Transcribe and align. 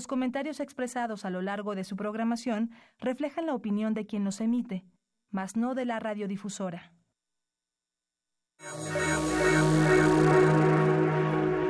Los 0.00 0.06
comentarios 0.06 0.60
expresados 0.60 1.26
a 1.26 1.30
lo 1.30 1.42
largo 1.42 1.74
de 1.74 1.84
su 1.84 1.94
programación 1.94 2.70
reflejan 3.00 3.44
la 3.44 3.54
opinión 3.54 3.92
de 3.92 4.06
quien 4.06 4.24
los 4.24 4.40
emite, 4.40 4.82
mas 5.30 5.56
no 5.56 5.74
de 5.74 5.84
la 5.84 5.98
radiodifusora. 5.98 6.94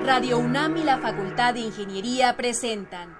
Radio 0.04 0.38
UNAM 0.38 0.76
y 0.76 0.84
la 0.84 0.98
Facultad 0.98 1.54
de 1.54 1.60
Ingeniería 1.62 2.36
presentan 2.36 3.16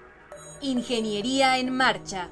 Ingeniería 0.61 1.57
en 1.57 1.75
Marcha. 1.75 2.29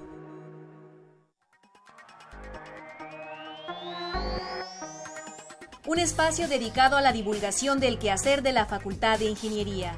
Un 5.86 6.00
espacio 6.00 6.48
dedicado 6.48 6.96
a 6.96 7.02
la 7.02 7.12
divulgación 7.12 7.82
del 7.82 8.00
quehacer 8.00 8.42
de 8.42 8.54
la 8.54 8.66
Facultad 8.66 9.20
de 9.20 9.26
Ingeniería. 9.26 9.98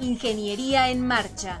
Ingeniería 0.00 0.88
en 0.88 1.06
Marcha 1.06 1.60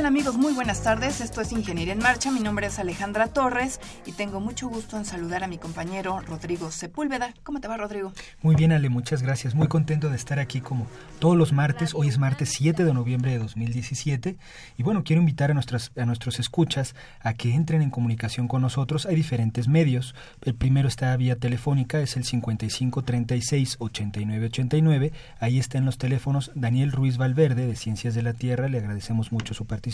Tal 0.00 0.06
amigos? 0.06 0.38
Muy 0.38 0.54
buenas 0.54 0.82
tardes. 0.82 1.20
Esto 1.20 1.42
es 1.42 1.52
Ingeniería 1.52 1.92
en 1.92 1.98
Marcha. 1.98 2.30
Mi 2.30 2.40
nombre 2.40 2.66
es 2.66 2.78
Alejandra 2.78 3.26
Torres 3.26 3.80
y 4.06 4.12
tengo 4.12 4.40
mucho 4.40 4.66
gusto 4.66 4.96
en 4.96 5.04
saludar 5.04 5.44
a 5.44 5.46
mi 5.46 5.58
compañero 5.58 6.22
Rodrigo 6.22 6.70
Sepúlveda. 6.70 7.34
¿Cómo 7.42 7.60
te 7.60 7.68
va, 7.68 7.76
Rodrigo? 7.76 8.10
Muy 8.40 8.54
bien, 8.54 8.72
Ale, 8.72 8.88
muchas 8.88 9.22
gracias. 9.22 9.54
Muy 9.54 9.68
contento 9.68 10.08
de 10.08 10.16
estar 10.16 10.38
aquí 10.38 10.62
como 10.62 10.86
todos 11.18 11.36
los 11.36 11.52
martes. 11.52 11.94
Hoy 11.94 12.08
es 12.08 12.16
martes 12.16 12.48
7 12.56 12.82
de 12.82 12.94
noviembre 12.94 13.32
de 13.32 13.40
2017. 13.40 14.38
Y 14.78 14.82
bueno, 14.82 15.04
quiero 15.04 15.20
invitar 15.20 15.50
a, 15.50 15.54
nuestras, 15.54 15.92
a 15.98 16.06
nuestros 16.06 16.38
escuchas 16.40 16.94
a 17.20 17.34
que 17.34 17.52
entren 17.52 17.82
en 17.82 17.90
comunicación 17.90 18.48
con 18.48 18.62
nosotros. 18.62 19.04
Hay 19.04 19.16
diferentes 19.16 19.68
medios. 19.68 20.14
El 20.40 20.54
primero 20.54 20.88
está 20.88 21.14
vía 21.18 21.36
telefónica, 21.36 22.00
es 22.00 22.16
el 22.16 22.24
55 22.24 23.02
36 23.02 23.76
89 23.78 24.46
89. 24.46 25.12
Ahí 25.40 25.58
están 25.58 25.84
los 25.84 25.98
teléfonos. 25.98 26.52
Daniel 26.54 26.90
Ruiz 26.90 27.18
Valverde, 27.18 27.66
de 27.66 27.76
Ciencias 27.76 28.14
de 28.14 28.22
la 28.22 28.32
Tierra, 28.32 28.70
le 28.70 28.78
agradecemos 28.78 29.30
mucho 29.30 29.52
su 29.52 29.66
participación 29.66 29.89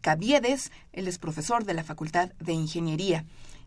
Caviedes, 0.00 0.72
él 0.92 1.08
es 1.08 1.18
profesor 1.18 1.64
de 1.64 1.74
la 1.74 1.84
Facultad 1.84 2.30
de 2.40 2.52
Ingeniería. 2.52 3.24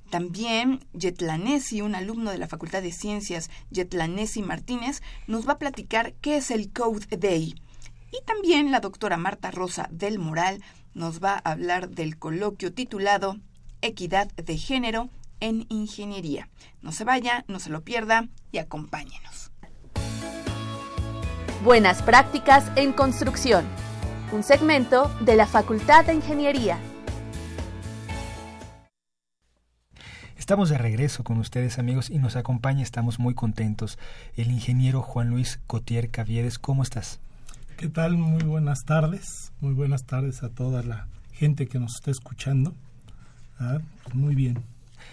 También 0.10 0.86
Yetlanesi, 0.94 1.82
un 1.82 1.96
alumno 1.96 2.32
de 2.32 2.38
la 2.38 2.48
Facultad 2.48 2.82
de 2.82 2.92
Ciencias, 2.92 3.50
Yetlanesi 3.72 4.42
Martínez, 4.42 5.02
nos 5.28 5.48
va 5.48 5.54
a 5.54 5.60
platicar 5.60 6.14
qué 6.22 6.38
es 6.38 6.52
el 6.52 6.72
Code 6.72 7.18
Day. 7.18 7.56
Y 8.12 8.24
también 8.26 8.72
la 8.72 8.80
doctora 8.80 9.18
Marta 9.18 9.52
Rosa 9.52 9.88
del 9.92 10.20
Moral 10.20 10.64
nos 10.94 11.24
va 11.24 11.34
a 11.44 11.52
hablar 11.52 11.90
del 11.90 12.18
coloquio 12.18 12.74
titulado 12.74 13.38
equidad 13.82 14.28
de 14.34 14.58
género 14.58 15.10
en 15.40 15.66
ingeniería. 15.70 16.50
No 16.82 16.92
se 16.92 17.04
vaya, 17.04 17.44
no 17.48 17.60
se 17.60 17.70
lo 17.70 17.82
pierda 17.82 18.30
y 18.52 18.58
acompáñenos. 18.58 19.52
Buenas 21.64 22.04
prácticas 22.04 22.72
en 22.76 22.94
construcción. 22.94 23.66
Un 24.32 24.44
segmento 24.44 25.12
de 25.22 25.36
la 25.36 25.48
Facultad 25.48 26.06
de 26.06 26.14
Ingeniería. 26.14 26.80
Estamos 30.46 30.70
de 30.70 30.78
regreso 30.78 31.24
con 31.24 31.40
ustedes 31.40 31.80
amigos 31.80 32.12
y 32.12 32.20
nos 32.20 32.36
acompaña, 32.36 32.84
estamos 32.84 33.18
muy 33.18 33.34
contentos, 33.34 33.98
el 34.38 34.52
ingeniero 34.52 35.02
Juan 35.02 35.32
Luis 35.32 35.60
Cotier 35.66 36.12
Caviedes. 36.12 36.60
¿Cómo 36.60 36.84
estás? 36.84 37.20
¿Qué 37.78 37.90
tal? 37.90 38.16
Muy 38.16 38.44
buenas 38.44 38.86
tardes. 38.86 39.52
Muy 39.60 39.74
buenas 39.74 40.04
tardes 40.04 40.44
a 40.44 40.50
toda 40.50 40.84
la 40.84 41.08
gente 41.32 41.66
que 41.66 41.80
nos 41.80 41.96
está 41.96 42.12
escuchando. 42.12 42.76
Ah, 43.60 43.80
pues 44.04 44.14
muy 44.14 44.36
bien. 44.36 44.60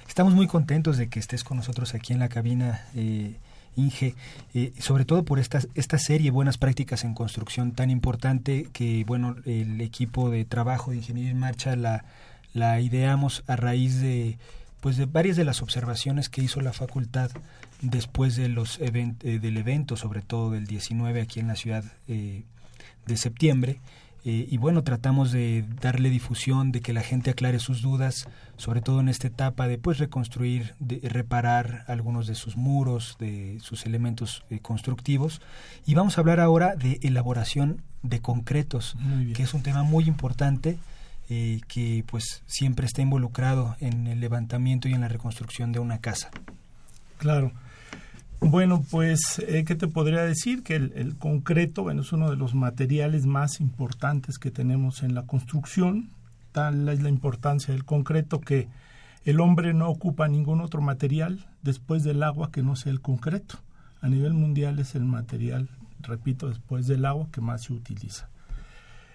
Estamos 0.06 0.34
muy 0.34 0.46
contentos 0.48 0.98
de 0.98 1.08
que 1.08 1.18
estés 1.18 1.44
con 1.44 1.56
nosotros 1.56 1.94
aquí 1.94 2.12
en 2.12 2.18
la 2.18 2.28
cabina, 2.28 2.82
eh, 2.94 3.38
Inge, 3.74 4.14
eh, 4.52 4.74
sobre 4.80 5.06
todo 5.06 5.24
por 5.24 5.38
esta, 5.38 5.60
esta 5.74 5.96
serie 5.96 6.30
Buenas 6.30 6.58
Prácticas 6.58 7.04
en 7.04 7.14
Construcción 7.14 7.72
tan 7.72 7.88
importante 7.88 8.68
que, 8.74 9.02
bueno, 9.06 9.36
el 9.46 9.80
equipo 9.80 10.28
de 10.28 10.44
trabajo 10.44 10.90
de 10.90 10.98
Ingeniería 10.98 11.30
en 11.30 11.38
Marcha 11.38 11.74
la, 11.74 12.04
la 12.52 12.82
ideamos 12.82 13.44
a 13.46 13.56
raíz 13.56 13.98
de, 13.98 14.36
pues, 14.82 14.98
de 14.98 15.06
varias 15.06 15.38
de 15.38 15.44
las 15.44 15.62
observaciones 15.62 16.28
que 16.28 16.42
hizo 16.42 16.60
la 16.60 16.74
facultad 16.74 17.30
después 17.80 18.36
de 18.36 18.50
los 18.50 18.78
eh, 18.80 18.90
del 18.90 19.56
evento, 19.56 19.96
sobre 19.96 20.20
todo 20.20 20.50
del 20.50 20.66
19 20.66 21.22
aquí 21.22 21.40
en 21.40 21.46
la 21.48 21.56
ciudad 21.56 21.84
de 22.06 23.16
septiembre, 23.16 23.80
eh, 24.24 24.46
y 24.48 24.56
bueno, 24.56 24.84
tratamos 24.84 25.32
de 25.32 25.64
darle 25.80 26.08
difusión, 26.08 26.70
de 26.70 26.80
que 26.80 26.92
la 26.92 27.00
gente 27.00 27.30
aclare 27.30 27.58
sus 27.58 27.82
dudas, 27.82 28.28
sobre 28.56 28.80
todo 28.80 29.00
en 29.00 29.08
esta 29.08 29.26
etapa 29.26 29.66
de 29.66 29.78
pues 29.78 29.98
reconstruir, 29.98 30.74
de 30.78 31.00
reparar 31.08 31.84
algunos 31.88 32.28
de 32.28 32.36
sus 32.36 32.56
muros, 32.56 33.16
de 33.18 33.58
sus 33.60 33.84
elementos 33.84 34.44
eh, 34.48 34.60
constructivos. 34.60 35.42
Y 35.86 35.94
vamos 35.94 36.16
a 36.16 36.20
hablar 36.20 36.38
ahora 36.38 36.76
de 36.76 37.00
elaboración 37.02 37.82
de 38.02 38.20
concretos, 38.20 38.96
que 39.34 39.42
es 39.42 39.54
un 39.54 39.62
tema 39.62 39.82
muy 39.82 40.04
importante. 40.04 40.78
Que 41.68 42.04
pues 42.06 42.42
siempre 42.46 42.86
está 42.86 43.02
involucrado 43.02 43.76
en 43.80 44.06
el 44.06 44.20
levantamiento 44.20 44.88
y 44.88 44.92
en 44.92 45.00
la 45.00 45.08
reconstrucción 45.08 45.72
de 45.72 45.78
una 45.78 45.98
casa. 45.98 46.30
Claro. 47.18 47.52
Bueno, 48.44 48.84
pues, 48.90 49.38
eh, 49.46 49.64
¿qué 49.64 49.76
te 49.76 49.86
podría 49.86 50.22
decir? 50.22 50.64
Que 50.64 50.74
el, 50.74 51.16
concreto, 51.16 51.84
bueno, 51.84 52.02
es 52.02 52.12
uno 52.12 52.28
de 52.28 52.36
los 52.36 52.54
materiales 52.54 53.24
más 53.24 53.60
importantes 53.60 54.36
que 54.38 54.50
tenemos 54.50 55.04
en 55.04 55.14
la 55.14 55.22
construcción. 55.22 56.10
Tal 56.50 56.88
es 56.88 57.02
la 57.02 57.08
importancia 57.08 57.72
del 57.72 57.84
concreto 57.84 58.40
que 58.40 58.68
el 59.24 59.38
hombre 59.38 59.74
no 59.74 59.88
ocupa 59.88 60.26
ningún 60.26 60.60
otro 60.60 60.82
material 60.82 61.46
después 61.62 62.02
del 62.02 62.24
agua 62.24 62.50
que 62.50 62.62
no 62.62 62.74
sea 62.74 62.90
el 62.90 63.00
concreto. 63.00 63.60
A 64.00 64.08
nivel 64.08 64.34
mundial 64.34 64.80
es 64.80 64.96
el 64.96 65.04
material, 65.04 65.68
repito, 66.00 66.48
después 66.48 66.88
del 66.88 67.04
agua 67.04 67.28
que 67.30 67.40
más 67.40 67.62
se 67.62 67.72
utiliza. 67.72 68.28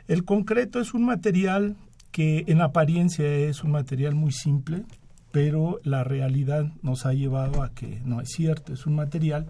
El 0.08 0.24
concreto 0.24 0.80
es 0.80 0.94
un 0.94 1.04
material 1.04 1.76
que 2.12 2.45
en 2.47 2.62
apariencia 2.62 3.25
es 3.28 3.63
un 3.63 3.72
material 3.72 4.16
muy 4.16 4.31
simple, 4.31 4.84
pero 5.31 5.79
la 5.84 6.03
realidad 6.03 6.72
nos 6.81 7.06
ha 7.06 7.13
llevado 7.13 7.62
a 7.62 7.73
que 7.73 8.01
no 8.06 8.21
es 8.21 8.30
cierto, 8.30 8.74
es 8.74 8.86
un 8.86 8.95
material 8.95 9.48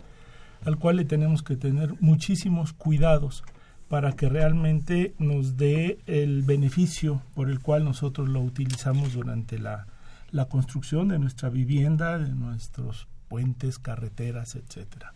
al 0.65 0.77
cual 0.77 0.97
le 0.97 1.05
tenemos 1.05 1.43
que 1.43 1.55
tener 1.55 1.93
muchísimos 2.01 2.73
cuidados 2.73 3.43
para 3.87 4.13
que 4.13 4.27
realmente 4.27 5.13
nos 5.17 5.55
dé 5.55 5.99
el 6.07 6.41
beneficio 6.41 7.21
por 7.35 7.49
el 7.49 7.59
cual 7.61 7.85
nosotros 7.85 8.27
lo 8.27 8.41
utilizamos 8.41 9.13
durante 9.13 9.59
la, 9.59 9.87
la 10.31 10.45
construcción 10.45 11.07
de 11.07 11.19
nuestra 11.19 11.49
vivienda, 11.49 12.17
de 12.17 12.33
nuestros 12.33 13.07
puentes, 13.29 13.79
carreteras, 13.79 14.55
etcétera. 14.55 15.13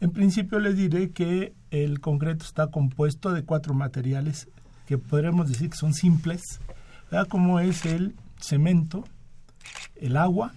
En 0.00 0.10
principio 0.10 0.58
les 0.58 0.76
diré 0.76 1.10
que 1.10 1.54
el 1.70 2.00
concreto 2.00 2.44
está 2.44 2.68
compuesto 2.68 3.32
de 3.32 3.44
cuatro 3.44 3.74
materiales 3.74 4.48
que 4.92 4.98
podríamos 4.98 5.48
decir 5.48 5.70
que 5.70 5.76
son 5.76 5.94
simples, 5.94 6.60
como 7.30 7.60
es 7.60 7.86
el 7.86 8.14
cemento, 8.38 9.04
el 9.96 10.18
agua, 10.18 10.52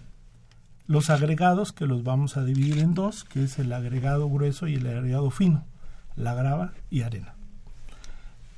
los 0.88 1.10
agregados 1.10 1.72
que 1.72 1.88
los 1.88 2.04
vamos 2.04 2.36
a 2.36 2.44
dividir 2.44 2.80
en 2.80 2.94
dos, 2.94 3.24
que 3.24 3.46
es 3.46 3.60
el 3.60 3.72
agregado 3.72 4.30
grueso 4.30 4.68
y 4.68 4.76
el 4.76 4.88
agregado 4.88 5.32
fino, 5.32 5.64
la 6.18 6.34
grava 6.34 6.74
y 6.90 7.04
arena. 7.04 7.34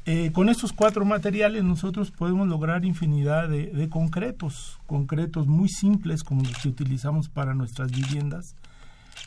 Eh, 0.05 0.31
con 0.31 0.49
estos 0.49 0.73
cuatro 0.73 1.05
materiales 1.05 1.63
nosotros 1.63 2.09
podemos 2.09 2.47
lograr 2.47 2.83
infinidad 2.83 3.47
de, 3.47 3.67
de, 3.67 3.89
concretos, 3.89 4.79
concretos 4.87 5.45
muy 5.45 5.69
simples 5.69 6.23
como 6.23 6.41
los 6.41 6.57
que 6.57 6.69
utilizamos 6.69 7.29
para 7.29 7.53
nuestras 7.53 7.91
viviendas, 7.91 8.55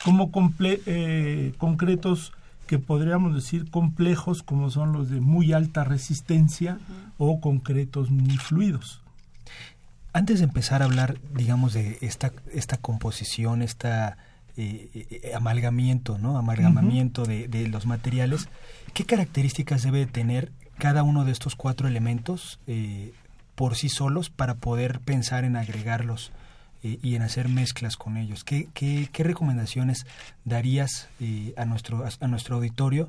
como 0.03 0.29
eh, 0.59 1.53
concretos 1.57 2.33
que 2.71 2.79
podríamos 2.79 3.35
decir 3.35 3.69
complejos 3.69 4.43
como 4.43 4.69
son 4.69 4.93
los 4.93 5.09
de 5.09 5.19
muy 5.19 5.51
alta 5.51 5.83
resistencia 5.83 6.79
o 7.17 7.41
concretos 7.41 8.11
muy 8.11 8.37
fluidos. 8.37 9.01
Antes 10.13 10.39
de 10.39 10.45
empezar 10.45 10.81
a 10.81 10.85
hablar, 10.85 11.17
digamos, 11.35 11.73
de 11.73 11.97
esta, 11.99 12.31
esta 12.53 12.77
composición, 12.77 13.61
esta 13.61 14.15
eh, 14.55 14.87
eh, 14.93 15.33
amalgamiento, 15.35 16.17
¿no? 16.17 16.37
Amalgamamiento 16.37 17.25
de, 17.25 17.49
de, 17.49 17.67
los 17.67 17.85
materiales, 17.85 18.47
¿qué 18.93 19.03
características 19.03 19.83
debe 19.83 20.05
tener 20.05 20.53
cada 20.77 21.03
uno 21.03 21.25
de 21.25 21.33
estos 21.33 21.57
cuatro 21.57 21.89
elementos 21.89 22.57
eh, 22.67 23.11
por 23.55 23.75
sí 23.75 23.89
solos 23.89 24.29
para 24.29 24.55
poder 24.55 25.01
pensar 25.01 25.43
en 25.43 25.57
agregarlos 25.57 26.31
eh, 26.83 26.97
y 27.03 27.13
en 27.13 27.21
hacer 27.21 27.47
mezclas 27.47 27.95
con 27.95 28.17
ellos. 28.17 28.43
¿Qué, 28.43 28.67
qué, 28.73 29.07
qué 29.11 29.23
recomendaciones 29.23 30.07
darías 30.45 31.09
eh, 31.19 31.53
a, 31.55 31.65
nuestro, 31.65 32.03
a, 32.19 32.27
nuestro 32.27 32.55
auditorio 32.55 33.07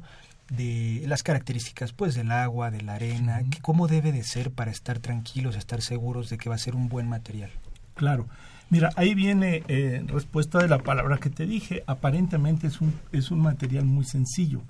de 0.51 1.03
las 1.07 1.23
características 1.23 1.95
pues 1.95 2.15
del 2.15 2.33
agua, 2.33 2.71
de 2.71 2.83
la 2.83 2.97
arena, 2.97 3.41
cómo 3.63 3.89
debe 3.89 4.13
de 4.13 4.25
ser 4.25 4.51
para 4.51 4.71
estar 4.71 4.99
tranquilos, 4.99 5.57
estar 5.57 5.81
seguros 5.81 6.29
de 6.29 6.37
que 6.37 6.51
va 6.51 6.57
a 6.57 6.59
ser 6.59 6.77
un 6.77 6.91
buen 6.91 7.09
material? 7.09 7.51
Claro. 7.95 8.27
Mira, 8.69 8.91
ahí 8.97 9.15
viene 9.15 9.63
eh, 9.69 10.05
respuesta 10.07 10.59
de 10.59 10.69
la 10.69 10.79
palabra 10.79 11.17
que 11.17 11.31
te 11.31 11.47
dije. 11.47 11.83
Aparentemente 11.87 12.67
es 12.67 12.83
un, 12.83 12.93
es 13.11 13.31
un 13.31 13.41
material 13.41 13.87
muy 13.87 14.05
sencillo, 14.05 14.61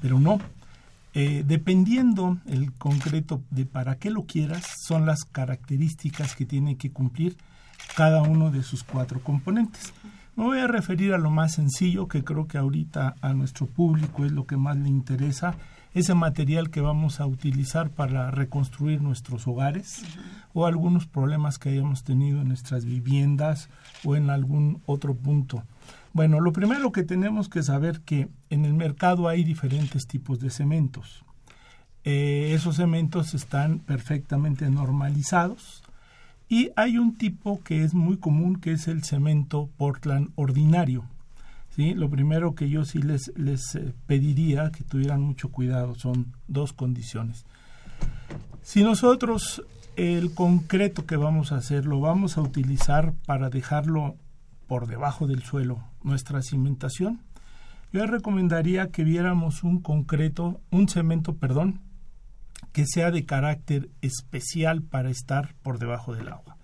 pero 0.00 0.18
no. 0.18 0.40
dependiendo 1.12 2.38
el 2.46 2.72
concreto 2.72 3.42
de 3.50 3.66
para 3.66 3.96
qué 3.96 4.10
lo 4.10 4.24
quieras, 4.24 4.64
son 4.86 5.04
las 5.04 5.24
características 5.24 6.34
que 6.36 6.46
tiene 6.46 6.76
que 6.76 6.90
cumplir 6.90 7.36
cada 7.94 8.22
uno 8.22 8.50
de 8.50 8.62
sus 8.62 8.82
cuatro 8.84 9.20
componentes. 9.20 9.92
Me 10.36 10.44
voy 10.44 10.58
a 10.58 10.66
referir 10.66 11.14
a 11.14 11.18
lo 11.18 11.30
más 11.30 11.54
sencillo, 11.54 12.08
que 12.08 12.22
creo 12.22 12.46
que 12.46 12.58
ahorita 12.58 13.16
a 13.22 13.32
nuestro 13.32 13.66
público 13.66 14.24
es 14.26 14.32
lo 14.32 14.46
que 14.46 14.58
más 14.58 14.76
le 14.76 14.88
interesa, 14.88 15.54
ese 15.94 16.14
material 16.14 16.68
que 16.68 16.82
vamos 16.82 17.20
a 17.20 17.26
utilizar 17.26 17.88
para 17.88 18.30
reconstruir 18.30 19.00
nuestros 19.00 19.46
hogares 19.46 20.02
o 20.52 20.66
algunos 20.66 21.06
problemas 21.06 21.58
que 21.58 21.70
hayamos 21.70 22.04
tenido 22.04 22.42
en 22.42 22.48
nuestras 22.48 22.84
viviendas 22.84 23.70
o 24.04 24.14
en 24.14 24.28
algún 24.28 24.82
otro 24.84 25.14
punto. 25.14 25.62
Bueno, 26.12 26.40
lo 26.40 26.52
primero 26.52 26.92
que 26.92 27.02
tenemos 27.02 27.48
que 27.48 27.62
saber 27.62 28.00
que 28.02 28.28
en 28.50 28.66
el 28.66 28.74
mercado 28.74 29.28
hay 29.28 29.42
diferentes 29.42 30.06
tipos 30.06 30.38
de 30.38 30.50
cementos. 30.50 31.24
Eh, 32.04 32.52
esos 32.52 32.76
cementos 32.76 33.32
están 33.32 33.78
perfectamente 33.78 34.68
normalizados 34.68 35.82
y 36.48 36.70
hay 36.76 36.98
un 36.98 37.16
tipo 37.16 37.62
que 37.62 37.82
es 37.82 37.94
muy 37.94 38.18
común, 38.18 38.56
que 38.56 38.72
es 38.72 38.88
el 38.88 39.02
cemento 39.02 39.68
Portland 39.76 40.30
ordinario. 40.36 41.04
¿sí? 41.70 41.94
Lo 41.94 42.08
primero 42.08 42.54
que 42.54 42.68
yo 42.70 42.84
sí 42.84 43.02
les, 43.02 43.32
les 43.36 43.74
eh, 43.74 43.92
pediría 44.06 44.70
que 44.70 44.84
tuvieran 44.84 45.20
mucho 45.20 45.50
cuidado 45.50 45.94
son 45.94 46.32
dos 46.46 46.72
condiciones. 46.72 47.44
Si 48.62 48.82
nosotros 48.82 49.62
el 49.96 50.34
concreto 50.34 51.06
que 51.06 51.16
vamos 51.16 51.52
a 51.52 51.56
hacer 51.56 51.86
lo 51.86 52.00
vamos 52.00 52.36
a 52.36 52.42
utilizar 52.42 53.14
para 53.26 53.48
dejarlo 53.48 54.16
por 54.66 54.86
debajo 54.86 55.26
del 55.26 55.42
suelo, 55.42 55.82
nuestra 56.02 56.42
cimentación, 56.42 57.20
yo 57.92 58.06
recomendaría 58.06 58.90
que 58.90 59.04
viéramos 59.04 59.62
un 59.62 59.80
concreto, 59.80 60.60
un 60.70 60.88
cemento, 60.88 61.36
perdón, 61.36 61.80
que 62.76 62.84
sea 62.84 63.10
de 63.10 63.24
carácter 63.24 63.88
especial 64.02 64.82
para 64.82 65.08
estar 65.08 65.54
por 65.62 65.78
debajo 65.78 66.14
del 66.14 66.28
agua. 66.28 66.58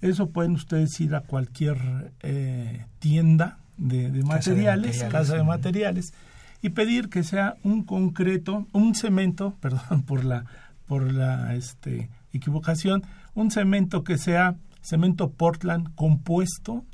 Eso 0.00 0.30
pueden 0.30 0.54
ustedes 0.54 0.98
ir 0.98 1.14
a 1.14 1.20
cualquier 1.20 2.12
eh, 2.24 2.86
tienda 2.98 3.60
de, 3.76 4.10
materiales, 4.24 5.04
casa 5.04 5.36
de 5.36 5.44
materiales, 5.44 6.12
y 6.60 6.70
pedir 6.70 7.08
que 7.08 7.22
sea 7.22 7.54
un 7.62 7.84
concreto, 7.84 8.66
un 8.72 8.96
cemento, 8.96 9.54
perdón 9.60 10.02
por 10.02 10.24
la 10.24 10.44
por 10.88 11.12
la 11.12 11.54
este, 11.54 12.10
equivocación, 12.32 13.04
un 13.34 13.52
cemento 13.52 14.02
que 14.02 14.18
sea 14.18 14.56
cemento 14.82 15.30
Portland 15.30 15.94
compuesto 15.94 16.84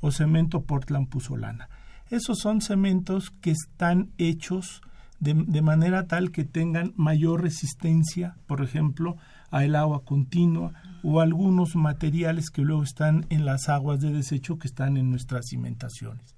o 0.00 0.10
cemento 0.10 0.64
Portland 0.64 1.08
pusolana. 1.08 1.68
Esos 2.10 2.40
son 2.40 2.62
cementos 2.62 3.30
que 3.30 3.52
están 3.52 4.10
hechos 4.18 4.82
de, 5.22 5.62
manera 5.62 6.08
tal 6.08 6.32
que 6.32 6.44
tengan 6.44 6.92
mayor 6.96 7.42
resistencia, 7.42 8.34
por 8.48 8.60
ejemplo, 8.60 9.16
al 9.52 9.76
agua 9.76 10.04
continua 10.04 10.72
o 11.04 11.20
algunos 11.20 11.76
materiales 11.76 12.50
que 12.50 12.62
luego 12.62 12.82
están 12.82 13.26
en 13.30 13.44
las 13.44 13.68
aguas 13.68 14.00
de 14.00 14.12
desecho 14.12 14.58
que 14.58 14.66
están 14.66 14.96
en 14.96 15.10
nuestras 15.10 15.46
cimentaciones. 15.48 16.34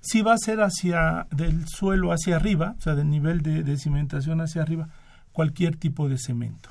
Si 0.00 0.22
va 0.22 0.32
a 0.32 0.38
ser 0.38 0.60
hacia 0.60 1.28
del 1.30 1.68
suelo 1.68 2.10
hacia 2.10 2.36
arriba, 2.36 2.74
o 2.78 2.80
sea, 2.80 2.96
del 2.96 3.10
nivel 3.10 3.42
de, 3.42 3.62
de 3.62 3.78
cimentación 3.78 4.40
hacia 4.40 4.62
arriba, 4.62 4.88
cualquier 5.30 5.76
tipo 5.76 6.08
de 6.08 6.18
cemento. 6.18 6.70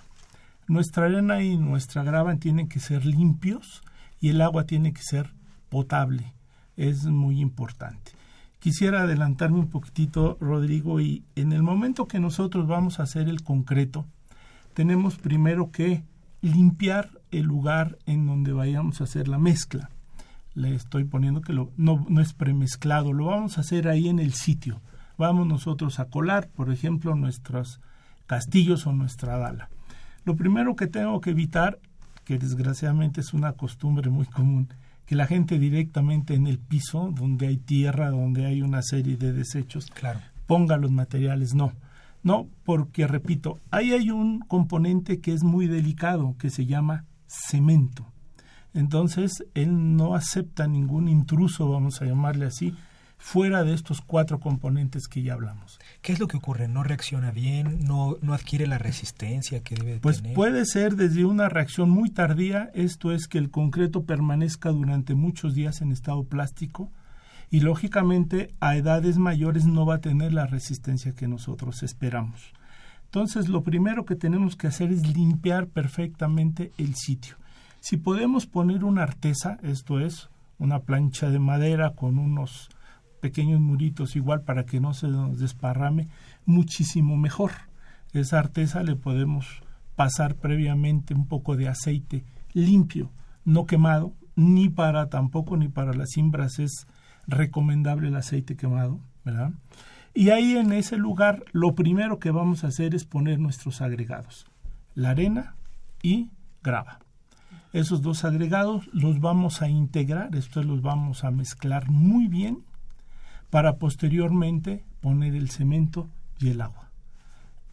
Nuestra 0.68 1.06
arena 1.06 1.42
y 1.42 1.56
nuestra 1.57 2.03
grava 2.03 2.35
tienen 2.35 2.68
que 2.68 2.81
ser 2.81 3.06
limpios 3.06 3.81
y 4.19 4.30
el 4.30 4.42
agua 4.42 4.65
tiene 4.65 4.92
que 4.92 5.01
ser 5.01 5.31
potable. 5.69 6.33
Es 6.75 7.06
muy 7.06 7.39
importante. 7.39 8.19
Quisiera 8.59 9.03
adelantarme 9.03 9.59
un 9.59 9.69
poquitito, 9.69 10.38
Rodrigo, 10.41 11.00
y 11.00 11.23
en 11.35 11.53
el 11.53 11.63
momento 11.63 12.07
que 12.07 12.19
nosotros 12.19 12.67
vamos 12.67 13.00
a 13.00 13.03
hacer 13.03 13.29
el 13.29 13.41
concreto, 13.41 14.06
tenemos 14.73 15.17
primero 15.17 15.71
que 15.71 16.03
limpiar 16.41 17.09
el 17.31 17.45
lugar 17.45 17.97
en 18.06 18.25
donde 18.25 18.51
vayamos 18.51 19.00
a 19.00 19.06
hacer 19.06 19.29
la 19.29 19.39
mezcla. 19.39 19.89
Le 20.56 20.75
estoy 20.75 21.06
poniendo 21.06 21.41
que 21.41 21.53
lo, 21.53 21.71
no, 21.77 22.06
no 22.09 22.19
es 22.21 22.33
premezclado, 22.33 23.13
lo 23.13 23.25
vamos 23.25 23.57
a 23.57 23.61
hacer 23.61 23.88
ahí 23.88 24.09
en 24.09 24.19
el 24.19 24.33
sitio. 24.33 24.81
Vamos 25.17 25.47
nosotros 25.47 26.00
a 26.00 26.06
colar, 26.06 26.50
por 26.50 26.71
ejemplo, 26.71 27.15
nuestros 27.15 27.79
castillos 28.27 28.85
o 28.88 28.94
nuestra 28.94 29.38
dala. 29.38 29.69
Lo 30.25 30.35
primero 30.35 30.75
que 30.75 30.88
tengo 30.88 31.21
que 31.21 31.29
evitar, 31.29 31.79
que 32.25 32.38
desgraciadamente 32.38 33.21
es 33.21 33.33
una 33.33 33.53
costumbre 33.53 34.09
muy 34.09 34.25
común, 34.25 34.69
que 35.09 35.15
la 35.15 35.25
gente 35.25 35.57
directamente 35.57 36.35
en 36.35 36.45
el 36.45 36.59
piso, 36.59 37.11
donde 37.11 37.47
hay 37.47 37.57
tierra, 37.57 38.11
donde 38.11 38.45
hay 38.45 38.61
una 38.61 38.83
serie 38.83 39.17
de 39.17 39.33
desechos, 39.33 39.88
claro. 39.88 40.19
ponga 40.45 40.77
los 40.77 40.91
materiales. 40.91 41.56
No, 41.56 41.73
no, 42.21 42.47
porque 42.63 43.07
repito, 43.07 43.57
ahí 43.71 43.91
hay 43.91 44.11
un 44.11 44.41
componente 44.41 45.19
que 45.19 45.33
es 45.33 45.41
muy 45.41 45.65
delicado, 45.65 46.35
que 46.38 46.51
se 46.51 46.67
llama 46.67 47.06
cemento. 47.25 48.06
Entonces, 48.75 49.44
él 49.56 49.95
no 49.97 50.13
acepta 50.13 50.67
ningún 50.67 51.07
intruso, 51.07 51.67
vamos 51.67 52.03
a 52.03 52.06
llamarle 52.06 52.45
así, 52.45 52.75
fuera 53.19 53.64
de 53.64 53.73
estos 53.73 54.02
cuatro 54.02 54.40
componentes 54.40 55.07
que 55.07 55.21
ya 55.21 55.33
hablamos. 55.33 55.78
¿Qué 56.02 56.14
es 56.14 56.19
lo 56.19 56.28
que 56.28 56.38
ocurre? 56.38 56.68
¿No 56.68 56.83
reacciona 56.83 57.31
bien? 57.31 57.80
¿No, 57.85 58.18
no 58.21 58.33
adquiere 58.33 58.66
la 58.66 58.80
resistencia 58.80 59.61
que 59.61 59.76
debe 59.76 59.99
pues 59.99 60.21
tener? 60.21 60.33
Pues 60.33 60.49
puede 60.49 60.66
ser 60.66 60.95
desde 60.95 61.26
una 61.26 61.49
reacción 61.49 61.90
muy 61.90 62.09
tardía, 62.09 62.71
esto 62.73 63.11
es 63.11 63.28
que 63.28 63.38
el 63.38 63.52
concreto 63.52 64.06
permanezca 64.06 64.69
durante 64.71 65.14
muchos 65.14 65.54
días 65.54 65.81
en 65.81 65.92
estado 65.92 66.23
plástico 66.23 66.92
y 67.52 67.59
lógicamente 67.59 68.56
a 68.61 68.78
edades 68.78 69.18
mayores 69.18 69.66
no 69.66 69.85
va 69.85 69.95
a 69.95 70.02
tener 70.02 70.33
la 70.33 70.47
resistencia 70.47 71.14
que 71.14 71.28
nosotros 71.28 71.83
esperamos. 71.83 72.54
Entonces 73.06 73.49
lo 73.49 73.64
primero 73.64 74.06
que 74.06 74.16
tenemos 74.16 74.56
que 74.56 74.68
hacer 74.68 74.92
es 74.92 75.16
limpiar 75.16 75.68
perfectamente 75.68 76.71
el 76.78 76.95
sitio. 76.95 77.35
Si 77.81 77.97
podemos 77.97 78.45
poner 78.45 78.83
una 78.83 79.04
artesa, 79.04 79.57
esto 79.61 79.99
es 79.99 80.30
una 80.57 80.80
plancha 80.80 81.30
de 81.30 81.40
madera 81.40 81.92
con 81.95 82.18
unos 82.18 82.69
pequeños 83.19 83.59
muritos 83.59 84.16
igual 84.16 84.42
para 84.42 84.66
que 84.66 84.80
no 84.80 84.94
se 84.94 85.07
nos 85.07 85.40
desparrame, 85.40 86.07
muchísimo 86.45 87.18
mejor. 87.18 87.52
Esa 88.14 88.40
artesa 88.40 88.83
le 88.83 88.95
podemos 88.95 89.61
pasar 89.95 90.35
previamente 90.35 91.14
un 91.14 91.28
poco 91.28 91.56
de 91.56 91.68
aceite 91.68 92.23
limpio, 92.54 93.11
no 93.45 93.66
quemado, 93.66 94.14
ni 94.35 94.69
para 94.69 95.09
tampoco 95.09 95.57
ni 95.57 95.68
para 95.68 95.94
las 95.94 96.11
cimbras 96.11 96.59
es 96.59 96.88
recomendable 97.28 98.07
el 98.07 98.16
aceite 98.16 98.56
quemado, 98.56 98.99
¿verdad? 99.26 99.52
Y 100.14 100.30
ahí 100.30 100.57
en 100.57 100.71
ese 100.71 100.97
lugar 100.97 101.44
lo 101.52 101.76
primero 101.76 102.19
que 102.19 102.31
vamos 102.31 102.64
a 102.64 102.68
hacer 102.68 102.95
es 102.95 103.06
poner 103.06 103.40
nuestros 103.40 103.81
agregados, 103.81 104.47
la 104.95 105.11
arena 105.11 105.56
y 106.02 106.30
grava. 106.64 106.99
Esos 107.71 108.02
dos 108.02 108.26
agregados 108.26 108.90
los 108.94 109.19
vamos 109.19 109.61
a 109.61 109.69
integrar, 109.69 110.35
estos 110.35 110.66
los 110.66 110.81
vamos 110.81 111.23
a 111.23 111.31
mezclar 111.31 111.92
muy 111.92 112.28
bien 112.28 112.64
para 113.49 113.77
posteriormente 113.77 114.83
poner 115.01 115.35
el 115.35 115.49
cemento 115.49 116.09
y 116.39 116.49
el 116.49 116.61
agua. 116.61 116.89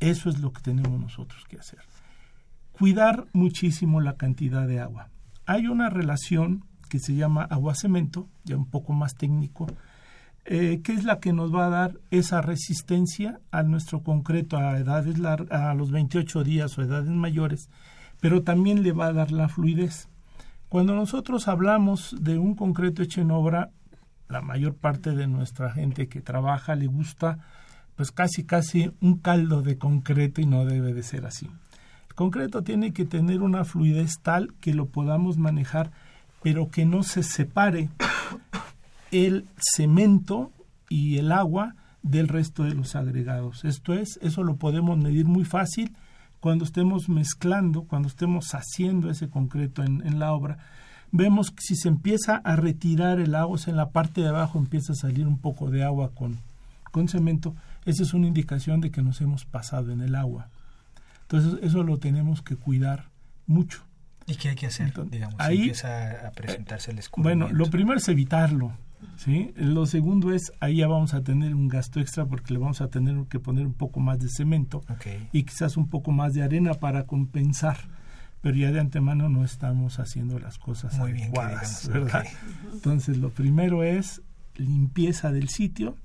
Eso 0.01 0.29
es 0.29 0.41
lo 0.41 0.53
que 0.53 0.63
tenemos 0.63 1.01
nosotros 1.01 1.45
que 1.49 1.59
hacer. 1.59 1.81
Cuidar 2.73 3.27
muchísimo 3.33 4.01
la 4.01 4.17
cantidad 4.17 4.67
de 4.67 4.81
agua. 4.81 5.09
Hay 5.47 5.67
una 5.67 5.89
relación 5.89 6.65
que 6.89 6.99
se 6.99 7.15
llama 7.15 7.43
agua-cemento, 7.43 8.29
ya 8.45 8.57
un 8.57 8.67
poco 8.67 8.93
más 8.93 9.15
técnico, 9.15 9.67
eh, 10.45 10.81
que 10.85 10.93
es 10.93 11.05
la 11.05 11.19
que 11.19 11.33
nos 11.33 11.55
va 11.55 11.67
a 11.67 11.71
dar 11.71 11.99
esa 12.11 12.41
resistencia 12.41 13.41
a 13.51 13.63
nuestro 13.63 14.03
concreto 14.03 14.57
a 14.57 14.79
edades 14.79 15.17
a 15.51 15.75
los 15.75 15.91
28 15.91 16.45
días 16.45 16.77
o 16.79 16.83
edades 16.83 17.09
mayores, 17.09 17.69
pero 18.21 18.43
también 18.43 18.83
le 18.83 18.93
va 18.93 19.07
a 19.07 19.13
dar 19.13 19.33
la 19.33 19.49
fluidez. 19.49 20.09
Cuando 20.69 20.95
nosotros 20.95 21.49
hablamos 21.49 22.15
de 22.21 22.39
un 22.39 22.55
concreto 22.55 23.03
hecho 23.03 23.21
en 23.21 23.31
obra, 23.31 23.71
la 24.29 24.41
mayor 24.41 24.75
parte 24.75 25.13
de 25.13 25.27
nuestra 25.27 25.71
gente 25.71 26.09
que 26.09 26.21
trabaja 26.21 26.75
le 26.75 26.87
gusta 26.87 27.39
pues 27.97 28.13
casi 28.13 28.45
casi 28.45 28.93
un 29.01 29.19
caldo 29.19 29.63
de 29.63 29.79
concreto 29.79 30.41
y 30.41 30.47
no 30.47 30.65
debe 30.65 30.93
de 30.93 31.03
ser 31.03 31.25
así. 31.27 31.49
El 32.09 32.15
concreto 32.15 32.63
tiene 32.63 32.93
que 32.93 33.07
tener 33.07 33.43
una 33.43 33.65
fluidez 33.65 34.21
tal 34.23 34.55
que 34.61 34.75
lo 34.75 34.87
podamos 34.87 35.39
manejar, 35.39 35.91
pero 36.43 36.71
que 36.71 36.85
no 36.85 37.03
se 37.03 37.23
separe 37.23 37.89
el 39.11 39.49
cemento 39.57 40.53
y 40.89 41.17
el 41.19 41.33
agua 41.33 41.75
del 42.03 42.29
resto 42.29 42.63
de 42.63 42.75
los 42.75 42.95
agregados. 42.95 43.65
Esto 43.65 43.95
es, 43.95 44.19
eso 44.23 44.45
lo 44.45 44.57
podemos 44.57 44.99
medir 44.99 45.25
muy 45.25 45.45
fácil 45.45 45.97
cuando 46.39 46.65
estemos 46.65 47.09
mezclando, 47.09 47.85
cuando 47.85 48.09
estemos 48.09 48.55
haciendo 48.55 49.11
ese 49.11 49.29
concreto 49.29 49.83
en, 49.83 50.07
en 50.07 50.19
la 50.19 50.33
obra. 50.33 50.59
Vemos 51.13 51.51
que 51.51 51.63
si 51.63 51.77
se 51.77 51.89
empieza 51.89 52.37
a 52.37 52.57
retirar 52.57 53.21
el 53.21 53.35
agua, 53.35 53.55
o 53.55 53.59
sea, 53.59 53.71
en 53.71 53.77
la 53.77 53.91
parte 53.91 54.21
de 54.21 54.29
abajo 54.29 54.59
empieza 54.59 54.93
a 54.93 54.97
salir 54.97 55.27
un 55.27 55.39
poco 55.39 55.71
de 55.71 55.83
agua 55.83 56.11
con, 56.15 56.39
con 56.91 57.09
cemento, 57.09 57.55
esa 57.85 58.03
es 58.03 58.15
una 58.15 58.27
indicación 58.27 58.81
de 58.81 58.91
que 58.91 59.03
nos 59.03 59.21
hemos 59.21 59.45
pasado 59.45 59.93
en 59.93 60.01
el 60.01 60.15
agua. 60.15 60.49
Entonces, 61.23 61.59
eso 61.63 61.83
lo 61.83 61.99
tenemos 61.99 62.43
que 62.43 62.57
cuidar 62.57 63.07
mucho. 63.47 63.83
¿Y 64.27 64.35
qué 64.35 64.51
hay 64.51 64.57
que 64.57 64.67
hacer? 64.67 64.93
digamos, 65.09 65.37
ahí, 65.39 65.59
empieza 65.59 66.27
a 66.27 66.31
presentarse 66.33 66.91
el 66.91 67.01
Bueno, 67.17 67.49
lo 67.49 67.67
primero 67.67 67.99
es 67.99 68.09
evitarlo. 68.09 68.73
¿sí? 69.17 69.53
Lo 69.57 69.87
segundo 69.87 70.33
es, 70.33 70.53
ahí 70.61 70.77
ya 70.77 70.89
vamos 70.89 71.15
a 71.15 71.23
tener 71.23 71.55
un 71.55 71.69
gasto 71.69 72.01
extra 72.01 72.27
porque 72.27 72.53
le 72.53 72.59
vamos 72.59 72.81
a 72.81 72.89
tener 72.89 73.17
que 73.29 73.39
poner 73.39 73.67
un 73.67 73.75
poco 73.75 74.01
más 74.01 74.19
de 74.19 74.29
cemento 74.29 74.83
y 75.33 75.45
quizás 75.45 75.77
un 75.77 75.89
poco 75.89 76.11
más 76.11 76.35
de 76.35 76.43
arena 76.43 76.75
para 76.75 77.05
compensar. 77.05 77.79
Pero 78.43 78.57
ya 78.57 78.71
de 78.71 78.81
antemano 78.81 79.29
no 79.29 79.45
estamos 79.45 79.99
haciendo 79.99 80.39
las 80.39 80.59
cosas 80.59 80.95
Muy 80.99 81.13
adecuadas, 81.13 81.89
¿verdad? 81.89 82.25
Entonces, 82.73 83.17
lo 83.17 83.31
primero 83.31 83.83
es 83.83 84.23
limpieza 84.55 85.33
del 85.33 85.49
sitio, 85.49 85.97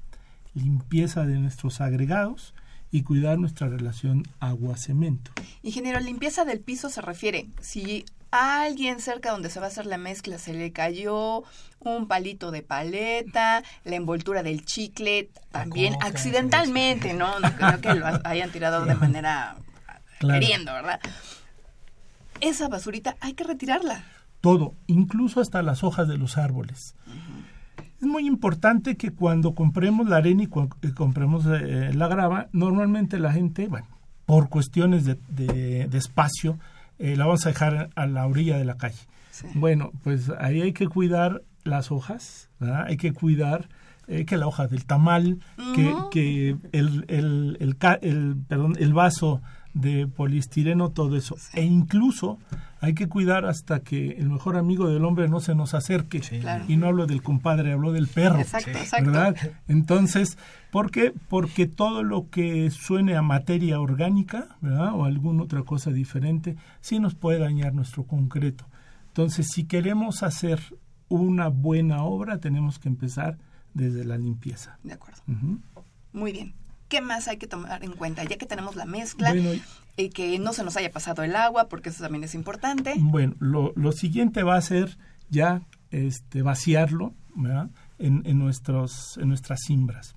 limpieza 0.53 1.25
de 1.25 1.37
nuestros 1.37 1.81
agregados 1.81 2.53
y 2.91 3.03
cuidar 3.03 3.37
nuestra 3.37 3.67
relación 3.67 4.23
agua-cemento. 4.39 5.31
Ingeniero, 5.63 5.99
limpieza 5.99 6.43
del 6.43 6.59
piso 6.59 6.89
se 6.89 7.01
refiere 7.01 7.47
si 7.61 8.05
a 8.31 8.63
alguien 8.63 8.99
cerca 9.01 9.31
donde 9.31 9.49
se 9.49 9.59
va 9.59 9.67
a 9.67 9.69
hacer 9.69 9.85
la 9.85 9.97
mezcla 9.97 10.37
se 10.37 10.53
le 10.53 10.71
cayó 10.71 11.43
un 11.79 12.07
palito 12.07 12.51
de 12.51 12.61
paleta, 12.61 13.63
la 13.83 13.95
envoltura 13.95 14.43
del 14.43 14.65
chicle, 14.65 15.29
también 15.51 15.95
accidentalmente, 16.01 17.13
¿no? 17.13 17.39
No 17.39 17.51
creo 17.53 17.81
que 17.81 17.93
lo 17.95 18.05
hayan 18.23 18.51
tirado 18.51 18.85
de 18.85 18.95
manera 18.95 19.57
queriendo, 20.19 20.71
¿verdad? 20.73 20.99
Esa 22.41 22.67
basurita 22.67 23.15
hay 23.21 23.33
que 23.33 23.43
retirarla. 23.43 24.03
Todo, 24.41 24.73
incluso 24.87 25.39
hasta 25.39 25.61
las 25.61 25.83
hojas 25.83 26.07
de 26.07 26.17
los 26.17 26.37
árboles. 26.37 26.95
Es 28.01 28.07
muy 28.07 28.25
importante 28.25 28.97
que 28.97 29.11
cuando 29.11 29.53
compremos 29.53 30.09
la 30.09 30.17
arena 30.17 30.41
y 30.41 30.45
eh, 30.47 30.93
compremos 30.95 31.45
eh, 31.45 31.91
la 31.93 32.07
grava, 32.07 32.47
normalmente 32.51 33.19
la 33.19 33.31
gente, 33.31 33.67
bueno, 33.67 33.85
por 34.25 34.49
cuestiones 34.49 35.05
de, 35.05 35.89
espacio, 35.93 36.57
eh, 36.97 37.15
la 37.15 37.25
vamos 37.25 37.45
a 37.45 37.49
dejar 37.49 37.91
a 37.95 38.07
la 38.07 38.25
orilla 38.25 38.57
de 38.57 38.65
la 38.65 38.77
calle. 38.77 39.01
Bueno, 39.53 39.91
pues 40.03 40.31
ahí 40.39 40.61
hay 40.61 40.73
que 40.73 40.87
cuidar 40.87 41.43
las 41.63 41.91
hojas, 41.91 42.49
¿verdad? 42.59 42.85
hay 42.87 42.97
que 42.97 43.13
cuidar 43.13 43.69
que 44.07 44.35
la 44.35 44.47
hoja 44.47 44.67
del 44.67 44.85
tamal, 44.85 45.39
que, 45.73 45.95
que 46.11 46.57
el, 46.73 47.05
el, 47.07 47.57
el, 47.59 47.77
el, 48.01 48.35
perdón, 48.47 48.75
el 48.77 48.93
vaso 48.93 49.41
de 49.73 50.07
poliestireno, 50.07 50.89
todo 50.89 51.15
eso. 51.15 51.35
E 51.53 51.63
incluso 51.63 52.37
hay 52.79 52.93
que 52.93 53.07
cuidar 53.07 53.45
hasta 53.45 53.81
que 53.81 54.11
el 54.13 54.29
mejor 54.29 54.57
amigo 54.57 54.89
del 54.89 55.05
hombre 55.05 55.27
no 55.27 55.39
se 55.39 55.55
nos 55.55 55.73
acerque. 55.73 56.21
Y 56.67 56.77
no 56.77 56.87
hablo 56.87 57.05
del 57.05 57.21
compadre, 57.21 57.73
hablo 57.73 57.91
del 57.91 58.07
perro. 58.07 58.39
Exacto, 58.39 58.71
¿verdad? 59.03 59.35
Entonces, 59.67 60.37
¿por 60.71 60.91
qué? 60.91 61.13
Porque 61.29 61.67
todo 61.67 62.03
lo 62.03 62.29
que 62.29 62.71
suene 62.71 63.15
a 63.15 63.21
materia 63.21 63.79
orgánica, 63.79 64.57
¿verdad? 64.61 64.93
O 64.95 65.05
alguna 65.05 65.43
otra 65.43 65.63
cosa 65.63 65.91
diferente, 65.91 66.57
sí 66.81 66.99
nos 66.99 67.15
puede 67.15 67.39
dañar 67.39 67.73
nuestro 67.73 68.03
concreto. 68.03 68.65
Entonces, 69.07 69.47
si 69.53 69.65
queremos 69.65 70.23
hacer 70.23 70.59
una 71.07 71.49
buena 71.49 72.03
obra, 72.03 72.39
tenemos 72.39 72.79
que 72.79 72.89
empezar 72.89 73.37
desde 73.73 74.05
la 74.05 74.17
limpieza. 74.17 74.79
De 74.83 74.93
acuerdo. 74.93 75.21
Muy 76.13 76.31
bien. 76.31 76.53
¿Qué 76.91 76.99
más 76.99 77.29
hay 77.29 77.37
que 77.37 77.47
tomar 77.47 77.83
en 77.85 77.93
cuenta? 77.93 78.25
Ya 78.25 78.37
que 78.37 78.45
tenemos 78.45 78.75
la 78.75 78.85
mezcla 78.85 79.33
y 79.95 80.09
que 80.09 80.37
no 80.39 80.51
se 80.51 80.63
nos 80.65 80.75
haya 80.75 80.91
pasado 80.91 81.23
el 81.23 81.37
agua, 81.37 81.69
porque 81.69 81.89
eso 81.89 82.03
también 82.03 82.25
es 82.25 82.35
importante. 82.35 82.95
Bueno, 82.97 83.33
lo, 83.39 83.71
lo 83.77 83.93
siguiente 83.93 84.43
va 84.43 84.57
a 84.57 84.61
ser 84.61 84.97
ya 85.29 85.61
este, 85.89 86.41
vaciarlo 86.41 87.13
En, 87.97 88.23
en, 88.25 88.37
nuestros, 88.39 89.17
en 89.21 89.29
nuestras 89.29 89.61
cimbras. 89.65 90.15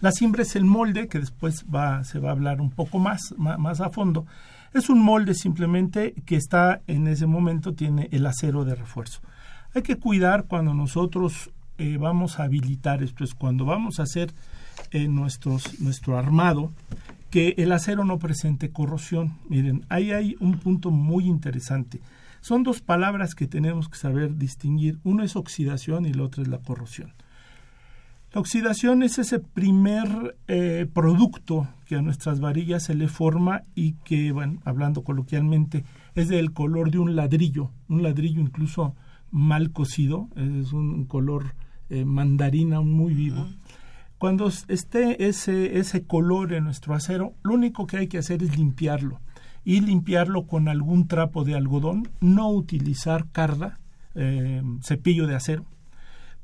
La 0.00 0.12
cimbra 0.12 0.42
es 0.42 0.54
el 0.54 0.64
molde, 0.64 1.08
que 1.08 1.18
después 1.18 1.64
va, 1.64 2.04
se 2.04 2.18
va 2.18 2.28
a 2.28 2.32
hablar 2.32 2.60
un 2.60 2.70
poco 2.70 2.98
más, 2.98 3.34
más, 3.38 3.80
a 3.80 3.90
fondo. 3.90 4.26
Es 4.74 4.90
un 4.90 5.00
molde 5.00 5.34
simplemente 5.34 6.14
que 6.26 6.36
está 6.36 6.82
en 6.86 7.06
ese 7.06 7.26
momento, 7.26 7.72
tiene 7.72 8.08
el 8.12 8.26
acero 8.26 8.64
de 8.64 8.74
refuerzo. 8.74 9.20
Hay 9.74 9.82
que 9.82 9.96
cuidar 9.96 10.44
cuando 10.44 10.74
nosotros 10.74 11.50
eh, 11.78 11.96
vamos 11.98 12.38
a 12.38 12.44
habilitar 12.44 13.02
esto, 13.02 13.24
es 13.24 13.34
cuando 13.34 13.64
vamos 13.64 13.98
a 13.98 14.02
hacer 14.02 14.34
en 14.90 15.14
nuestros, 15.14 15.80
nuestro 15.80 16.18
armado 16.18 16.72
que 17.30 17.54
el 17.58 17.72
acero 17.72 18.04
no 18.04 18.18
presente 18.18 18.70
corrosión. 18.70 19.34
Miren, 19.48 19.84
ahí 19.88 20.12
hay 20.12 20.36
un 20.40 20.58
punto 20.58 20.90
muy 20.90 21.26
interesante. 21.26 22.00
Son 22.40 22.62
dos 22.62 22.80
palabras 22.80 23.34
que 23.34 23.46
tenemos 23.46 23.88
que 23.88 23.98
saber 23.98 24.36
distinguir. 24.36 24.98
Uno 25.04 25.22
es 25.22 25.36
oxidación 25.36 26.06
y 26.06 26.12
la 26.12 26.24
otra 26.24 26.42
es 26.42 26.48
la 26.48 26.58
corrosión. 26.58 27.12
La 28.32 28.40
oxidación 28.40 29.02
es 29.02 29.18
ese 29.18 29.38
primer 29.38 30.36
eh, 30.48 30.86
producto 30.92 31.66
que 31.86 31.96
a 31.96 32.02
nuestras 32.02 32.40
varillas 32.40 32.84
se 32.84 32.94
le 32.94 33.08
forma 33.08 33.62
y 33.74 33.92
que, 34.04 34.32
bueno, 34.32 34.60
hablando 34.64 35.02
coloquialmente, 35.02 35.84
es 36.14 36.28
del 36.28 36.52
color 36.52 36.90
de 36.90 36.98
un 36.98 37.16
ladrillo, 37.16 37.70
un 37.88 38.02
ladrillo 38.02 38.40
incluso 38.40 38.94
mal 39.30 39.72
cocido, 39.72 40.28
es 40.36 40.72
un 40.72 41.06
color 41.06 41.54
eh, 41.88 42.04
mandarina 42.04 42.82
muy 42.82 43.14
vivo. 43.14 43.46
Cuando 44.18 44.48
esté 44.48 45.28
ese, 45.28 45.78
ese 45.78 46.04
color 46.04 46.52
en 46.52 46.64
nuestro 46.64 46.94
acero, 46.94 47.34
lo 47.42 47.54
único 47.54 47.86
que 47.86 47.98
hay 47.98 48.08
que 48.08 48.18
hacer 48.18 48.42
es 48.42 48.56
limpiarlo. 48.56 49.20
Y 49.64 49.80
limpiarlo 49.80 50.46
con 50.46 50.68
algún 50.68 51.08
trapo 51.08 51.44
de 51.44 51.54
algodón, 51.54 52.08
no 52.20 52.50
utilizar 52.50 53.26
carda, 53.30 53.78
eh, 54.14 54.62
cepillo 54.82 55.26
de 55.26 55.36
acero, 55.36 55.64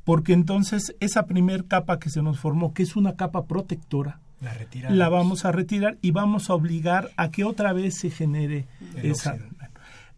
porque 0.04 0.32
entonces 0.32 0.94
esa 1.00 1.26
primer 1.26 1.64
capa 1.64 1.98
que 1.98 2.10
se 2.10 2.22
nos 2.22 2.38
formó, 2.38 2.74
que 2.74 2.82
es 2.82 2.94
una 2.96 3.16
capa 3.16 3.46
protectora, 3.46 4.20
la, 4.40 4.90
la 4.90 5.08
vamos 5.08 5.44
a 5.44 5.52
retirar 5.52 5.96
y 6.02 6.10
vamos 6.10 6.50
a 6.50 6.54
obligar 6.54 7.10
a 7.16 7.30
que 7.30 7.44
otra 7.44 7.72
vez 7.72 7.96
se 7.98 8.10
genere 8.10 8.66
esa, 9.02 9.38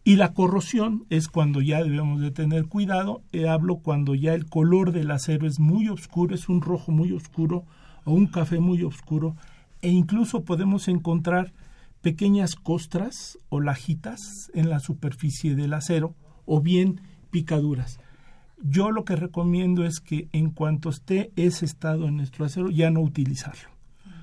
y 0.07 0.15
la 0.15 0.31
corrosión 0.31 1.05
es 1.09 1.27
cuando 1.27 1.59
ya 1.59 1.83
debemos 1.83 2.21
de 2.21 2.31
tener 2.31 2.67
cuidado. 2.67 3.23
Eh, 3.33 3.49
hablo 3.49 3.79
cuando 3.79 4.15
ya 4.15 4.35
el 4.35 4.45
color 4.45 4.93
del 4.93 5.11
acero 5.11 5.45
es 5.45 5.59
muy 5.59 5.89
oscuro, 5.89 6.33
es 6.33 6.47
un 6.47 6.61
rojo 6.61 6.93
muy 6.93 7.11
oscuro 7.11 7.65
o 8.05 8.13
un 8.13 8.27
café 8.27 8.61
muy 8.61 8.83
oscuro. 8.83 9.35
E 9.81 9.89
incluso 9.89 10.45
podemos 10.45 10.87
encontrar 10.87 11.51
pequeñas 12.01 12.55
costras 12.55 13.37
o 13.49 13.59
lajitas 13.59 14.49
en 14.53 14.69
la 14.69 14.79
superficie 14.79 15.55
del 15.55 15.73
acero 15.73 16.15
o 16.45 16.61
bien 16.61 17.01
picaduras. 17.29 17.99
Yo 18.63 18.91
lo 18.91 19.03
que 19.03 19.17
recomiendo 19.17 19.83
es 19.83 19.99
que 19.99 20.29
en 20.31 20.51
cuanto 20.51 20.87
esté 20.87 21.33
ese 21.35 21.65
estado 21.65 22.07
en 22.07 22.15
nuestro 22.15 22.45
acero 22.45 22.69
ya 22.69 22.91
no 22.91 23.01
utilizarlo. 23.01 23.71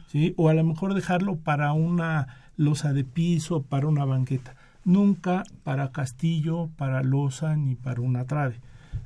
¿sí? 0.07 0.33
O 0.39 0.49
a 0.49 0.55
lo 0.55 0.65
mejor 0.65 0.95
dejarlo 0.95 1.37
para 1.37 1.75
una 1.75 2.29
losa 2.57 2.95
de 2.95 3.05
piso, 3.05 3.65
para 3.65 3.87
una 3.87 4.07
banqueta 4.07 4.57
nunca 4.85 5.45
para 5.63 5.93
castillo, 5.93 6.71
para 6.77 7.03
losa 7.03 7.57
ni 7.57 7.75
para 7.75 8.01
una 8.01 8.25
trave, 8.25 8.61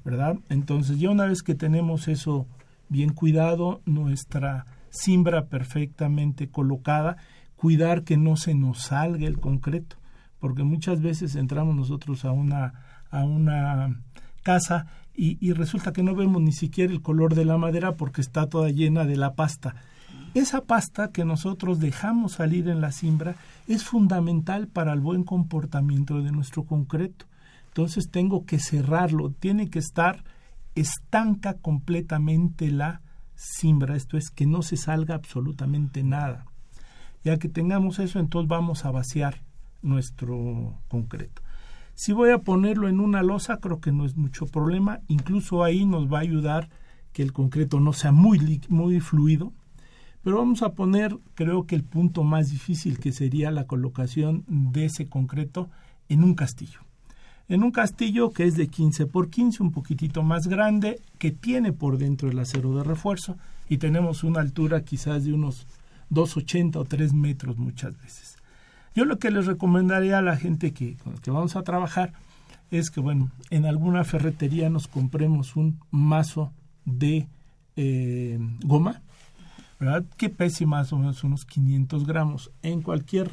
¿verdad? 0.05 0.39
Entonces 0.49 0.99
ya 0.99 1.11
una 1.11 1.27
vez 1.27 1.43
que 1.43 1.55
tenemos 1.55 2.09
eso 2.09 2.47
bien 2.89 3.13
cuidado, 3.13 3.81
nuestra 3.85 4.67
simbra 4.91 5.47
perfectamente 5.47 6.49
colocada, 6.49 7.17
cuidar 7.57 8.05
que 8.05 8.17
no 8.17 8.37
se 8.37 8.55
nos 8.55 8.83
salga 8.83 9.27
el 9.27 9.39
concreto, 9.39 9.97
porque 10.41 10.63
muchas 10.63 11.01
veces 11.01 11.35
entramos 11.35 11.75
nosotros 11.75 12.25
a 12.25 12.33
una, 12.33 13.05
a 13.11 13.25
una 13.25 14.01
casa 14.43 14.87
y, 15.15 15.37
y 15.45 15.53
resulta 15.53 15.93
que 15.93 16.03
no 16.03 16.15
vemos 16.15 16.43
ni 16.43 16.53
siquiera 16.53 16.93
el 16.93 17.03
color 17.03 17.35
de 17.35 17.45
la 17.45 17.59
madera 17.59 17.97
porque 17.97 18.21
está 18.21 18.49
toda 18.49 18.71
llena 18.71 19.05
de 19.05 19.17
la 19.17 19.35
pasta 19.35 19.75
esa 20.35 20.63
pasta 20.63 21.11
que 21.11 21.25
nosotros 21.25 21.81
dejamos 21.81 22.33
salir 22.33 22.69
en 22.69 22.81
la 22.81 22.93
simbra 22.93 23.37
es 23.67 23.85
fundamental 23.85 24.69
para 24.69 24.93
el 24.93 25.01
buen 25.01 25.25
comportamiento 25.25 26.23
de 26.23 26.33
nuestro 26.33 26.65
concreto. 26.65 27.27
Entonces 27.69 28.11
tengo 28.11 28.45
que 28.45 28.59
cerrarlo, 28.59 29.31
tiene 29.31 29.71
que 29.71 29.79
estar 29.79 30.25
estanca 30.75 31.55
completamente 31.55 32.71
la 32.71 33.01
simbra, 33.35 33.97
esto 33.97 34.17
es 34.17 34.31
que 34.31 34.47
no 34.47 34.63
se 34.63 34.77
salga 34.77 35.15
absolutamente 35.15 36.03
nada. 36.03 36.47
Ya 37.25 37.39
que 37.39 37.49
tengamos 37.49 37.99
eso, 37.99 38.19
entonces 38.19 38.49
vamos 38.49 38.85
a 38.85 38.91
vaciar 38.91 39.43
nuestro 39.83 40.81
concreto. 40.89 41.43
Si 41.95 42.13
voy 42.13 42.31
a 42.31 42.39
ponerlo 42.39 42.89
en 42.89 43.01
una 43.01 43.23
losa, 43.23 43.59
creo 43.59 43.81
que 43.81 43.91
no 43.91 44.05
es 44.05 44.17
mucho 44.17 44.47
problema. 44.47 45.01
Incluso 45.09 45.65
ahí 45.65 45.85
nos 45.85 46.13
va 46.13 46.19
a 46.19 46.23
ayudar 46.23 46.69
que 47.13 47.23
el 47.23 47.33
concreto 47.33 47.81
no 47.81 47.93
sea 47.93 48.13
muy, 48.13 48.61
muy 48.69 49.01
fluido. 49.01 49.53
Pero 50.29 50.41
vamos 50.41 50.61
a 50.61 50.75
poner, 50.75 51.17
creo 51.35 51.67
que 51.67 51.75
el 51.75 51.85
punto 51.85 52.23
más 52.23 52.51
difícil, 52.51 52.99
que 52.99 53.13
sería 53.13 53.51
la 53.51 53.65
colocación 53.67 54.45
de 54.47 54.85
ese 54.85 55.09
concreto 55.09 55.71
en 56.11 56.23
un 56.23 56.35
castillo. 56.35 56.81
En 57.49 57.63
un 57.63 57.71
castillo 57.71 58.31
que 58.31 58.45
es 58.45 58.55
de 58.55 58.69
15 58.69 59.07
por 59.07 59.31
15, 59.31 59.63
un 59.63 59.73
poquitito 59.73 60.23
más 60.23 60.47
grande, 60.47 61.01
que 61.17 61.31
tiene 61.31 61.73
por 61.73 61.97
dentro 61.97 62.29
el 62.29 62.39
acero 62.39 62.77
de 62.77 62.85
refuerzo 62.85 63.39
y 63.71 63.79
tenemos 63.79 64.23
una 64.23 64.41
altura 64.41 64.85
quizás 64.85 65.25
de 65.25 65.33
unos 65.33 65.67
2,80 66.11 66.77
o 66.77 66.85
3 66.85 67.15
metros 67.15 67.57
muchas 67.57 67.99
veces. 67.99 68.37
Yo 68.95 69.07
lo 69.07 69.19
que 69.19 69.31
les 69.31 69.47
recomendaría 69.47 70.19
a 70.19 70.23
la 70.23 70.37
gente 70.37 70.75
que, 70.75 70.97
con 70.97 71.15
la 71.15 71.23
que 71.23 71.31
vamos 71.31 71.57
a 71.57 71.63
trabajar 71.63 72.13
es 72.71 72.91
que, 72.91 73.01
bueno, 73.01 73.31
en 73.49 73.65
alguna 73.65 74.05
ferretería 74.05 74.69
nos 74.69 74.89
compremos 74.89 75.57
un 75.57 75.81
mazo 75.91 76.53
de 76.85 77.27
eh, 77.77 78.39
goma, 78.63 79.01
¿verdad? 79.79 80.05
Que 80.17 80.29
pese 80.29 80.67
más 80.67 80.93
o 80.93 80.99
menos 80.99 81.25
unos 81.25 81.45
500 81.45 82.07
gramos. 82.07 82.51
En 82.63 82.83
cualquier 82.83 83.31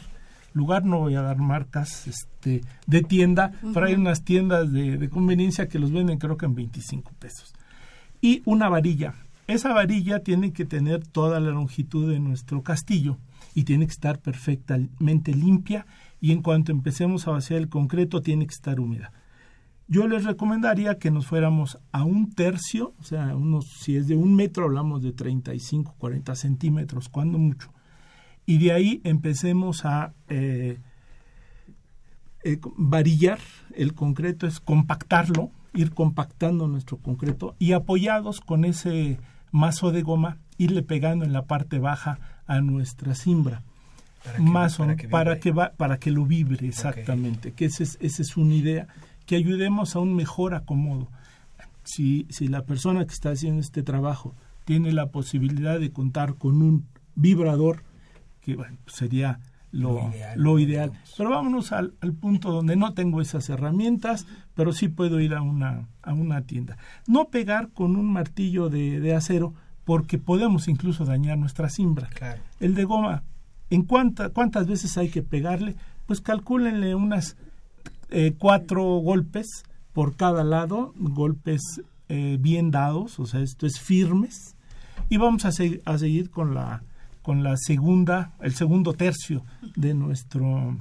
lugar, 0.53 0.85
no 0.85 0.99
voy 0.99 1.15
a 1.15 1.21
dar 1.21 1.37
marcas 1.37 2.07
este, 2.07 2.61
de 2.87 3.01
tienda, 3.01 3.51
pero 3.73 3.87
hay 3.87 3.95
unas 3.95 4.23
tiendas 4.23 4.71
de, 4.71 4.97
de, 4.97 5.09
conveniencia 5.09 5.67
que 5.67 5.79
los 5.79 5.91
venden 5.91 6.17
creo 6.17 6.37
que 6.37 6.45
en 6.45 6.55
25 6.55 7.11
pesos. 7.19 7.53
Y 8.21 8.41
una 8.45 8.69
varilla. 8.69 9.15
Esa 9.47 9.73
varilla 9.73 10.23
tiene 10.23 10.53
que 10.53 10.65
tener 10.65 11.05
toda 11.05 11.39
la 11.39 11.51
longitud 11.51 12.09
de 12.11 12.19
nuestro 12.19 12.63
castillo 12.63 13.17
y 13.53 13.63
tiene 13.63 13.85
que 13.85 13.91
estar 13.91 14.19
perfectamente 14.19 15.33
limpia 15.33 15.85
y 16.19 16.31
en 16.31 16.41
cuanto 16.41 16.71
empecemos 16.71 17.27
a 17.27 17.31
vaciar 17.31 17.59
el 17.59 17.69
concreto 17.69 18.21
tiene 18.21 18.47
que 18.47 18.53
estar 18.53 18.79
húmeda. 18.79 19.11
Yo 19.87 20.07
les 20.07 20.23
recomendaría 20.23 20.97
que 20.97 21.11
nos 21.11 21.27
fuéramos 21.27 21.77
a 21.91 22.03
un 22.03 22.33
tercio, 22.33 22.93
o 22.99 23.03
sea, 23.03 23.35
unos, 23.35 23.67
si 23.67 23.95
es 23.95 24.07
de 24.07 24.15
un 24.15 24.35
metro 24.35 24.65
hablamos 24.65 25.03
de 25.03 25.11
35, 25.11 25.95
40 25.99 26.35
centímetros, 26.35 27.07
cuando 27.07 27.37
mucho. 27.37 27.71
Y 28.47 28.57
de 28.57 28.71
ahí 28.71 29.01
empecemos 29.03 29.85
a 29.85 30.13
eh, 30.27 30.79
eh, 32.43 32.59
varillar 32.77 33.39
el 33.75 33.93
concreto, 33.93 34.47
es 34.47 34.59
compactarlo, 34.59 35.51
ir 35.73 35.91
compactando 35.91 36.67
nuestro 36.67 36.97
concreto 36.97 37.55
y 37.59 37.73
apoyados 37.73 38.41
con 38.41 38.65
ese 38.65 39.19
mazo 39.51 39.91
de 39.91 40.01
goma, 40.01 40.37
irle 40.57 40.81
pegando 40.81 41.25
en 41.25 41.33
la 41.33 41.45
parte 41.45 41.77
baja 41.77 42.19
a 42.47 42.61
nuestra 42.61 43.13
cimbra. 43.13 43.61
Para 44.23 44.37
que, 44.37 44.43
más 44.43 44.77
para 44.77 44.95
que 44.95 45.07
para 45.07 45.39
que 45.39 45.51
va, 45.51 45.73
para 45.77 45.99
que 45.99 46.09
lo 46.09 46.25
vibre 46.25 46.67
exactamente 46.67 47.51
que 47.51 47.65
esa 47.65 47.83
es, 47.83 47.99
esa 48.01 48.23
es 48.23 48.37
una 48.37 48.55
idea 48.55 48.87
que 49.25 49.35
ayudemos 49.35 49.95
a 49.95 49.99
un 49.99 50.15
mejor 50.15 50.53
acomodo 50.53 51.09
si, 51.83 52.25
si 52.29 52.47
la 52.47 52.63
persona 52.65 53.05
que 53.05 53.13
está 53.13 53.31
haciendo 53.31 53.61
este 53.61 53.83
trabajo 53.83 54.35
tiene 54.65 54.91
la 54.91 55.07
posibilidad 55.07 55.79
de 55.79 55.91
contar 55.91 56.35
con 56.35 56.61
un 56.61 56.87
vibrador 57.15 57.83
que 58.41 58.55
bueno, 58.55 58.77
pues 58.83 58.95
sería 58.97 59.39
lo, 59.71 59.93
Lo 59.93 60.09
ideal, 60.09 60.39
lo 60.39 60.59
ideal. 60.59 60.89
digamos. 60.91 61.13
Pero 61.17 61.29
vámonos 61.31 61.71
al, 61.71 61.93
al 61.99 62.13
punto 62.13 62.51
donde 62.51 62.75
no 62.75 62.93
tengo 62.93 63.21
esas 63.21 63.49
herramientas, 63.49 64.25
pero 64.53 64.71
sí 64.71 64.87
puedo 64.87 65.19
ir 65.19 65.33
a 65.33 65.41
una, 65.41 65.89
a 66.01 66.13
una 66.13 66.41
tienda. 66.43 66.77
No 67.07 67.29
pegar 67.29 67.69
con 67.69 67.95
un 67.97 68.11
martillo 68.11 68.69
de, 68.69 68.99
de 68.99 69.15
acero 69.15 69.53
porque 69.83 70.17
podemos 70.17 70.67
incluso 70.67 71.05
dañar 71.05 71.37
nuestra 71.37 71.69
cimbra. 71.69 72.07
Claro. 72.07 72.41
El 72.59 72.73
de 72.73 72.85
goma, 72.85 73.23
¿en 73.69 73.83
cuánta, 73.83 74.29
cuántas 74.29 74.65
veces 74.67 74.97
hay 74.97 75.09
que 75.09 75.21
pegarle? 75.23 75.75
Pues 76.05 76.21
calcúlenle 76.21 76.95
unas 76.95 77.35
eh, 78.09 78.33
cuatro 78.37 78.83
golpes 78.99 79.47
por 79.93 80.15
cada 80.15 80.43
lado, 80.43 80.93
golpes 80.97 81.61
eh, 82.09 82.37
bien 82.39 82.71
dados, 82.71 83.19
o 83.19 83.25
sea, 83.25 83.41
esto 83.41 83.65
es 83.65 83.79
firmes, 83.79 84.55
y 85.09 85.17
vamos 85.17 85.45
a, 85.45 85.51
se- 85.51 85.81
a 85.85 85.97
seguir 85.97 86.29
con 86.29 86.53
la 86.53 86.83
con 87.21 87.41
la 87.41 87.57
segunda, 87.57 88.33
el 88.39 88.53
segundo 88.53 88.93
tercio 88.93 89.43
de 89.75 89.95
nuestro 89.95 90.77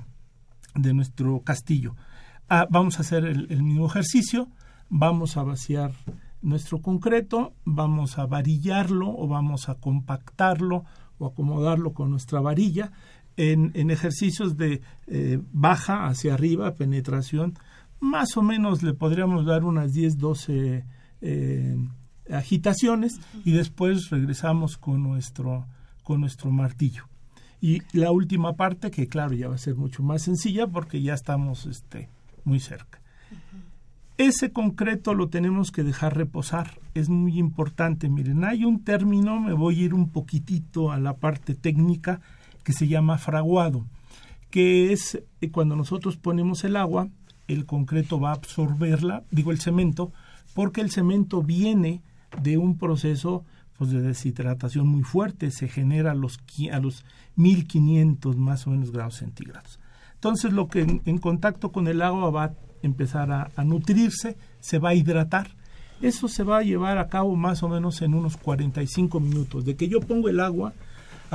de 0.74 0.92
nuestro 0.92 1.40
castillo. 1.40 1.96
Ah, 2.50 2.66
vamos 2.68 2.98
a 2.98 3.00
hacer 3.00 3.24
el 3.24 3.62
mismo 3.62 3.86
ejercicio, 3.86 4.48
vamos 4.90 5.38
a 5.38 5.42
vaciar 5.42 5.92
nuestro 6.42 6.82
concreto, 6.82 7.54
vamos 7.64 8.18
a 8.18 8.26
varillarlo 8.26 9.08
o 9.16 9.26
vamos 9.26 9.70
a 9.70 9.76
compactarlo 9.76 10.84
o 11.18 11.26
acomodarlo 11.26 11.94
con 11.94 12.10
nuestra 12.10 12.40
varilla 12.40 12.92
en, 13.36 13.90
ejercicios 13.90 14.56
de 14.56 14.80
eh, 15.06 15.40
baja 15.52 16.06
hacia 16.06 16.34
arriba, 16.34 16.74
penetración, 16.74 17.54
más 18.00 18.36
o 18.36 18.42
menos 18.42 18.82
le 18.82 18.94
podríamos 18.94 19.46
dar 19.46 19.64
unas 19.64 19.92
10, 19.92 20.18
12 20.18 20.84
eh, 21.20 21.76
agitaciones 22.30 23.20
y 23.44 23.52
después 23.52 24.10
regresamos 24.10 24.76
con 24.76 25.02
nuestro, 25.02 25.66
con 26.02 26.20
nuestro 26.20 26.50
martillo. 26.50 27.04
Y 27.60 27.82
la 27.92 28.12
última 28.12 28.56
parte, 28.56 28.90
que 28.90 29.06
claro, 29.06 29.34
ya 29.34 29.48
va 29.48 29.54
a 29.54 29.58
ser 29.58 29.74
mucho 29.74 30.02
más 30.02 30.22
sencilla 30.22 30.66
porque 30.66 31.00
ya 31.00 31.14
estamos 31.14 31.64
este, 31.66 32.10
muy 32.44 32.60
cerca. 32.60 33.00
Ese 34.16 34.52
concreto 34.52 35.14
lo 35.14 35.28
tenemos 35.28 35.72
que 35.72 35.82
dejar 35.82 36.16
reposar. 36.16 36.78
Es 36.94 37.08
muy 37.08 37.38
importante. 37.38 38.08
Miren, 38.08 38.44
hay 38.44 38.64
un 38.64 38.84
término, 38.84 39.40
me 39.40 39.54
voy 39.54 39.80
a 39.80 39.84
ir 39.86 39.94
un 39.94 40.10
poquitito 40.10 40.92
a 40.92 41.00
la 41.00 41.16
parte 41.16 41.54
técnica, 41.54 42.20
que 42.64 42.72
se 42.72 42.88
llama 42.88 43.18
fraguado, 43.18 43.86
que 44.50 44.92
es 44.92 45.22
eh, 45.40 45.50
cuando 45.50 45.76
nosotros 45.76 46.16
ponemos 46.16 46.64
el 46.64 46.76
agua, 46.76 47.08
el 47.46 47.66
concreto 47.66 48.18
va 48.18 48.30
a 48.30 48.34
absorberla, 48.34 49.22
digo 49.30 49.52
el 49.52 49.60
cemento, 49.60 50.12
porque 50.54 50.80
el 50.80 50.90
cemento 50.90 51.42
viene 51.42 52.02
de 52.42 52.58
un 52.58 52.78
proceso 52.78 53.44
pues, 53.76 53.90
de 53.90 54.00
deshidratación 54.00 54.88
muy 54.88 55.02
fuerte, 55.02 55.50
se 55.50 55.68
genera 55.68 56.12
a 56.12 56.14
los, 56.14 56.40
a 56.72 56.78
los 56.80 57.04
1500 57.36 58.36
más 58.36 58.66
o 58.66 58.70
menos 58.70 58.90
grados 58.90 59.16
centígrados. 59.16 59.78
Entonces 60.14 60.52
lo 60.52 60.68
que 60.68 60.80
en, 60.80 61.02
en 61.04 61.18
contacto 61.18 61.70
con 61.70 61.86
el 61.86 62.00
agua 62.00 62.30
va 62.30 62.44
a 62.44 62.54
empezar 62.82 63.30
a, 63.30 63.50
a 63.56 63.64
nutrirse, 63.64 64.36
se 64.60 64.78
va 64.78 64.90
a 64.90 64.94
hidratar. 64.94 65.48
Eso 66.00 66.28
se 66.28 66.44
va 66.44 66.58
a 66.58 66.62
llevar 66.62 66.98
a 66.98 67.08
cabo 67.08 67.36
más 67.36 67.62
o 67.62 67.68
menos 67.68 68.02
en 68.02 68.14
unos 68.14 68.36
45 68.36 69.20
minutos. 69.20 69.64
De 69.64 69.76
que 69.76 69.88
yo 69.88 70.00
pongo 70.00 70.28
el 70.28 70.40
agua, 70.40 70.72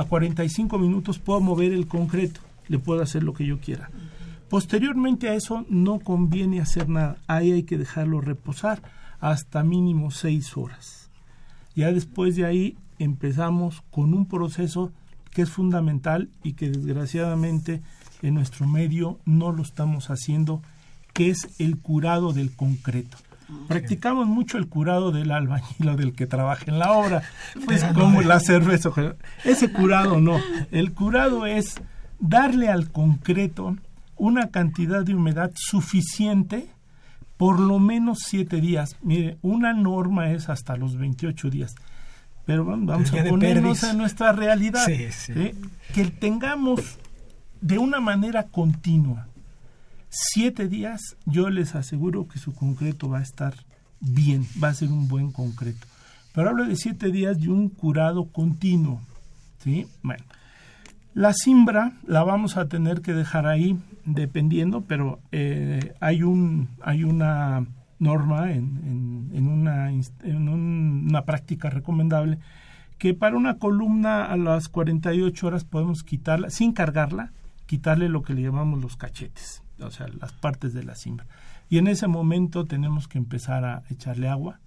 a 0.00 0.04
45 0.04 0.78
minutos 0.78 1.18
puedo 1.18 1.40
mover 1.40 1.74
el 1.74 1.86
concreto, 1.86 2.40
le 2.68 2.78
puedo 2.78 3.02
hacer 3.02 3.22
lo 3.22 3.34
que 3.34 3.44
yo 3.44 3.60
quiera. 3.60 3.90
Posteriormente 4.48 5.28
a 5.28 5.34
eso 5.34 5.66
no 5.68 6.00
conviene 6.00 6.62
hacer 6.62 6.88
nada, 6.88 7.18
ahí 7.26 7.52
hay 7.52 7.64
que 7.64 7.76
dejarlo 7.76 8.22
reposar 8.22 8.80
hasta 9.20 9.62
mínimo 9.62 10.10
6 10.10 10.56
horas. 10.56 11.10
Ya 11.76 11.92
después 11.92 12.34
de 12.34 12.46
ahí 12.46 12.78
empezamos 12.98 13.82
con 13.90 14.14
un 14.14 14.24
proceso 14.24 14.90
que 15.32 15.42
es 15.42 15.50
fundamental 15.50 16.30
y 16.42 16.54
que 16.54 16.70
desgraciadamente 16.70 17.82
en 18.22 18.32
nuestro 18.32 18.66
medio 18.66 19.18
no 19.26 19.52
lo 19.52 19.62
estamos 19.62 20.08
haciendo, 20.08 20.62
que 21.12 21.28
es 21.28 21.46
el 21.58 21.76
curado 21.76 22.32
del 22.32 22.56
concreto. 22.56 23.18
Practicamos 23.68 24.26
mucho 24.26 24.58
el 24.58 24.68
curado 24.68 25.12
del 25.12 25.30
albañil 25.30 25.88
o 25.88 25.96
del 25.96 26.12
que 26.12 26.26
trabaja 26.26 26.64
en 26.66 26.78
la 26.78 26.92
obra, 26.92 27.22
pues 27.66 27.84
como 27.94 28.22
la 28.22 28.40
cerveza. 28.40 28.90
Ese 29.44 29.70
curado 29.72 30.20
no. 30.20 30.40
El 30.70 30.92
curado 30.92 31.46
es 31.46 31.80
darle 32.18 32.68
al 32.68 32.90
concreto 32.90 33.76
una 34.16 34.50
cantidad 34.50 35.04
de 35.04 35.14
humedad 35.14 35.52
suficiente 35.54 36.68
por 37.36 37.58
lo 37.58 37.78
menos 37.78 38.18
siete 38.26 38.60
días. 38.60 38.96
Mire, 39.02 39.38
una 39.40 39.72
norma 39.72 40.30
es 40.30 40.50
hasta 40.50 40.76
los 40.76 40.98
28 40.98 41.48
días. 41.48 41.74
Pero 42.44 42.66
vamos, 42.66 42.86
vamos 42.86 43.12
a 43.14 43.24
ponernos 43.24 43.82
en 43.82 43.96
nuestra 43.96 44.32
realidad. 44.32 44.84
Sí, 44.84 45.06
sí. 45.10 45.32
¿eh? 45.36 45.54
Que 45.94 46.04
tengamos 46.06 46.98
de 47.62 47.78
una 47.78 48.00
manera 48.00 48.42
continua 48.44 49.29
siete 50.10 50.68
días, 50.68 51.16
yo 51.24 51.48
les 51.50 51.74
aseguro 51.74 52.28
que 52.28 52.38
su 52.38 52.52
concreto 52.54 53.08
va 53.08 53.18
a 53.18 53.22
estar 53.22 53.54
bien, 54.00 54.44
va 54.62 54.68
a 54.68 54.74
ser 54.74 54.88
un 54.90 55.08
buen 55.08 55.30
concreto. 55.32 55.86
Pero 56.34 56.50
hablo 56.50 56.64
de 56.66 56.76
siete 56.76 57.10
días 57.10 57.40
de 57.40 57.48
un 57.48 57.68
curado 57.68 58.26
continuo. 58.26 59.00
¿sí? 59.58 59.86
Bueno, 60.02 60.24
la 61.14 61.32
simbra 61.32 61.92
la 62.06 62.22
vamos 62.24 62.56
a 62.56 62.68
tener 62.68 63.00
que 63.02 63.12
dejar 63.14 63.46
ahí 63.46 63.78
dependiendo, 64.04 64.82
pero 64.82 65.20
eh, 65.32 65.92
hay, 66.00 66.22
un, 66.22 66.68
hay 66.82 67.04
una 67.04 67.66
norma 67.98 68.52
en, 68.52 69.30
en, 69.34 69.46
una, 69.48 69.90
en 69.90 70.48
un- 70.48 71.06
una 71.08 71.22
práctica 71.24 71.68
recomendable 71.70 72.38
que 72.98 73.12
para 73.14 73.36
una 73.36 73.58
columna 73.58 74.24
a 74.26 74.36
las 74.36 74.68
48 74.68 75.46
horas 75.46 75.64
podemos 75.64 76.02
quitarla, 76.02 76.50
sin 76.50 76.72
cargarla, 76.72 77.32
quitarle 77.66 78.08
lo 78.08 78.22
que 78.22 78.34
le 78.34 78.42
llamamos 78.42 78.80
los 78.82 78.96
cachetes, 78.96 79.62
o 79.82 79.90
sea, 79.90 80.08
las 80.08 80.32
partes 80.32 80.72
de 80.72 80.82
la 80.82 80.94
simbra. 80.94 81.26
Y 81.68 81.78
en 81.78 81.86
ese 81.86 82.06
momento 82.06 82.64
tenemos 82.64 83.08
que 83.08 83.18
empezar 83.18 83.64
a 83.64 83.82
echarle 83.90 84.28
agua 84.28 84.60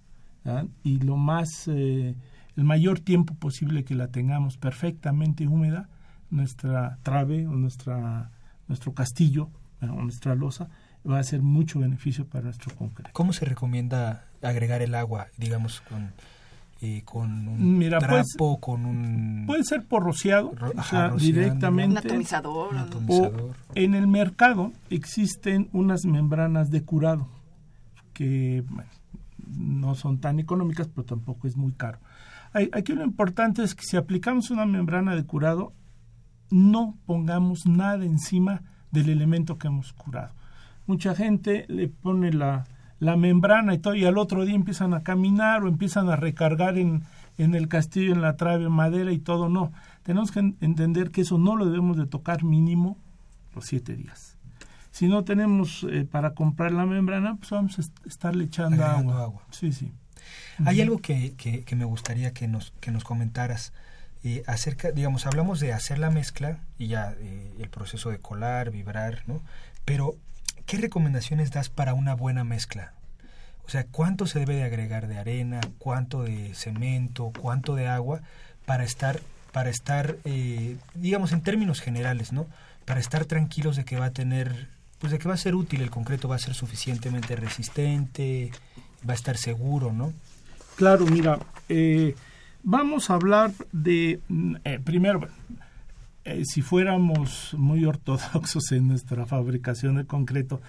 y 0.82 0.98
lo 0.98 1.16
más, 1.16 1.68
eh, 1.68 2.14
el 2.56 2.64
mayor 2.64 3.00
tiempo 3.00 3.34
posible 3.34 3.84
que 3.84 3.94
la 3.94 4.08
tengamos 4.08 4.58
perfectamente 4.58 5.46
húmeda, 5.48 5.88
nuestra 6.30 6.98
trave 7.02 7.46
o 7.46 7.52
nuestra, 7.52 8.30
nuestro 8.68 8.92
castillo 8.92 9.48
o 9.80 10.02
nuestra 10.02 10.34
losa, 10.34 10.68
va 11.10 11.18
a 11.18 11.22
ser 11.22 11.42
mucho 11.42 11.80
beneficio 11.80 12.26
para 12.26 12.44
nuestro 12.44 12.74
concreto. 12.74 13.10
¿Cómo 13.12 13.32
se 13.32 13.44
recomienda 13.44 14.24
agregar 14.42 14.82
el 14.82 14.94
agua, 14.94 15.28
digamos, 15.38 15.80
con, 15.82 16.12
eh, 16.84 17.02
con 17.04 17.48
un 17.48 17.78
Mira, 17.78 17.98
trapo, 17.98 18.60
con 18.60 18.84
un... 18.84 19.44
Puede 19.46 19.64
ser 19.64 19.84
por 19.84 20.02
rociado, 20.02 20.52
Ro- 20.54 20.72
o 20.76 20.82
sea, 20.82 21.10
directamente. 21.10 22.00
Un 22.00 22.06
atomizador. 22.06 22.74
O 23.08 23.50
en 23.74 23.94
el 23.94 24.06
mercado 24.06 24.72
existen 24.90 25.68
unas 25.72 26.04
membranas 26.04 26.70
de 26.70 26.82
curado 26.82 27.28
que 28.12 28.62
bueno, 28.68 28.90
no 29.56 29.94
son 29.94 30.18
tan 30.18 30.38
económicas, 30.38 30.88
pero 30.88 31.04
tampoco 31.04 31.46
es 31.46 31.56
muy 31.56 31.72
caro. 31.72 31.98
Hay- 32.52 32.70
Aquí 32.72 32.92
lo 32.92 33.02
importante 33.04 33.62
es 33.62 33.74
que 33.74 33.82
si 33.84 33.96
aplicamos 33.96 34.50
una 34.50 34.66
membrana 34.66 35.14
de 35.16 35.24
curado, 35.24 35.72
no 36.50 36.96
pongamos 37.06 37.66
nada 37.66 38.04
encima 38.04 38.62
del 38.92 39.08
elemento 39.08 39.58
que 39.58 39.66
hemos 39.68 39.92
curado. 39.92 40.32
Mucha 40.86 41.14
gente 41.14 41.64
le 41.68 41.88
pone 41.88 42.32
la, 42.32 42.64
la 43.00 43.16
membrana 43.16 43.74
y 43.74 43.78
todo, 43.78 43.94
y 43.94 44.04
al 44.04 44.18
otro 44.18 44.44
día 44.44 44.54
empiezan 44.54 44.94
a 44.94 45.02
caminar 45.02 45.62
o 45.64 45.68
empiezan 45.68 46.08
a 46.08 46.16
recargar 46.16 46.78
en, 46.78 47.02
en 47.38 47.54
el 47.54 47.68
castillo, 47.68 48.12
en 48.12 48.22
la 48.22 48.36
trave, 48.36 48.68
madera 48.68 49.12
y 49.12 49.18
todo. 49.18 49.48
No, 49.48 49.72
tenemos 50.02 50.30
que 50.30 50.40
en- 50.40 50.56
entender 50.60 51.10
que 51.10 51.22
eso 51.22 51.38
no 51.38 51.56
lo 51.56 51.66
debemos 51.66 51.96
de 51.96 52.06
tocar 52.06 52.44
mínimo 52.44 52.96
los 53.54 53.66
siete 53.66 53.94
días. 53.96 54.36
Si 54.90 55.08
no 55.08 55.24
tenemos 55.24 55.84
eh, 55.90 56.06
para 56.08 56.34
comprar 56.34 56.70
la 56.72 56.86
membrana, 56.86 57.34
pues 57.36 57.50
vamos 57.50 57.78
a 57.78 57.80
est- 57.82 58.06
estarle 58.06 58.44
echando 58.44 58.84
agua. 58.84 59.22
agua. 59.22 59.42
Sí, 59.50 59.72
sí. 59.72 59.90
Hay 60.64 60.80
algo 60.80 60.98
que, 60.98 61.34
que, 61.36 61.64
que 61.64 61.76
me 61.76 61.84
gustaría 61.84 62.32
que 62.32 62.46
nos, 62.46 62.72
que 62.80 62.90
nos 62.92 63.02
comentaras 63.04 63.72
eh, 64.22 64.42
acerca, 64.46 64.92
digamos, 64.92 65.26
hablamos 65.26 65.58
de 65.60 65.72
hacer 65.72 65.98
la 65.98 66.10
mezcla 66.10 66.60
y 66.78 66.86
ya 66.86 67.12
eh, 67.18 67.52
el 67.58 67.68
proceso 67.68 68.10
de 68.10 68.18
colar, 68.18 68.70
vibrar, 68.70 69.22
¿no? 69.26 69.40
Pero, 69.84 70.14
¿qué 70.66 70.78
recomendaciones 70.78 71.50
das 71.50 71.68
para 71.68 71.94
una 71.94 72.14
buena 72.14 72.44
mezcla? 72.44 72.92
O 73.66 73.70
sea, 73.70 73.86
¿cuánto 73.86 74.26
se 74.26 74.40
debe 74.40 74.56
de 74.56 74.64
agregar 74.64 75.06
de 75.08 75.18
arena, 75.18 75.60
cuánto 75.78 76.22
de 76.22 76.54
cemento, 76.54 77.32
cuánto 77.38 77.74
de 77.74 77.88
agua 77.88 78.20
para 78.66 78.84
estar, 78.84 79.20
para 79.52 79.70
estar, 79.70 80.16
eh, 80.24 80.76
digamos, 80.94 81.32
en 81.32 81.42
términos 81.42 81.80
generales, 81.80 82.32
¿no? 82.32 82.46
Para 82.84 83.00
estar 83.00 83.24
tranquilos 83.24 83.76
de 83.76 83.84
que 83.84 83.96
va 83.96 84.06
a 84.06 84.12
tener, 84.12 84.68
pues 84.98 85.12
de 85.12 85.18
que 85.18 85.28
va 85.28 85.34
a 85.34 85.38
ser 85.38 85.54
útil 85.54 85.80
el 85.80 85.90
concreto, 85.90 86.28
va 86.28 86.36
a 86.36 86.40
ser 86.40 86.54
suficientemente 86.54 87.36
resistente, 87.36 88.50
va 89.08 89.12
a 89.12 89.16
estar 89.16 89.38
seguro, 89.38 89.92
¿no? 89.92 90.12
Claro, 90.76 91.06
mira, 91.06 91.38
eh, 91.68 92.14
vamos 92.62 93.08
a 93.08 93.14
hablar 93.14 93.52
de, 93.72 94.20
mm, 94.28 94.56
eh, 94.64 94.80
primero, 94.82 95.28
eh, 96.24 96.44
si 96.44 96.62
fuéramos 96.62 97.54
muy 97.58 97.84
ortodoxos 97.84 98.72
en 98.72 98.88
nuestra 98.88 99.26
fabricación 99.26 99.96
de 99.96 100.06
concreto, 100.06 100.60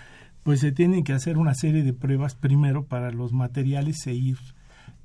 pues 0.43 0.59
se 0.59 0.71
tienen 0.71 1.03
que 1.03 1.13
hacer 1.13 1.37
una 1.37 1.55
serie 1.55 1.83
de 1.83 1.93
pruebas 1.93 2.35
primero 2.35 2.85
para 2.85 3.11
los 3.11 3.33
materiales 3.33 4.05
e 4.05 4.13
ir 4.13 4.37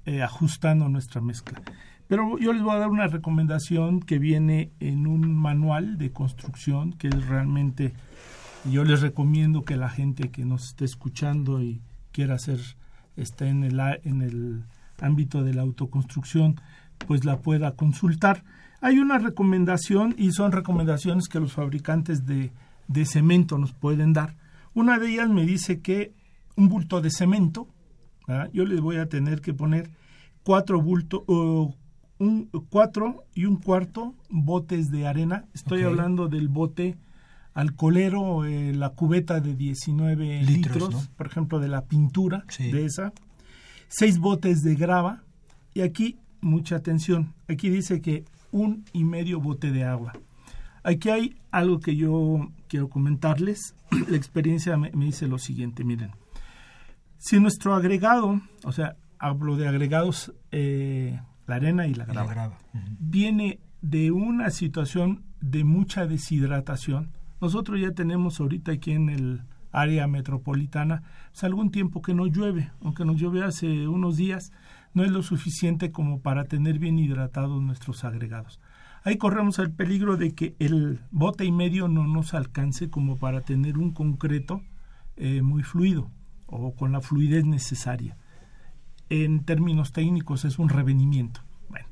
eh, 0.05 0.23
ajustando 0.23 0.89
nuestra 0.89 1.21
mezcla. 1.21 1.63
Pero 2.09 2.39
yo 2.39 2.53
les 2.53 2.63
voy 2.63 2.75
a 2.75 2.81
dar 2.81 2.89
una 2.89 3.07
recomendación 3.07 4.01
que 4.01 4.19
viene 4.19 4.73
en 4.81 5.07
un 5.07 5.33
manual 5.35 5.97
de 5.97 6.11
construcción 6.11 6.93
que 6.93 7.09
es 7.09 7.27
realmente, 7.29 7.95
yo 8.69 8.85
les 8.85 9.01
recomiendo 9.01 9.63
que 9.63 9.77
la 9.77 9.89
gente 9.89 10.31
que 10.31 10.45
nos 10.45 10.67
esté 10.67 10.85
escuchando 10.85 11.63
y 11.63 11.81
quiera 12.11 12.35
hacer, 12.35 12.59
está 13.17 13.47
en 13.47 13.63
el, 13.63 13.81
en 14.03 14.23
el 14.23 14.65
ámbito 15.01 15.45
de 15.45 15.55
la 15.55 15.63
autoconstrucción, 15.63 16.61
pues 17.07 17.25
la 17.25 17.39
pueda 17.39 17.77
consultar. 17.77 18.43
Hay 18.81 18.99
una 18.99 19.19
recomendación 19.19 20.15
y 20.17 20.33
son 20.33 20.53
recomendaciones 20.53 21.29
que 21.29 21.41
los 21.41 21.53
fabricantes 21.53 22.25
de, 22.27 22.53
de 22.89 23.05
cemento 23.05 23.59
nos 23.59 23.73
pueden 23.73 24.13
dar. 24.13 24.37
Una 24.75 24.99
de 24.99 25.11
ellas 25.13 25.29
me 25.29 25.45
dice 25.45 25.81
que 25.81 26.13
un 26.57 26.69
bulto 26.69 27.01
de 27.01 27.11
cemento, 27.11 27.69
¿verdad? 28.27 28.51
yo 28.53 28.65
les 28.65 28.81
voy 28.81 28.97
a 28.97 29.07
tener 29.07 29.41
que 29.41 29.53
poner 29.55 29.91
cuatro 30.43 30.81
bultos, 30.81 31.23
un, 31.27 32.49
cuatro 32.71 33.25
y 33.35 33.45
un 33.47 33.57
cuarto 33.57 34.15
botes 34.29 34.89
de 34.89 35.07
arena. 35.07 35.45
Estoy 35.55 35.83
hablando 35.83 36.29
del 36.29 36.49
bote 36.49 36.97
alcoholero, 37.55 38.45
eh, 38.45 38.73
la 38.75 38.91
cubeta 38.91 39.41
de 39.41 39.55
19 39.55 40.43
Litros, 40.45 40.77
litros, 40.77 40.91
¿no? 40.91 41.03
por 41.17 41.27
ejemplo, 41.27 41.59
de 41.61 41.69
la 41.69 41.83
pintura 41.85 42.45
Sí. 42.49 42.71
de 42.71 42.85
esa. 42.85 43.13
Seis 43.89 44.19
botes 44.19 44.63
de 44.63 44.75
grava. 44.77 45.23
Y 45.75 45.81
aquí, 45.81 46.17
mucha 46.41 46.77
atención, 46.77 47.35
aquí 47.49 47.69
dice 47.71 48.01
que 48.01 48.25
un 48.51 48.85
y 48.93 49.05
medio 49.05 49.41
bote 49.41 49.71
de 49.71 49.85
agua. 49.85 50.13
Aquí 50.83 51.11
hay 51.11 51.37
algo 51.51 51.81
que 51.81 51.97
yo 51.97 52.51
quiero 52.69 52.89
comentarles. 52.89 53.75
La 54.09 54.17
experiencia 54.17 54.77
me, 54.77 54.91
me 54.93 55.07
dice 55.07 55.29
lo 55.29 55.39
siguiente, 55.39 55.85
miren. 55.85 56.13
Si 57.19 57.39
nuestro 57.39 57.75
agregado, 57.75 58.41
o 58.65 58.73
sea, 58.73 58.97
hablo 59.19 59.57
de 59.57 59.69
agregados, 59.69 60.33
eh, 60.51 61.21
la 61.47 61.57
arena 61.57 61.87
y 61.87 61.95
la 61.95 62.07
grava, 62.07 62.59
viene 62.99 63.61
de 63.83 64.11
una 64.11 64.51
situación 64.51 65.23
de 65.41 65.65
mucha 65.65 66.07
deshidratación. 66.07 67.13
Nosotros 67.41 67.81
ya 67.81 67.93
tenemos 67.93 68.41
ahorita 68.41 68.73
aquí 68.73 68.93
en 68.93 69.11
el 69.11 69.43
área 69.73 70.07
metropolitana 70.07 71.03
pues, 71.31 71.45
algún 71.45 71.71
tiempo 71.71 72.03
que 72.03 72.15
no 72.15 72.27
llueve, 72.27 72.71
aunque 72.81 73.05
nos 73.05 73.21
llueve 73.21 73.45
hace 73.45 73.89
unos 73.89 74.17
días, 74.17 74.53
no 74.95 75.05
es 75.05 75.11
lo 75.11 75.23
suficiente 75.23 75.93
como 75.93 76.21
para 76.21 76.45
tener 76.45 76.79
bien 76.79 76.99
hidratados 76.99 77.63
nuestros 77.63 78.05
agregados. 78.05 78.61
Ahí 79.03 79.17
corremos 79.17 79.59
el 79.59 79.71
peligro 79.71 80.17
de 80.17 80.35
que 80.35 80.57
el 80.59 81.01
bote 81.11 81.45
y 81.45 81.53
medio 81.53 81.89
no 81.89 82.07
nos 82.07 82.35
alcance 82.35 82.91
como 82.91 83.17
para 83.17 83.41
tener 83.41 83.79
un 83.79 83.93
concreto 83.93 84.63
eh, 85.17 85.43
muy 85.43 85.63
fluido 85.63 86.11
o 86.47 86.75
con 86.75 86.93
la 86.93 87.01
fluidez 87.01 87.45
necesaria. 87.45 88.17
En 89.09 89.45
términos 89.45 89.93
técnicos 89.93 90.45
es 90.45 90.59
un 90.59 90.69
revenimiento. 90.69 91.41
Bueno, 91.69 91.87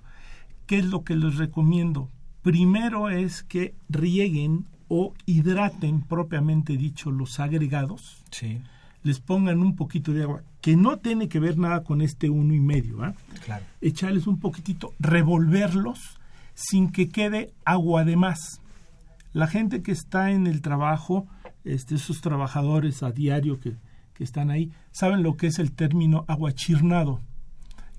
¿qué 0.67 0.79
es 0.79 0.85
lo 0.85 1.03
que 1.03 1.17
les 1.17 1.37
recomiendo? 1.37 2.11
Primero 2.43 3.09
es 3.09 3.43
que 3.43 3.75
rieguen 3.89 4.67
o 4.89 5.15
hidraten 5.27 6.03
propiamente 6.03 6.77
dicho 6.77 7.11
los 7.11 7.41
agregados, 7.41 8.25
Sí, 8.31 8.61
les 9.03 9.21
pongan 9.21 9.61
un 9.61 9.77
poquito 9.77 10.13
de 10.13 10.23
agua, 10.23 10.43
que 10.61 10.77
no 10.77 10.99
tiene 10.99 11.29
que 11.29 11.41
ver 11.41 11.59
nada 11.59 11.85
con 11.85 12.01
este 12.03 12.31
uno 12.31 12.55
y 12.55 12.61
medio, 12.61 13.03
¿ah? 13.03 13.15
claro. 13.45 13.65
echarles 13.81 14.27
un 14.27 14.39
poquitito, 14.41 14.95
revolverlos 14.99 16.19
sin 16.55 16.91
que 16.91 17.09
quede 17.09 17.53
agua 17.65 18.05
de 18.05 18.17
más. 18.17 18.61
La 19.33 19.47
gente 19.47 19.83
que 19.83 19.93
está 19.93 20.33
en 20.33 20.47
el 20.47 20.61
trabajo, 20.61 21.27
este, 21.65 21.95
esos 21.95 22.21
trabajadores 22.21 23.03
a 23.03 23.13
diario 23.13 23.61
que, 23.61 23.77
que 24.15 24.25
están 24.25 24.51
ahí, 24.51 24.73
saben 24.91 25.23
lo 25.23 25.37
que 25.37 25.47
es 25.47 25.59
el 25.59 25.73
término 25.73 26.25
aguachirnado. 26.27 27.21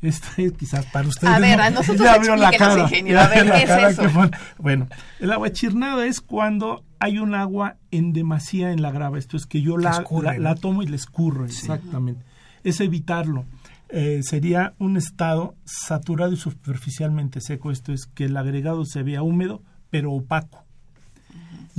Este 0.02 0.46
es 0.46 0.54
quizás 0.54 0.86
para 0.88 1.08
ustedes. 1.08 1.34
A 1.34 1.40
ver, 1.40 1.58
no, 1.58 1.64
a 1.64 1.70
nosotros 1.70 2.06
ya 2.06 2.18
veo 2.18 2.36
la 2.36 2.50
explíquenos, 2.50 2.76
cara, 2.76 2.84
ingeniero, 2.84 3.20
ya 3.20 3.26
a 3.26 3.30
ver, 3.30 3.44
veo 3.44 3.54
la 3.54 3.60
¿qué 3.60 3.64
es 3.64 4.00
eso? 4.00 4.32
Bueno, 4.58 4.88
el 5.20 5.32
aguachirnado 5.32 6.04
es 6.04 6.22
cuando 6.22 6.84
hay 7.00 7.20
un 7.20 7.36
agua 7.36 7.78
en 7.92 8.14
demasía 8.14 8.72
en 8.72 8.82
la 8.82 8.92
grava. 8.92 9.18
Esto 9.18 9.38
es 9.38 9.46
que 9.46 9.62
yo 9.62 9.78
la, 9.78 10.04
la 10.38 10.56
tomo 10.56 10.84
y 10.84 10.88
la 10.88 10.96
escurro, 10.96 11.46
exactamente. 11.46 12.24
Es 12.64 12.80
evitarlo. 12.80 13.46
Eh, 13.90 14.22
sería 14.22 14.76
un 14.78 14.98
estado 14.98 15.56
saturado 15.66 16.34
y 16.34 16.38
superficialmente 16.38 17.42
seco. 17.42 17.72
Esto 17.72 17.92
es 17.92 18.06
que 18.06 18.26
el 18.26 18.38
agregado 18.38 18.86
se 18.86 19.02
vea 19.04 19.24
húmedo, 19.24 19.64
pero 19.90 20.12
opaco. 20.12 20.66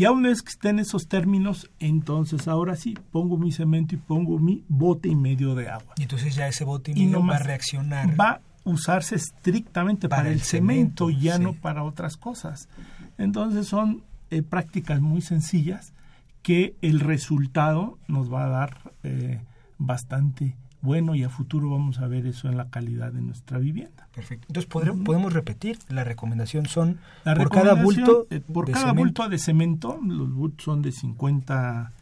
Y 0.00 0.06
una 0.06 0.30
vez 0.30 0.40
que 0.40 0.48
estén 0.48 0.78
esos 0.78 1.08
términos, 1.08 1.70
entonces 1.78 2.48
ahora 2.48 2.74
sí, 2.74 2.96
pongo 3.12 3.36
mi 3.36 3.52
cemento 3.52 3.94
y 3.94 3.98
pongo 3.98 4.38
mi 4.38 4.64
bote 4.66 5.10
y 5.10 5.14
medio 5.14 5.54
de 5.54 5.68
agua. 5.68 5.92
Y 5.98 6.04
entonces 6.04 6.34
ya 6.34 6.48
ese 6.48 6.64
bote 6.64 6.92
y 6.92 7.04
medio 7.04 7.26
va 7.26 7.36
a 7.36 7.38
reaccionar. 7.40 8.18
Va 8.18 8.30
a 8.30 8.40
usarse 8.64 9.16
estrictamente 9.16 10.08
para, 10.08 10.22
Para 10.22 10.30
el 10.30 10.38
el 10.38 10.40
cemento, 10.40 11.08
cemento, 11.08 11.22
ya 11.22 11.36
sí. 11.36 11.42
no 11.42 11.52
para 11.52 11.82
otras 11.82 12.16
cosas. 12.16 12.70
Entonces 13.18 13.66
son 13.66 14.02
eh, 14.30 14.40
prácticas 14.40 15.02
muy 15.02 15.20
sencillas 15.20 15.92
que 16.40 16.76
el 16.80 17.00
resultado 17.00 17.98
nos 18.08 18.32
va 18.32 18.46
a 18.46 18.48
dar 18.48 18.92
eh, 19.02 19.42
bastante 19.76 20.56
bueno 20.80 21.14
y 21.14 21.24
a 21.24 21.28
futuro 21.28 21.68
vamos 21.68 21.98
a 21.98 22.06
ver 22.06 22.26
eso 22.26 22.48
en 22.48 22.56
la 22.56 22.70
calidad 22.70 23.12
de 23.12 23.20
nuestra 23.20 23.58
vivienda. 23.58 23.99
Perfecto. 24.14 24.46
Entonces 24.48 24.68
podemos 24.68 25.32
repetir, 25.32 25.78
la 25.88 26.02
recomendación 26.04 26.66
son 26.66 26.98
La 27.24 27.36
por 27.36 27.48
cada 27.50 27.74
bulto 27.74 28.26
eh, 28.30 28.40
por 28.40 28.66
de 28.66 28.72
cada 28.72 28.88
cemento. 28.88 29.04
bulto 29.04 29.28
de 29.28 29.38
cemento, 29.38 30.00
los 30.04 30.32
bultos 30.32 30.64
son 30.64 30.82
de 30.82 30.90
50 30.92 31.92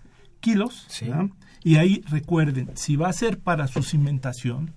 kilos, 0.41 0.87
Sí. 0.89 1.11
y 1.63 1.77
ahí 1.77 2.03
recuerden, 2.09 2.71
si 2.75 2.97
va 2.97 3.09
a 3.09 3.13
ser 3.13 3.39
para 3.39 3.67
su 3.69 3.83
cimentación, 3.83 4.73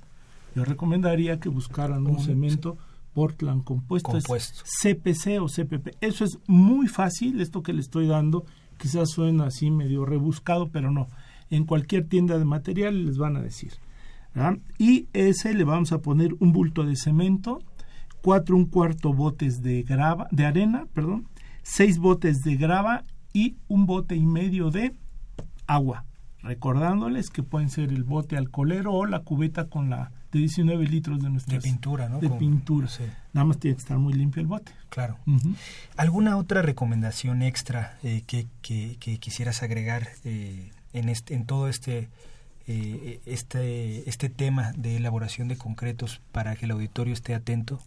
yo 0.55 0.65
recomendaría 0.65 1.39
que 1.39 1.47
buscaran 1.47 2.05
un, 2.05 2.19
cemento 2.19 2.77
Portland 3.13 3.63
compuesto, 3.63 4.17
es 4.17 4.23
Compuesto. 4.25 4.63
CPC 4.65 5.39
o 5.39 5.47
CPP. 5.47 5.95
Eso 6.01 6.25
es 6.25 6.37
muy 6.47 6.87
fácil, 6.87 7.39
esto 7.41 7.63
que 7.63 7.73
le 7.73 7.81
estoy 7.81 8.07
dando, 8.07 8.45
quizás 8.77 9.09
suena 9.09 9.45
así 9.45 9.71
medio 9.71 10.05
rebuscado, 10.05 10.69
pero 10.69 10.91
no. 10.91 11.07
En 11.49 11.65
cualquier 11.65 12.07
tienda 12.07 12.37
de 12.37 12.45
material 12.45 13.05
les 13.05 13.17
van 13.17 13.35
a 13.37 13.41
decir. 13.41 13.73
¿Verdad? 14.33 14.57
Y 14.77 15.07
ese 15.13 15.53
le 15.53 15.63
vamos 15.63 15.91
a 15.91 15.99
poner 15.99 16.35
un 16.39 16.51
bulto 16.51 16.83
de 16.83 16.95
cemento, 16.95 17.61
cuatro 18.21 18.55
un 18.55 18.65
cuarto 18.65 19.13
botes 19.13 19.61
de 19.61 19.83
grava, 19.83 20.27
de 20.31 20.45
arena, 20.45 20.87
perdón, 20.93 21.27
seis 21.63 21.97
botes 21.97 22.41
de 22.43 22.55
grava 22.55 23.03
y 23.33 23.57
un 23.67 23.85
bote 23.85 24.15
y 24.15 24.25
medio 24.25 24.71
de 24.71 24.93
agua. 25.67 26.05
recordándoles 26.43 27.29
que 27.29 27.43
pueden 27.43 27.69
ser 27.69 27.89
el 27.89 28.03
bote 28.03 28.35
alcoholero 28.35 28.93
o 28.93 29.05
la 29.05 29.19
cubeta 29.19 29.69
con 29.69 29.91
la 29.91 30.11
de 30.31 30.39
19 30.39 30.87
litros 30.87 31.21
de 31.21 31.29
nuestra 31.29 31.59
pintura, 31.59 32.07
¿no? 32.07 32.19
De 32.19 32.29
pintura. 32.29 32.87
Nada 33.33 33.45
más 33.45 33.59
tiene 33.59 33.75
que 33.75 33.81
estar 33.81 33.97
muy 33.97 34.13
limpio 34.13 34.41
el 34.41 34.47
bote. 34.47 34.71
Claro. 34.89 35.17
¿Alguna 35.97 36.37
otra 36.37 36.61
recomendación 36.61 37.41
extra 37.41 37.97
eh, 38.01 38.23
que, 38.25 38.47
que, 38.61 38.97
quisieras 39.19 39.61
agregar 39.61 40.07
eh, 40.23 40.71
en, 40.93 41.09
este, 41.09 41.35
en 41.35 41.45
todo 41.45 41.67
este, 41.67 42.09
eh, 42.67 43.21
este, 43.25 44.09
este 44.09 44.29
tema 44.29 44.71
de 44.73 44.97
elaboración 44.97 45.47
de 45.47 45.57
concretos 45.57 46.21
para 46.31 46.55
que 46.55 46.65
el 46.65 46.71
auditorio 46.71 47.13
esté 47.13 47.33
atento? 47.33 47.79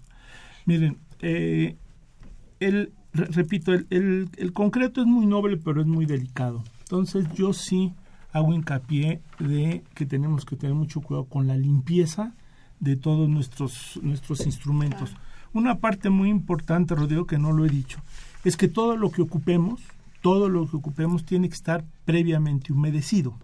Miren, 0.66 0.98
el, 1.20 2.92
repito, 3.12 3.72
el, 3.72 4.28
el 4.37 4.52
concreto 4.52 5.00
es 5.00 5.06
muy 5.06 5.26
noble, 5.26 5.56
pero 5.56 5.80
es 5.80 5.87
muy 5.87 6.06
delicado. 6.06 6.64
Entonces 6.80 7.26
yo 7.34 7.52
sí 7.52 7.92
hago 8.34 8.52
hincapié 8.52 9.22
de 9.38 9.84
que 9.94 10.06
tenemos 10.06 10.44
que 10.44 10.56
tener 10.56 10.74
mucho 10.74 11.00
cuidado 11.00 11.26
con 11.26 11.46
la 11.46 11.56
limpieza 11.56 12.34
de 12.80 12.96
todos 12.96 13.28
nuestros, 13.28 13.98
nuestros 14.02 14.44
instrumentos. 14.44 15.14
Una 15.52 15.76
parte 15.76 16.10
muy 16.10 16.30
importante, 16.30 16.96
Rodrigo, 16.96 17.26
que 17.26 17.38
no 17.38 17.52
lo 17.52 17.64
he 17.64 17.68
dicho, 17.68 18.00
es 18.44 18.56
que 18.56 18.68
todo 18.68 18.96
lo 18.96 19.10
que 19.10 19.22
ocupemos, 19.22 19.80
todo 20.20 20.48
lo 20.48 20.68
que 20.68 20.76
ocupemos 20.76 21.24
tiene 21.24 21.48
que 21.48 21.54
estar 21.54 21.84
previamente 22.04 22.72
humedecido. 22.72 23.38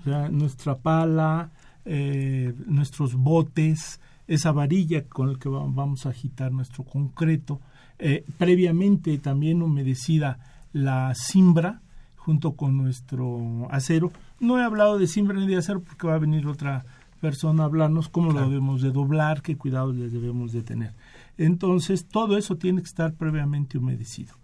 O 0.00 0.04
sea, 0.04 0.28
nuestra 0.28 0.76
pala, 0.76 1.50
eh, 1.84 2.54
nuestros 2.66 3.14
botes, 3.14 4.00
esa 4.26 4.52
varilla 4.52 5.04
con 5.06 5.32
la 5.32 5.38
que 5.38 5.48
vamos 5.48 6.06
a 6.06 6.10
agitar 6.10 6.52
nuestro 6.52 6.84
concreto, 6.84 7.60
eh, 7.98 8.24
previamente 8.36 9.16
también 9.18 9.62
humedecida 9.62 10.38
la 10.72 11.12
cimbra, 11.14 11.80
junto 12.16 12.52
con 12.52 12.76
nuestro 12.76 13.68
acero. 13.70 14.12
No 14.38 14.58
he 14.58 14.62
hablado 14.62 14.98
de 14.98 15.06
simbre 15.06 15.38
ni 15.38 15.46
de 15.46 15.56
acero 15.56 15.80
porque 15.80 16.06
va 16.06 16.14
a 16.14 16.18
venir 16.18 16.46
otra 16.46 16.84
persona 17.20 17.62
a 17.62 17.66
hablarnos 17.66 18.08
cómo 18.08 18.32
lo 18.32 18.48
debemos 18.48 18.82
de 18.82 18.90
doblar, 18.90 19.40
qué 19.42 19.56
cuidados 19.56 19.96
le 19.96 20.10
debemos 20.10 20.52
de 20.52 20.62
tener. 20.62 20.92
Entonces, 21.38 22.06
todo 22.06 22.36
eso 22.36 22.56
tiene 22.56 22.82
que 22.82 22.88
estar 22.88 23.14
previamente 23.14 23.78
humedecido. 23.78 24.34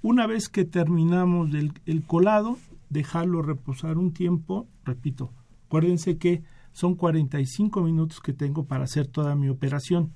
Una 0.00 0.26
vez 0.26 0.48
que 0.48 0.64
terminamos 0.64 1.52
el, 1.54 1.72
el 1.86 2.04
colado, 2.04 2.58
dejarlo 2.94 3.42
reposar 3.42 3.98
un 3.98 4.12
tiempo, 4.12 4.68
repito, 4.84 5.32
acuérdense 5.66 6.16
que 6.16 6.44
son 6.72 6.94
45 6.94 7.82
minutos 7.82 8.20
que 8.20 8.32
tengo 8.32 8.66
para 8.66 8.84
hacer 8.84 9.08
toda 9.08 9.34
mi 9.34 9.48
operación, 9.48 10.12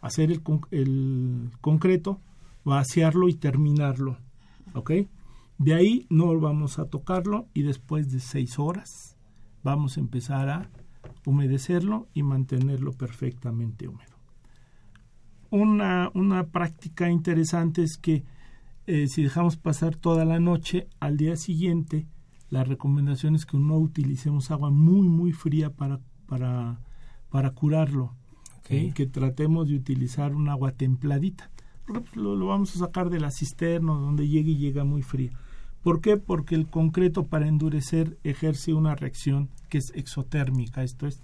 hacer 0.00 0.32
el, 0.32 0.42
el 0.70 1.50
concreto, 1.60 2.20
vaciarlo 2.64 3.28
y 3.28 3.34
terminarlo, 3.34 4.16
¿ok? 4.74 4.92
De 5.58 5.74
ahí 5.74 6.06
no 6.08 6.38
vamos 6.40 6.78
a 6.78 6.86
tocarlo 6.86 7.46
y 7.52 7.62
después 7.62 8.10
de 8.10 8.18
seis 8.18 8.58
horas 8.58 9.16
vamos 9.62 9.98
a 9.98 10.00
empezar 10.00 10.48
a 10.48 10.70
humedecerlo 11.26 12.08
y 12.14 12.22
mantenerlo 12.22 12.92
perfectamente 12.92 13.88
húmedo. 13.88 14.16
Una, 15.50 16.10
una 16.14 16.46
práctica 16.46 17.10
interesante 17.10 17.82
es 17.82 17.98
que 17.98 18.24
eh, 18.86 19.06
si 19.06 19.22
dejamos 19.22 19.58
pasar 19.58 19.96
toda 19.96 20.24
la 20.24 20.40
noche, 20.40 20.88
al 20.98 21.18
día 21.18 21.36
siguiente, 21.36 22.06
la 22.52 22.64
recomendación 22.64 23.34
es 23.34 23.46
que 23.46 23.56
no 23.56 23.78
utilicemos 23.78 24.50
agua 24.50 24.70
muy, 24.70 25.08
muy 25.08 25.32
fría 25.32 25.70
para, 25.70 26.00
para, 26.26 26.80
para 27.30 27.52
curarlo. 27.52 28.14
Que 28.68 29.06
tratemos 29.06 29.68
de 29.68 29.76
utilizar 29.76 30.34
un 30.34 30.50
agua 30.50 30.72
templadita. 30.72 31.50
Lo, 32.14 32.36
lo, 32.36 32.46
vamos 32.46 32.76
a 32.76 32.80
sacar 32.80 33.08
de 33.08 33.20
la 33.20 33.30
cisterna 33.30 33.94
donde 33.94 34.28
llegue 34.28 34.50
y 34.50 34.58
llega 34.58 34.84
muy 34.84 35.02
fría. 35.02 35.32
¿Por 35.82 36.02
qué? 36.02 36.18
Porque 36.18 36.54
el 36.54 36.66
concreto 36.66 37.24
para 37.24 37.48
endurecer 37.48 38.18
ejerce 38.22 38.74
una 38.74 38.94
reacción 38.96 39.48
que 39.70 39.78
es 39.78 39.90
exotérmica, 39.94 40.82
esto 40.82 41.06
es, 41.06 41.22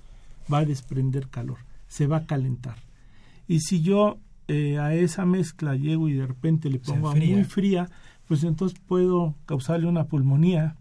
va 0.53 0.59
a 0.59 0.65
desprender 0.65 1.29
calor, 1.29 1.59
se 1.89 2.07
va 2.07 2.19
a 2.19 2.27
calentar. 2.27 2.77
Y 3.47 3.61
si 3.61 3.83
yo 3.83 4.19
eh, 4.47 4.79
a 4.79 4.95
esa 4.95 5.27
mezcla 5.27 5.77
llego 5.77 6.09
y 6.09 6.15
de 6.15 6.27
repente 6.27 6.71
le 6.71 6.79
pongo 6.79 7.15
muy 7.15 7.45
fría, 7.45 7.91
pues 8.27 8.45
entonces 8.45 8.79
puedo 8.87 9.35
causarle 9.47 9.87
una 9.87 10.05
pulmonía 10.05 10.77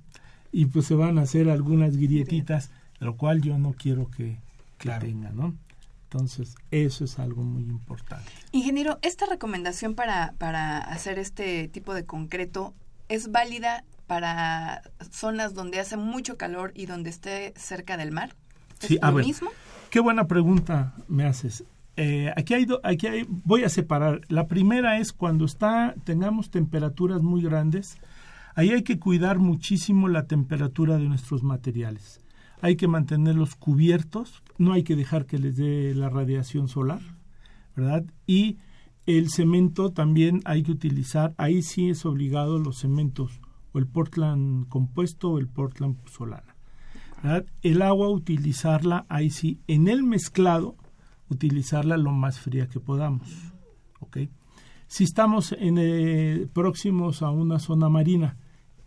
y 0.52 0.66
pues 0.66 0.86
se 0.86 0.96
van 0.96 1.18
a 1.18 1.24
hacer 1.24 1.50
algunas 1.50 1.98
grietitas, 1.98 2.72
lo 3.00 3.18
cual 3.18 3.42
yo 3.42 3.58
no 3.58 3.74
quiero 3.74 4.10
que, 4.10 4.40
tenga, 4.78 5.32
¿no? 5.32 5.56
Entonces, 6.04 6.56
eso 6.72 7.04
es 7.04 7.20
algo 7.20 7.44
muy 7.44 7.64
importante. 7.64 8.32
Ingeniero, 8.54 8.98
esta 9.02 9.26
recomendación 9.26 9.94
para, 9.94 10.34
para 10.38 10.78
hacer 10.78 11.20
este 11.20 11.68
tipo 11.68 11.94
de 11.94 12.06
concreto 12.06 12.74
es 13.10 13.32
válida 13.32 13.84
para 14.08 14.82
zonas 15.12 15.54
donde 15.54 15.80
hace 15.80 15.98
mucho 15.98 16.38
calor 16.38 16.72
y 16.74 16.86
donde 16.86 17.10
esté 17.10 17.54
cerca 17.58 17.98
del 17.98 18.12
mar? 18.12 18.36
¿Es 18.82 18.88
sí, 18.88 19.00
lo 19.02 19.12
mismo? 19.12 19.50
Qué 19.90 20.00
buena 20.00 20.28
pregunta 20.28 20.94
me 21.08 21.26
haces. 21.26 21.64
Eh, 21.98 22.32
aquí 22.38 22.54
hay, 22.54 22.68
aquí 22.84 23.08
hay, 23.08 23.26
voy 23.28 23.64
a 23.64 23.70
separar. 23.70 24.22
La 24.30 24.48
primera 24.48 25.00
es 25.00 25.14
cuando 25.14 25.46
está, 25.46 25.96
tengamos 26.04 26.52
temperaturas 26.52 27.22
muy 27.22 27.42
grandes, 27.42 27.98
ahí 28.58 28.72
hay 28.72 28.82
que 28.82 28.98
cuidar 28.98 29.38
muchísimo 29.38 30.08
la 30.08 30.26
temperatura 30.26 30.98
de 30.98 31.08
nuestros 31.08 31.44
materiales. 31.44 32.22
Hay 32.60 32.76
que 32.76 32.88
mantenerlos 32.88 33.56
cubiertos, 33.56 34.42
no 34.58 34.74
hay 34.74 34.82
que 34.82 34.96
dejar 34.96 35.28
que 35.28 35.38
les 35.38 35.58
dé 35.58 35.94
la 35.94 36.10
radiación 36.10 36.68
solar, 36.68 37.02
¿verdad? 37.76 38.04
Y 38.26 38.58
el 39.06 39.30
cemento 39.30 39.92
también 39.92 40.42
hay 40.44 40.64
que 40.64 40.72
utilizar, 40.72 41.36
ahí 41.38 41.62
sí 41.62 41.90
es 41.90 42.04
obligado 42.04 42.58
los 42.58 42.80
cementos, 42.80 43.42
o 43.74 43.78
el 43.78 43.86
Portland 43.86 44.68
compuesto 44.70 45.34
o 45.34 45.38
el 45.38 45.48
Portland 45.48 45.98
solana. 46.10 46.56
El 47.62 47.84
agua 47.84 48.10
utilizarla, 48.10 49.06
ahí 49.08 49.30
sí, 49.30 49.60
en 49.68 49.88
el 49.88 50.04
mezclado, 50.04 50.78
utilizarla 51.30 51.96
lo 51.96 52.12
más 52.12 52.40
fría 52.40 52.68
que 52.68 52.80
podamos. 52.80 53.54
Si 54.88 55.04
estamos 55.04 55.52
en, 55.52 55.78
eh, 55.78 56.48
próximos 56.54 57.22
a 57.22 57.30
una 57.30 57.60
zona 57.60 57.88
marina, 57.88 58.38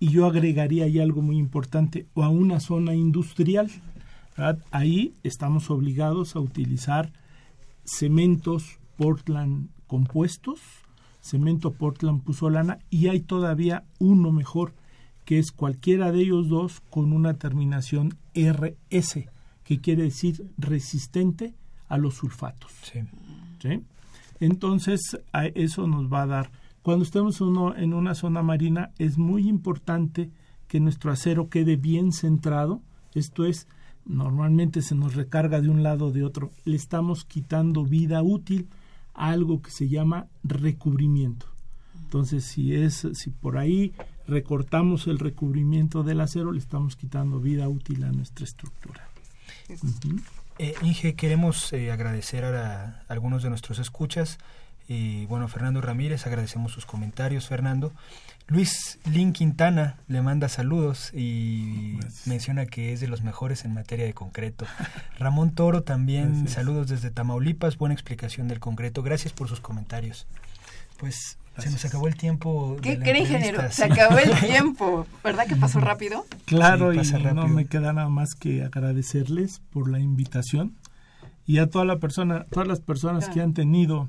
y 0.00 0.08
yo 0.08 0.26
agregaría 0.26 0.86
ahí 0.86 0.98
algo 0.98 1.22
muy 1.22 1.36
importante, 1.36 2.06
o 2.14 2.24
a 2.24 2.30
una 2.30 2.58
zona 2.58 2.94
industrial, 2.94 3.70
ahí 4.70 5.14
estamos 5.22 5.70
obligados 5.70 6.34
a 6.34 6.40
utilizar 6.40 7.12
cementos 7.84 8.78
Portland 8.96 9.68
compuestos, 9.86 10.60
cemento 11.20 11.72
Portland 11.72 12.22
Puzolana, 12.22 12.78
y 12.88 13.08
hay 13.08 13.20
todavía 13.20 13.84
uno 13.98 14.32
mejor, 14.32 14.72
que 15.26 15.38
es 15.38 15.52
cualquiera 15.52 16.10
de 16.10 16.22
ellos 16.22 16.48
dos 16.48 16.80
con 16.88 17.12
una 17.12 17.34
terminación 17.34 18.16
RS, 18.34 19.28
que 19.64 19.80
quiere 19.80 20.04
decir 20.04 20.50
resistente 20.56 21.52
a 21.88 21.98
los 21.98 22.14
sulfatos. 22.14 22.72
Entonces, 24.40 25.18
a 25.32 25.46
eso 25.46 25.86
nos 25.86 26.10
va 26.10 26.22
a 26.22 26.26
dar. 26.26 26.50
Cuando 26.82 27.04
estemos 27.04 27.40
uno 27.40 27.76
en 27.76 27.92
una 27.92 28.14
zona 28.14 28.42
marina, 28.42 28.90
es 28.98 29.18
muy 29.18 29.48
importante 29.48 30.30
que 30.66 30.80
nuestro 30.80 31.12
acero 31.12 31.48
quede 31.50 31.76
bien 31.76 32.12
centrado. 32.12 32.80
Esto 33.14 33.44
es, 33.44 33.68
normalmente 34.06 34.80
se 34.80 34.94
nos 34.94 35.14
recarga 35.14 35.60
de 35.60 35.68
un 35.68 35.82
lado 35.82 36.06
o 36.06 36.10
de 36.12 36.24
otro. 36.24 36.52
Le 36.64 36.76
estamos 36.76 37.24
quitando 37.24 37.84
vida 37.84 38.22
útil 38.22 38.68
algo 39.14 39.60
que 39.60 39.70
se 39.70 39.88
llama 39.88 40.28
recubrimiento. 40.42 41.46
Entonces, 42.02 42.44
si 42.44 42.74
es 42.74 43.06
si 43.12 43.30
por 43.30 43.58
ahí 43.58 43.92
recortamos 44.26 45.06
el 45.06 45.18
recubrimiento 45.18 46.02
del 46.02 46.20
acero, 46.20 46.50
le 46.50 46.58
estamos 46.58 46.96
quitando 46.96 47.40
vida 47.40 47.68
útil 47.68 48.04
a 48.04 48.10
nuestra 48.10 48.44
estructura. 48.44 49.08
Eh, 50.58 50.74
Inge, 50.82 51.14
queremos 51.14 51.72
eh, 51.72 51.90
agradecer 51.90 52.44
a, 52.44 53.04
algunos 53.08 53.42
de 53.42 53.50
nuestros 53.50 53.78
escuchas. 53.78 54.38
Y 54.92 55.24
bueno, 55.26 55.46
Fernando 55.46 55.80
Ramírez, 55.80 56.26
agradecemos 56.26 56.72
sus 56.72 56.84
comentarios, 56.84 57.46
Fernando. 57.46 57.92
Luis 58.48 58.98
Lin 59.04 59.32
Quintana 59.32 59.98
le 60.08 60.20
manda 60.20 60.48
saludos 60.48 61.12
y 61.14 62.00
menciona 62.26 62.66
que 62.66 62.92
es 62.92 62.98
de 62.98 63.06
los 63.06 63.22
mejores 63.22 63.64
en 63.64 63.72
materia 63.72 64.04
de 64.04 64.14
concreto. 64.14 64.66
Ramón 65.16 65.52
Toro 65.52 65.84
también, 65.84 66.48
saludos 66.48 66.88
desde 66.88 67.12
Tamaulipas, 67.12 67.78
buena 67.78 67.94
explicación 67.94 68.48
del 68.48 68.58
concreto. 68.58 69.04
Gracias 69.04 69.32
por 69.32 69.46
sus 69.46 69.60
comentarios. 69.60 70.26
Pues 70.98 71.38
se 71.56 71.70
nos 71.70 71.84
acabó 71.84 72.08
el 72.08 72.16
tiempo. 72.16 72.76
¿Qué 72.82 72.98
cree, 72.98 73.20
ingeniero? 73.20 73.70
Se 73.70 73.84
acabó 73.84 74.18
el 74.18 74.36
tiempo. 74.40 75.06
¿Verdad 75.22 75.46
que 75.46 75.54
pasó 75.54 75.78
rápido? 75.78 76.26
Claro, 76.46 76.92
y 76.92 77.00
no 77.32 77.46
me 77.46 77.66
queda 77.66 77.92
nada 77.92 78.08
más 78.08 78.34
que 78.34 78.64
agradecerles 78.64 79.62
por 79.72 79.88
la 79.88 80.00
invitación 80.00 80.74
y 81.46 81.58
a 81.58 81.70
toda 81.70 81.84
la 81.84 82.00
persona, 82.00 82.46
todas 82.50 82.66
las 82.66 82.80
personas 82.80 83.28
que 83.28 83.40
han 83.40 83.54
tenido 83.54 84.08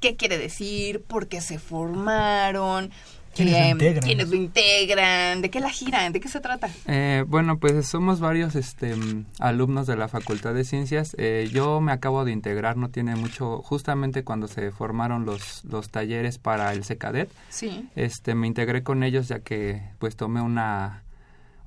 ¿Qué 0.01 0.17
quiere 0.17 0.37
decir? 0.37 1.01
¿Por 1.01 1.27
qué 1.27 1.39
se 1.39 1.57
formaron? 1.57 2.91
¿Quiénes 3.37 4.29
lo 4.29 4.35
integran? 4.35 5.41
¿De 5.41 5.49
qué 5.49 5.59
la 5.59 5.69
giran? 5.69 6.11
¿De 6.13 6.19
qué 6.19 6.27
se 6.27 6.39
trata? 6.39 6.69
Eh, 6.87 7.23
bueno, 7.27 7.59
pues 7.59 7.87
somos 7.87 8.19
varios 8.19 8.55
este, 8.55 8.95
alumnos 9.39 9.87
de 9.87 9.95
la 9.95 10.07
Facultad 10.07 10.53
de 10.53 10.63
Ciencias. 10.63 11.15
Eh, 11.17 11.49
yo 11.51 11.79
me 11.81 11.91
acabo 11.91 12.25
de 12.25 12.31
integrar, 12.31 12.77
no 12.77 12.89
tiene 12.89 13.15
mucho, 13.15 13.61
justamente 13.61 14.23
cuando 14.23 14.47
se 14.47 14.71
formaron 14.71 15.25
los, 15.25 15.63
los 15.65 15.89
talleres 15.89 16.37
para 16.37 16.73
el 16.73 16.83
SECADET. 16.83 17.29
Sí. 17.49 17.87
Este, 17.95 18.35
me 18.35 18.47
integré 18.47 18.83
con 18.83 19.03
ellos 19.03 19.27
ya 19.27 19.39
que 19.39 19.81
pues 19.99 20.15
tomé 20.15 20.41
una 20.41 21.03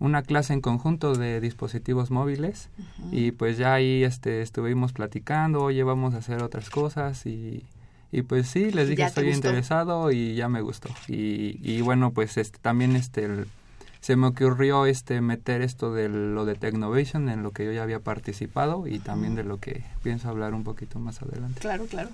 una 0.00 0.22
clase 0.22 0.54
en 0.54 0.62
conjunto 0.62 1.14
de 1.14 1.40
dispositivos 1.40 2.10
móviles 2.10 2.70
y 3.12 3.32
pues 3.32 3.58
ya 3.58 3.74
ahí 3.74 4.02
este 4.02 4.40
estuvimos 4.40 4.94
platicando, 4.94 5.62
oye, 5.62 5.82
vamos 5.82 6.14
a 6.14 6.18
hacer 6.18 6.42
otras 6.42 6.70
cosas 6.70 7.26
y 7.26 7.66
y 8.12 8.22
pues 8.22 8.48
sí, 8.48 8.70
les 8.70 8.88
dije 8.88 9.04
estoy 9.04 9.30
interesado 9.30 10.10
y 10.10 10.34
ya 10.34 10.48
me 10.48 10.60
gustó. 10.60 10.88
Y, 11.08 11.58
y 11.62 11.80
bueno, 11.80 12.12
pues 12.12 12.36
este, 12.36 12.58
también 12.58 12.96
este 12.96 13.46
se 14.00 14.16
me 14.16 14.28
ocurrió 14.28 14.86
este 14.86 15.20
meter 15.20 15.60
esto 15.60 15.92
de 15.92 16.08
lo 16.08 16.44
de 16.46 16.54
Technovation 16.54 17.28
en 17.28 17.42
lo 17.42 17.52
que 17.52 17.66
yo 17.66 17.72
ya 17.72 17.82
había 17.82 18.00
participado 18.00 18.86
y 18.86 18.98
también 18.98 19.34
de 19.34 19.44
lo 19.44 19.58
que 19.58 19.84
pienso 20.02 20.28
hablar 20.28 20.54
un 20.54 20.64
poquito 20.64 20.98
más 20.98 21.20
adelante. 21.22 21.60
Claro, 21.60 21.84
claro. 21.84 22.08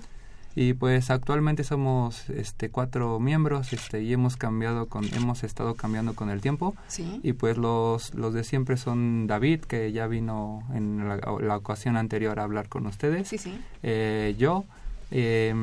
Y 0.53 0.73
pues 0.73 1.11
actualmente 1.11 1.63
somos 1.63 2.29
este 2.31 2.69
cuatro 2.69 3.19
miembros 3.19 3.73
este 3.73 4.01
y 4.01 4.11
hemos 4.11 4.37
cambiado 4.37 4.87
con 4.87 5.05
hemos 5.13 5.43
estado 5.43 5.75
cambiando 5.75 6.13
con 6.13 6.29
el 6.29 6.41
tiempo. 6.41 6.75
Sí. 6.87 7.19
Y 7.23 7.33
pues 7.33 7.57
los 7.57 8.13
los 8.15 8.33
de 8.33 8.43
siempre 8.43 8.75
son 8.75 9.27
David 9.27 9.61
que 9.61 9.91
ya 9.91 10.07
vino 10.07 10.63
en 10.73 11.07
la, 11.07 11.19
la 11.39 11.57
ocasión 11.57 11.95
anterior 11.95 12.39
a 12.39 12.43
hablar 12.43 12.69
con 12.69 12.87
ustedes. 12.87 13.27
Sí, 13.27 13.37
sí. 13.37 13.59
Eh, 13.83 14.35
yo 14.39 14.65
eh, 15.11 15.53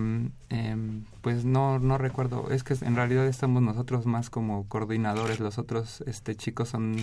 pues 1.20 1.44
no, 1.44 1.78
no 1.78 1.98
recuerdo, 1.98 2.50
es 2.50 2.64
que 2.64 2.74
en 2.82 2.96
realidad 2.96 3.26
estamos 3.26 3.62
nosotros 3.62 4.06
más 4.06 4.30
como 4.30 4.68
coordinadores, 4.68 5.40
los 5.40 5.58
otros 5.58 6.02
este, 6.06 6.34
chicos 6.34 6.68
son 6.68 6.96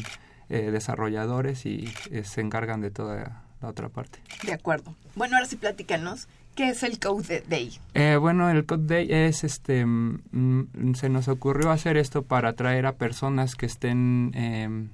eh, 0.49 0.69
desarrolladores 0.69 1.65
y 1.65 1.93
eh, 2.11 2.23
se 2.23 2.41
encargan 2.41 2.81
de 2.81 2.91
toda 2.91 3.43
la 3.61 3.69
otra 3.69 3.89
parte. 3.89 4.19
De 4.45 4.53
acuerdo. 4.53 4.95
Bueno, 5.15 5.37
ahora 5.37 5.47
sí 5.47 5.55
platícanos. 5.55 6.27
¿Qué 6.55 6.69
es 6.69 6.83
el 6.83 6.99
Code 6.99 7.45
Day? 7.47 7.79
Eh, 7.93 8.17
bueno, 8.19 8.49
el 8.49 8.65
Code 8.65 8.85
Day 8.85 9.07
es, 9.09 9.45
este, 9.45 9.85
mm, 9.85 10.93
se 10.95 11.07
nos 11.07 11.29
ocurrió 11.29 11.71
hacer 11.71 11.95
esto 11.95 12.23
para 12.23 12.49
atraer 12.49 12.85
a 12.85 12.97
personas 12.97 13.55
que 13.55 13.65
estén 13.65 14.31
em, 14.35 14.89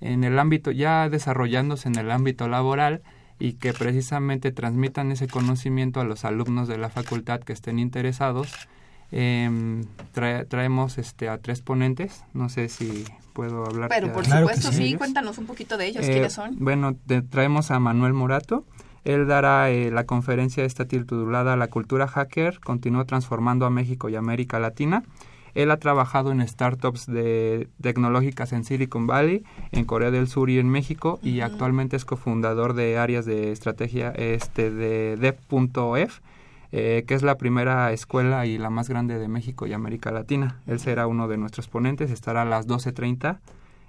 en 0.00 0.24
el 0.24 0.38
ámbito, 0.38 0.70
ya 0.70 1.10
desarrollándose 1.10 1.88
en 1.88 1.98
el 1.98 2.10
ámbito 2.10 2.48
laboral, 2.48 3.02
y 3.38 3.54
que 3.54 3.72
precisamente 3.72 4.52
transmitan 4.52 5.12
ese 5.12 5.28
conocimiento 5.28 6.00
a 6.00 6.04
los 6.04 6.24
alumnos 6.24 6.68
de 6.68 6.78
la 6.78 6.88
facultad 6.88 7.40
que 7.40 7.52
estén 7.52 7.78
interesados. 7.78 8.52
Eh, 9.12 9.84
traemos 10.48 10.98
este 10.98 11.28
a 11.28 11.38
tres 11.38 11.62
ponentes, 11.62 12.24
no 12.34 12.48
sé 12.48 12.68
si 12.68 13.04
puedo 13.32 13.64
hablar. 13.64 13.88
Pero 13.88 14.12
por 14.12 14.24
supuesto, 14.26 14.72
sí. 14.72 14.94
cuéntanos 14.94 15.38
un 15.38 15.46
poquito 15.46 15.76
de 15.76 15.86
ellos, 15.86 16.04
eh, 16.04 16.12
¿quiénes 16.12 16.32
son? 16.32 16.56
Bueno, 16.58 16.96
traemos 17.30 17.70
a 17.70 17.78
Manuel 17.78 18.14
Morato, 18.14 18.64
él 19.06 19.28
dará 19.28 19.70
eh, 19.70 19.92
la 19.92 20.04
conferencia 20.04 20.64
esta 20.64 20.86
titulada 20.86 21.56
La 21.56 21.68
cultura 21.68 22.08
hacker 22.08 22.58
continúa 22.58 23.04
transformando 23.04 23.64
a 23.64 23.70
México 23.70 24.08
y 24.08 24.16
América 24.16 24.58
Latina. 24.58 25.04
Él 25.56 25.70
ha 25.70 25.78
trabajado 25.78 26.32
en 26.32 26.46
startups 26.46 27.06
de 27.06 27.68
tecnológicas 27.80 28.52
en 28.52 28.62
Silicon 28.62 29.06
Valley, 29.06 29.42
en 29.72 29.86
Corea 29.86 30.10
del 30.10 30.28
Sur 30.28 30.50
y 30.50 30.58
en 30.58 30.68
México 30.68 31.18
y 31.22 31.40
actualmente 31.40 31.96
es 31.96 32.04
cofundador 32.04 32.74
de 32.74 32.98
áreas 32.98 33.24
de 33.24 33.52
estrategia 33.52 34.10
este 34.10 34.70
de 34.70 35.16
Dev.ef. 35.16 36.20
Eh, 36.72 37.04
que 37.06 37.14
es 37.14 37.22
la 37.22 37.38
primera 37.38 37.92
escuela 37.92 38.44
y 38.44 38.58
la 38.58 38.70
más 38.70 38.88
grande 38.88 39.18
de 39.18 39.28
México 39.28 39.66
y 39.66 39.72
América 39.72 40.10
Latina. 40.10 40.60
Él 40.66 40.78
será 40.80 41.06
uno 41.06 41.28
de 41.28 41.38
nuestros 41.38 41.68
ponentes, 41.68 42.10
estará 42.10 42.42
a 42.42 42.44
las 42.44 42.66
12.30 42.66 43.38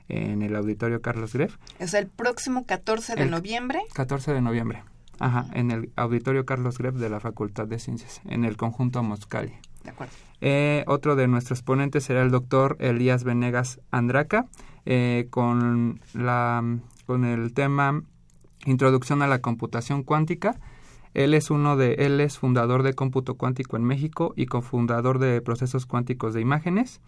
en 0.07 0.41
el 0.43 0.55
auditorio 0.55 1.01
Carlos 1.01 1.33
Greff. 1.33 1.57
Es 1.79 1.93
el 1.95 2.07
próximo 2.07 2.65
14 2.65 3.15
de 3.15 3.25
noviembre. 3.25 3.81
14 3.93 4.33
de 4.33 4.41
noviembre. 4.41 4.83
Ajá, 5.19 5.47
en 5.53 5.71
el 5.71 5.91
Auditorio 5.95 6.45
Carlos 6.45 6.77
Greff 6.77 6.95
de 6.95 7.09
la 7.09 7.19
Facultad 7.19 7.65
de 7.67 7.79
Ciencias, 7.79 8.21
en 8.25 8.45
el 8.45 8.55
conjunto 8.55 9.01
Moscali. 9.01 9.53
Eh, 10.41 10.83
otro 10.87 11.15
de 11.15 11.27
nuestros 11.27 11.63
ponentes 11.63 12.03
será 12.03 12.21
el 12.21 12.31
doctor 12.31 12.77
Elías 12.79 13.23
Venegas 13.23 13.79
Andraca, 13.91 14.45
eh, 14.85 15.27
con, 15.29 15.99
la, 16.13 16.63
con 17.05 17.25
el 17.25 17.53
tema 17.53 18.03
Introducción 18.65 19.21
a 19.21 19.27
la 19.27 19.39
computación 19.39 20.03
cuántica. 20.03 20.59
Él 21.13 21.33
es 21.33 21.49
uno 21.49 21.77
de, 21.77 21.93
él 21.93 22.19
es 22.19 22.37
fundador 22.37 22.83
de 22.83 22.93
Cómputo 22.93 23.35
Cuántico 23.35 23.77
en 23.77 23.83
México 23.83 24.33
y 24.35 24.45
cofundador 24.45 25.19
de 25.19 25.41
Procesos 25.41 25.85
Cuánticos 25.85 26.33
de 26.33 26.41
Imágenes. 26.41 27.01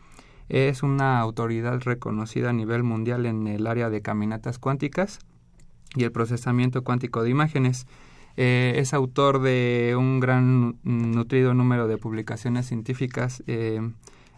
Es 0.48 0.82
una 0.82 1.20
autoridad 1.20 1.80
reconocida 1.82 2.50
a 2.50 2.54
nivel 2.54 2.84
mundial 2.84 3.26
en 3.26 3.46
el 3.46 3.68
área 3.68 3.90
de 3.90 4.02
caminatas 4.02 4.58
cuánticas 4.58 5.20
y 5.96 6.06
el 6.06 6.12
procesamiento 6.12 6.84
cuántico 6.84 7.24
de 7.24 7.30
imágenes. 7.30 7.86
Eh, 8.42 8.76
es 8.80 8.94
autor 8.94 9.42
de 9.42 9.96
un 10.00 10.22
gran 10.22 10.78
nutrido 10.84 11.54
número 11.54 11.90
de 11.90 11.98
publicaciones 11.98 12.68
científicas. 12.68 13.44
Eh, 13.48 13.82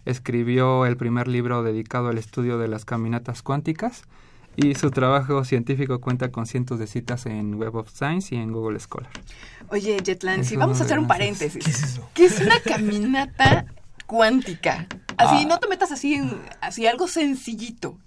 escribió 0.06 0.88
el 0.88 0.98
primer 0.98 1.28
libro 1.28 1.62
dedicado 1.62 2.08
al 2.08 2.18
estudio 2.18 2.58
de 2.58 2.68
las 2.68 2.84
caminatas 2.84 3.44
cuánticas 3.44 4.02
y 4.56 4.74
su 4.74 4.90
trabajo 4.90 5.46
científico 5.46 6.02
cuenta 6.02 6.32
con 6.32 6.48
cientos 6.48 6.80
de 6.80 6.88
citas 6.88 7.28
en 7.28 7.54
Web 7.54 7.76
of 7.76 7.92
Science 7.92 8.34
y 8.34 8.40
en 8.40 8.52
Google 8.52 8.80
Scholar. 8.80 9.12
Oye, 9.70 9.98
Jetland, 10.04 10.46
si 10.46 10.56
vamos 10.56 10.82
a 10.82 10.86
hacer 10.86 10.98
un 10.98 11.06
paréntesis. 11.06 11.64
¿Qué 11.64 11.70
es 11.70 11.84
eso? 11.84 12.10
¿Qué 12.16 12.26
es 12.26 12.42
una 12.42 12.60
caminata 12.60 13.68
cuántica? 14.08 14.88
Así, 15.18 15.44
Ah. 15.44 15.48
no 15.48 15.60
te 15.60 15.68
metas 15.68 15.92
así, 15.92 16.16
en- 16.16 16.42
así 16.60 16.88
algo 16.88 17.08
sencillito. 17.08 18.00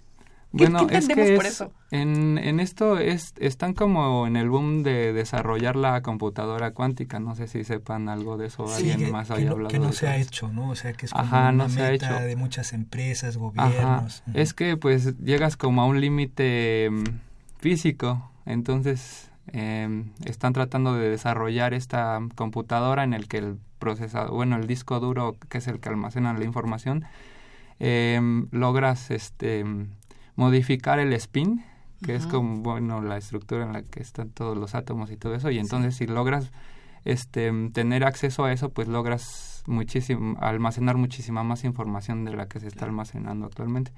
¿Qué, 0.57 0.63
Bueno, 0.69 0.87
qué 0.87 0.97
es 0.97 1.07
entendemos 1.07 1.29
que 1.29 1.35
por 1.35 1.45
es- 1.45 1.51
eso? 1.53 1.71
En, 1.91 2.37
en 2.37 2.59
esto 2.59 2.97
es, 2.97 3.33
están 3.39 3.73
como 3.73 4.25
en 4.27 4.35
el 4.35 4.49
boom 4.49 4.83
de 4.83 5.13
desarrollar 5.13 5.75
la 5.75 6.01
computadora 6.01 6.71
cuántica. 6.71 7.19
No 7.19 7.35
sé 7.35 7.47
si 7.47 7.63
sepan 7.63 8.09
algo 8.09 8.37
de 8.37 8.47
eso. 8.47 8.67
Sí, 8.67 8.91
alguien 8.91 9.07
que, 9.07 9.11
más 9.11 9.27
que 9.27 9.33
haya 9.35 9.45
no, 9.47 9.51
hablado 9.53 9.69
que 9.71 9.79
no 9.79 9.87
de 9.87 9.93
se 9.93 10.07
ha 10.07 10.17
eso. 10.17 10.27
hecho, 10.29 10.49
¿no? 10.49 10.69
O 10.71 10.75
sea, 10.75 10.93
que 10.93 11.05
es 11.05 11.11
como 11.11 11.23
Ajá, 11.23 11.39
una 11.51 11.51
no 11.51 11.69
se 11.69 11.81
ha 11.81 11.91
meta 11.91 12.15
hecho. 12.17 12.25
de 12.25 12.35
muchas 12.35 12.73
empresas, 12.73 13.35
Ajá. 13.35 13.41
gobiernos. 13.41 14.23
Es 14.33 14.53
que 14.53 14.77
pues 14.77 15.17
llegas 15.19 15.57
como 15.57 15.81
a 15.81 15.85
un 15.85 16.01
límite 16.01 16.89
mm, 16.91 17.03
físico. 17.59 18.31
Entonces 18.45 19.29
em, 19.53 20.09
están 20.25 20.53
tratando 20.53 20.95
de 20.95 21.09
desarrollar 21.09 21.73
esta 21.73 22.19
computadora 22.35 23.03
en 23.03 23.13
el 23.13 23.27
que 23.27 23.37
el 23.37 23.57
procesador, 23.79 24.31
bueno, 24.31 24.55
el 24.57 24.67
disco 24.67 24.99
duro, 24.99 25.35
que 25.49 25.59
es 25.59 25.67
el 25.67 25.79
que 25.79 25.89
almacena 25.89 26.33
la 26.33 26.43
información, 26.43 27.05
em, 27.79 28.47
logras 28.51 29.11
este 29.11 29.63
modificar 30.35 30.99
el 30.99 31.13
spin 31.13 31.63
que 32.03 32.15
es 32.15 32.27
como 32.27 32.57
bueno 32.57 33.01
la 33.01 33.17
estructura 33.17 33.63
en 33.65 33.73
la 33.73 33.81
que 33.81 34.01
están 34.01 34.29
todos 34.29 34.55
los 34.57 34.75
átomos 34.75 35.09
y 35.11 35.17
todo 35.17 35.33
eso. 35.33 35.49
Y 35.49 35.57
entonces 35.59 35.95
si 35.95 36.05
logras 36.07 36.51
este 37.05 37.51
tener 37.73 38.03
acceso 38.03 38.43
a 38.45 38.51
eso 38.51 38.69
pues 38.69 38.87
logras 38.87 39.63
muchísimo 39.65 40.37
almacenar 40.41 40.97
muchísima 40.97 41.43
más 41.43 41.63
información 41.63 42.25
de 42.25 42.35
la 42.35 42.47
que 42.47 42.59
se 42.59 42.67
está 42.67 42.85
almacenando 42.85 43.45
actualmente. 43.45 43.91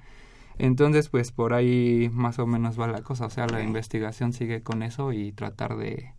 Entonces 0.60 1.10
pues 1.10 1.32
por 1.32 1.54
ahí 1.54 2.10
más 2.14 2.40
o 2.40 2.46
menos 2.48 2.80
va 2.80 2.88
la 2.88 3.02
cosa. 3.02 3.26
O 3.26 3.30
sea 3.30 3.46
la 3.48 3.62
investigación 3.64 4.32
sigue 4.32 4.62
con 4.62 4.84
eso 4.84 5.12
y 5.14 5.32
tratar 5.34 5.76
de 5.76 6.14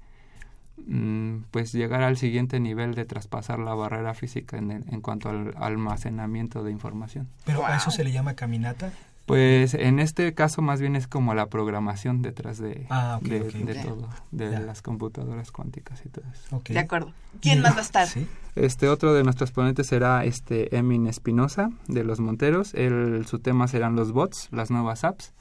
mm, 0.87 1.45
pues 1.51 1.73
llegar 1.73 2.03
al 2.03 2.17
siguiente 2.17 2.61
nivel 2.61 2.95
de 2.95 3.05
traspasar 3.05 3.59
la 3.59 3.75
barrera 3.75 4.15
física 4.15 4.57
en, 4.59 4.71
el- 4.71 4.85
en 4.93 5.01
cuanto 5.01 5.29
al 5.31 5.55
almacenamiento 5.57 6.63
de 6.63 6.71
información. 6.73 7.29
Pero 7.45 7.67
a 7.67 7.77
eso 7.77 7.91
se 7.91 8.05
le 8.05 8.13
llama 8.13 8.35
caminata. 8.35 8.93
Pues 9.29 9.75
en 9.75 10.01
este 10.01 10.35
caso 10.35 10.63
más 10.63 10.81
bien 10.81 10.97
es 10.97 11.07
como 11.07 11.35
la 11.35 11.47
programación 11.47 12.23
detrás 12.23 12.59
de, 12.59 12.87
Ah, 12.91 13.21
de, 13.23 13.41
de 13.41 13.75
todo, 13.77 14.09
de 14.33 14.59
las 14.59 14.83
computadoras 14.83 15.53
cuánticas 15.53 16.05
y 16.05 16.09
todo 16.09 16.25
eso. 16.33 16.61
De 16.69 16.79
acuerdo. 16.79 17.13
¿Quién 17.41 17.61
más 17.61 17.75
va 17.75 17.79
a 17.79 17.83
estar? 17.83 18.09
Sí. 18.09 18.27
Este 18.57 18.89
otro 18.89 19.15
de 19.15 19.23
nuestros 19.23 19.53
ponentes 19.53 19.87
será 19.87 20.25
este 20.25 20.77
Emin 20.77 21.07
Espinosa 21.07 21.71
de 21.87 22.03
los 22.03 22.19
Monteros. 22.19 22.75
Él, 22.75 23.25
su 23.29 23.39
tema 23.39 23.69
serán 23.69 23.95
los 23.95 24.11
bots, 24.11 24.49
las 24.51 24.71
nuevas 24.71 25.05
apps. 25.05 25.33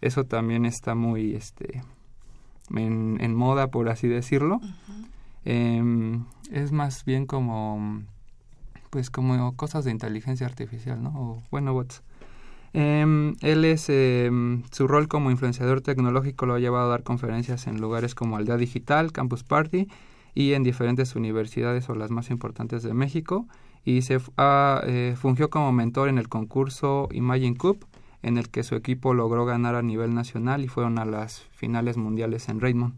Eso 0.00 0.24
también 0.24 0.64
está 0.64 0.94
muy 0.94 1.34
este 1.34 1.82
en, 2.70 3.18
en 3.20 3.34
moda, 3.34 3.68
por 3.68 3.88
así 3.88 4.06
decirlo. 4.06 4.60
Em, 5.44 6.24
es 6.50 6.72
más 6.72 7.04
bien 7.04 7.26
como 7.26 8.02
pues 8.90 9.10
como 9.10 9.56
cosas 9.56 9.84
de 9.84 9.90
inteligencia 9.90 10.46
artificial, 10.46 11.02
¿no? 11.02 11.08
O, 11.10 11.42
bueno, 11.50 11.72
bots. 11.72 12.02
Em, 12.76 13.36
él 13.40 13.64
es 13.64 13.88
em, 13.88 14.64
su 14.72 14.88
rol 14.88 15.06
como 15.06 15.30
influenciador 15.30 15.80
tecnológico 15.80 16.44
lo 16.44 16.54
ha 16.54 16.58
llevado 16.58 16.86
a 16.86 16.88
dar 16.88 17.04
conferencias 17.04 17.68
en 17.68 17.80
lugares 17.80 18.16
como 18.16 18.36
Aldea 18.36 18.56
Digital, 18.56 19.12
Campus 19.12 19.44
Party 19.44 19.86
y 20.34 20.54
en 20.54 20.64
diferentes 20.64 21.14
universidades 21.14 21.88
o 21.88 21.94
las 21.94 22.10
más 22.10 22.30
importantes 22.30 22.82
de 22.82 22.92
México 22.92 23.46
y 23.84 24.02
se 24.02 24.18
fu- 24.18 24.32
ah, 24.38 24.82
eh, 24.86 25.14
fungió 25.16 25.50
como 25.50 25.70
mentor 25.70 26.08
en 26.08 26.18
el 26.18 26.28
concurso 26.28 27.08
Imagine 27.12 27.56
Cup 27.56 27.86
en 28.22 28.38
el 28.38 28.48
que 28.48 28.64
su 28.64 28.74
equipo 28.74 29.14
logró 29.14 29.44
ganar 29.44 29.76
a 29.76 29.82
nivel 29.82 30.12
nacional 30.12 30.64
y 30.64 30.68
fueron 30.68 30.98
a 30.98 31.04
las 31.04 31.42
finales 31.52 31.96
mundiales 31.96 32.48
en 32.48 32.60
Raymond. 32.60 32.94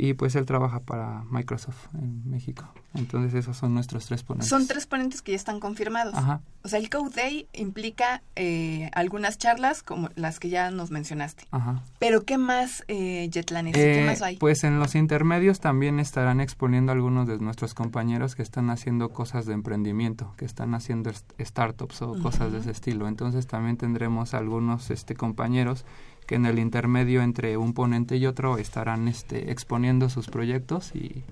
Y 0.00 0.14
pues 0.14 0.36
él 0.36 0.46
trabaja 0.46 0.78
para 0.78 1.24
Microsoft 1.28 1.88
en 1.94 2.30
México. 2.30 2.72
Entonces 2.94 3.34
esos 3.34 3.56
son 3.56 3.74
nuestros 3.74 4.06
tres 4.06 4.22
ponentes. 4.22 4.48
Son 4.48 4.68
tres 4.68 4.86
ponentes 4.86 5.22
que 5.22 5.32
ya 5.32 5.36
están 5.36 5.58
confirmados. 5.58 6.14
Ajá. 6.14 6.40
O 6.62 6.68
sea, 6.68 6.78
el 6.78 6.88
Code 6.88 7.10
Day 7.14 7.48
implica 7.52 8.22
eh, 8.36 8.90
algunas 8.94 9.38
charlas 9.38 9.82
como 9.82 10.08
las 10.14 10.38
que 10.38 10.50
ya 10.50 10.70
nos 10.70 10.92
mencionaste. 10.92 11.46
Ajá. 11.50 11.82
Pero 11.98 12.22
¿qué 12.22 12.38
más, 12.38 12.84
eh, 12.86 13.28
Jetlanes? 13.32 13.74
¿Qué 13.74 14.02
Eh, 14.02 14.06
más 14.06 14.22
hay? 14.22 14.36
Pues 14.36 14.62
en 14.62 14.78
los 14.78 14.94
intermedios 14.94 15.58
también 15.58 15.98
estarán 15.98 16.40
exponiendo 16.40 16.92
algunos 16.92 17.26
de 17.26 17.38
nuestros 17.38 17.74
compañeros 17.74 18.36
que 18.36 18.42
están 18.42 18.70
haciendo 18.70 19.08
cosas 19.08 19.46
de 19.46 19.54
emprendimiento, 19.54 20.32
que 20.36 20.44
están 20.44 20.74
haciendo 20.74 21.10
startups 21.40 22.02
o 22.02 22.22
cosas 22.22 22.52
de 22.52 22.58
ese 22.58 22.70
estilo. 22.70 23.08
Entonces 23.08 23.48
también 23.48 23.76
tendremos 23.76 24.32
algunos 24.32 24.90
este 24.90 25.16
compañeros 25.16 25.84
que 26.28 26.36
en 26.36 26.46
el 26.46 26.58
intermedio 26.60 27.22
entre 27.22 27.56
un 27.56 27.72
ponente 27.74 28.16
y 28.18 28.26
otro 28.26 28.58
estarán 28.58 29.08
este 29.08 29.50
exponiendo 29.50 30.08
sus 30.10 30.28
proyectos 30.28 30.94
y, 30.94 31.24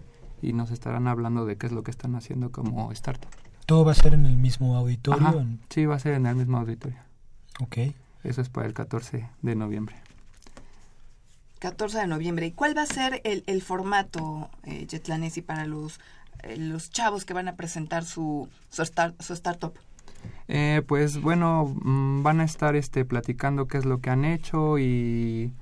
y 0.43 0.53
nos 0.55 0.71
estarán 0.73 1.07
hablando 1.07 1.45
de 1.47 1.57
qué 1.57 1.67
es 1.67 1.73
lo 1.73 1.83
que 1.85 1.91
están 1.93 2.17
haciendo 2.17 2.51
como 2.51 2.91
startup. 2.93 3.31
Todo 3.67 3.85
va 3.85 3.93
a 3.93 3.95
ser 3.95 4.15
en 4.15 4.27
el 4.27 4.37
mismo 4.37 4.75
auditorio. 4.77 5.29
Ajá. 5.29 5.39
en- 5.39 5.61
Sí, 5.71 5.85
va 5.87 5.97
a 5.97 5.99
ser 5.99 6.15
en 6.15 6.25
el 6.27 6.35
mismo 6.35 6.57
auditorio. 6.59 6.99
Ok. 7.61 7.77
Eso 8.25 8.41
es 8.41 8.49
para 8.49 8.67
el 8.67 8.73
14 8.75 9.29
de 9.43 9.55
noviembre. 9.55 9.97
14 11.59 11.99
de 11.99 12.07
noviembre. 12.07 12.47
¿Y 12.47 12.53
cuál 12.53 12.77
va 12.77 12.83
a 12.83 12.87
ser 12.87 13.21
el, 13.25 13.45
el 13.47 13.63
formato, 13.63 14.51
eh, 14.65 14.87
Jetlanesi, 14.89 15.43
para 15.43 15.67
los, 15.67 16.01
eh, 16.43 16.57
los 16.57 16.91
chavos 16.91 17.25
que 17.25 17.35
van 17.35 17.49
a 17.49 17.57
presentar 17.57 18.05
su, 18.05 18.49
su, 18.71 18.83
start- 18.83 19.21
su 19.23 19.33
startup? 19.35 19.75
Eh, 20.49 20.83
pues 20.87 21.21
bueno, 21.21 21.75
mm, 21.83 22.23
van 22.23 22.41
a 22.41 22.45
estar 22.45 22.77
este 22.77 23.05
platicando 23.05 23.67
qué 23.67 23.79
es 23.79 23.85
lo 23.85 24.01
que 24.01 24.11
han 24.11 24.25
hecho 24.25 24.79
y 24.79 25.53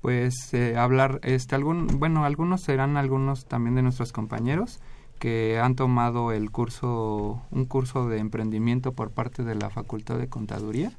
pues 0.00 0.54
eh, 0.54 0.76
hablar 0.76 1.20
este 1.24 1.54
algún 1.54 1.86
bueno, 1.98 2.24
algunos 2.24 2.60
serán 2.60 2.96
algunos 2.96 3.46
también 3.46 3.74
de 3.74 3.82
nuestros 3.82 4.12
compañeros 4.12 4.80
que 5.18 5.58
han 5.60 5.74
tomado 5.74 6.30
el 6.30 6.50
curso 6.52 7.42
un 7.50 7.64
curso 7.64 8.08
de 8.08 8.18
emprendimiento 8.18 8.92
por 8.92 9.10
parte 9.10 9.42
de 9.42 9.56
la 9.56 9.70
Facultad 9.70 10.16
de 10.18 10.28
Contaduría. 10.28 10.92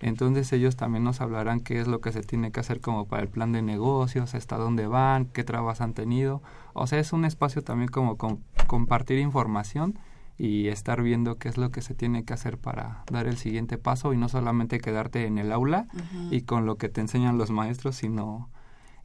Entonces 0.00 0.52
ellos 0.52 0.76
también 0.76 1.04
nos 1.04 1.20
hablarán 1.22 1.60
qué 1.60 1.80
es 1.80 1.86
lo 1.86 2.00
que 2.00 2.12
se 2.12 2.22
tiene 2.22 2.50
que 2.50 2.60
hacer 2.60 2.80
como 2.80 3.06
para 3.06 3.22
el 3.22 3.28
plan 3.28 3.52
de 3.52 3.62
negocios, 3.62 4.34
hasta 4.34 4.56
dónde 4.58 4.86
van, 4.86 5.24
qué 5.26 5.42
trabas 5.44 5.80
han 5.80 5.94
tenido. 5.94 6.42
O 6.74 6.86
sea, 6.86 6.98
es 6.98 7.12
un 7.14 7.24
espacio 7.24 7.62
también 7.62 7.88
como 7.90 8.16
com- 8.16 8.38
compartir 8.66 9.18
información 9.18 9.98
y 10.38 10.68
estar 10.68 11.02
viendo 11.02 11.38
qué 11.38 11.48
es 11.48 11.56
lo 11.56 11.70
que 11.70 11.80
se 11.82 11.94
tiene 11.94 12.24
que 12.24 12.34
hacer 12.34 12.58
para 12.58 13.04
dar 13.10 13.26
el 13.26 13.38
siguiente 13.38 13.78
paso 13.78 14.12
y 14.12 14.16
no 14.16 14.28
solamente 14.28 14.80
quedarte 14.80 15.26
en 15.26 15.38
el 15.38 15.50
aula 15.50 15.86
y 16.30 16.42
con 16.42 16.66
lo 16.66 16.76
que 16.76 16.88
te 16.88 17.00
enseñan 17.00 17.38
los 17.38 17.50
maestros, 17.50 17.96
sino, 17.96 18.50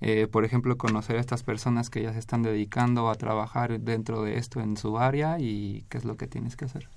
eh, 0.01 0.27
por 0.29 0.43
ejemplo, 0.43 0.77
conocer 0.77 1.15
a 1.15 1.19
estas 1.21 1.43
personas 1.43 1.89
que 1.89 2.01
ya 2.01 2.11
se 2.11 2.19
están 2.19 2.43
dedicando 2.43 3.09
a 3.09 3.15
trabajar 3.15 3.79
dentro 3.79 4.23
de 4.23 4.37
esto 4.37 4.59
en 4.59 4.75
su 4.75 4.97
área 4.97 5.39
y 5.39 5.85
qué 5.89 5.97
es 5.97 6.05
lo 6.05 6.17
que 6.17 6.27
tienes 6.27 6.57
que 6.57 6.65
hacer. 6.65 6.89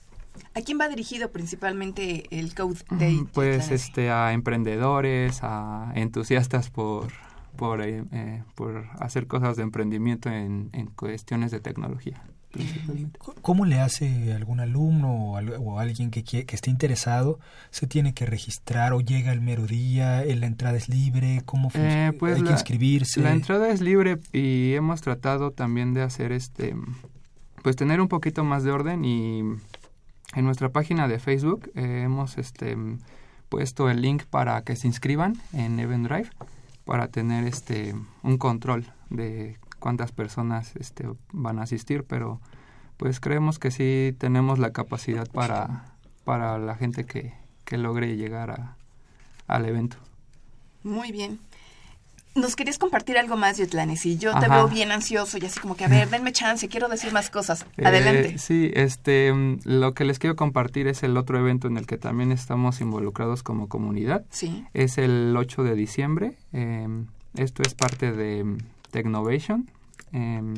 ¿A 0.57 0.63
quién 0.63 0.81
va 0.81 0.89
dirigido 0.89 1.31
principalmente 1.31 2.25
el 2.37 2.57
Code 2.57 2.81
Day? 2.91 3.25
Pues 3.33 3.71
este 3.71 4.11
a 4.11 4.33
emprendedores, 4.33 5.41
a 5.43 5.93
entusiastas 5.95 6.71
por 6.71 7.13
por, 7.57 7.83
eh, 7.83 8.03
eh, 8.11 8.43
por 8.57 8.89
hacer 8.99 9.29
cosas 9.29 9.57
de 9.57 9.63
emprendimiento 9.63 10.29
en, 10.29 10.71
en 10.73 10.87
cuestiones 10.87 11.53
de 11.53 11.61
tecnología 11.61 12.21
principalmente. 12.55 13.19
¿Cómo 13.43 13.67
le 13.67 13.81
hace 13.81 14.33
algún 14.33 14.61
alumno 14.61 15.13
o, 15.33 15.37
al- 15.37 15.55
o 15.59 15.79
alguien 15.79 16.11
que, 16.11 16.23
que 16.25 16.45
esté 16.49 16.71
interesado? 16.71 17.39
¿Se 17.71 17.87
tiene 17.87 18.15
que 18.15 18.25
registrar 18.25 18.93
o 18.95 19.01
llega 19.01 19.33
el 19.33 19.41
mero 19.43 19.67
día? 19.67 20.23
eh, 20.25 20.35
¿La 20.37 20.47
entrada 20.47 20.77
es 20.79 20.89
libre? 20.89 21.43
¿Cómo 21.45 21.69
funciona? 21.71 22.09
Eh, 22.09 22.13
pues 22.13 22.37
¿Hay 22.37 22.43
que 22.45 22.53
inscribirse? 22.53 23.21
La 23.21 23.33
entrada 23.33 23.69
es 23.69 23.81
libre 23.81 24.19
y 24.33 24.73
hemos 24.75 25.03
tratado 25.03 25.51
también 25.51 25.93
de 25.93 26.03
hacer 26.03 26.33
este, 26.33 26.75
pues 27.63 27.77
tener 27.77 28.01
un 28.01 28.09
poquito 28.09 28.45
más 28.45 28.65
de 28.65 28.71
orden 28.71 29.05
y 29.05 29.41
en 29.41 30.45
nuestra 30.45 30.71
página 30.71 31.07
de 31.09 31.19
Facebook 31.19 31.71
eh, 31.75 32.03
hemos 32.05 32.39
este 32.39 32.77
puesto 33.49 33.89
el 33.91 34.01
link 34.03 34.25
para 34.25 34.63
que 34.63 34.75
se 34.77 34.87
inscriban 34.87 35.37
en 35.53 35.79
Event 35.79 36.07
Drive 36.09 36.31
para 36.85 37.09
tener 37.09 37.45
este 37.45 37.95
un 38.23 38.37
control 38.39 38.87
de 39.11 39.59
cuántas 39.85 40.13
personas 40.13 40.75
este, 40.77 41.07
van 41.31 41.59
a 41.59 41.65
asistir, 41.65 42.05
pero 42.05 42.41
pues 42.97 43.21
creemos 43.21 43.59
que 43.59 43.71
sí 43.71 44.17
tenemos 44.17 44.59
la 44.59 44.73
capacidad 44.73 45.31
para, 45.31 45.93
para 46.25 46.57
la 46.57 46.75
gente 46.75 47.05
que, 47.05 47.35
que 47.67 47.77
logre 47.77 48.17
llegar 48.17 48.51
a, 48.51 48.79
al 49.47 49.67
evento. 49.67 49.99
Muy 50.85 51.13
bien. 51.13 51.39
Nos 52.35 52.57
querías 52.57 52.79
compartir 52.79 53.19
algo 53.19 53.37
más, 53.37 53.59
Yetlanes, 53.59 54.07
y 54.07 54.17
yo 54.17 54.33
te 54.41 54.49
veo 54.49 54.69
bien 54.69 54.91
ansioso 54.91 55.37
y 55.37 55.45
así 55.45 55.61
como 55.61 55.77
que, 55.77 55.85
a 55.85 55.89
ver, 55.89 56.09
denme 56.09 56.33
chance, 56.33 56.67
quiero 56.69 56.89
decir 56.89 57.13
más 57.13 57.29
cosas. 57.29 57.67
Eh, 57.77 57.85
Adelante. 57.85 58.39
sí, 58.39 58.71
este, 58.73 59.35
lo 59.65 59.93
que 59.93 60.07
les 60.07 60.19
quiero 60.19 60.35
compartir 60.35 60.87
es 60.87 61.03
el 61.03 61.19
otro 61.19 61.39
evento 61.39 61.69
en 61.69 61.77
el 61.77 61.87
que 61.87 61.99
también 61.99 62.33
estamos 62.33 62.81
involucrados 62.81 63.43
como 63.43 63.69
comunidad. 63.69 64.25
Sí. 64.31 64.65
Es 64.73 64.97
el 64.97 65.37
8 65.37 65.63
de 65.63 65.75
diciembre. 65.75 66.39
Em, 66.53 67.09
esto 67.35 67.63
es 67.63 67.75
parte 67.75 68.13
de 68.13 68.57
Technovation. 68.91 69.69
Em, 70.15 70.55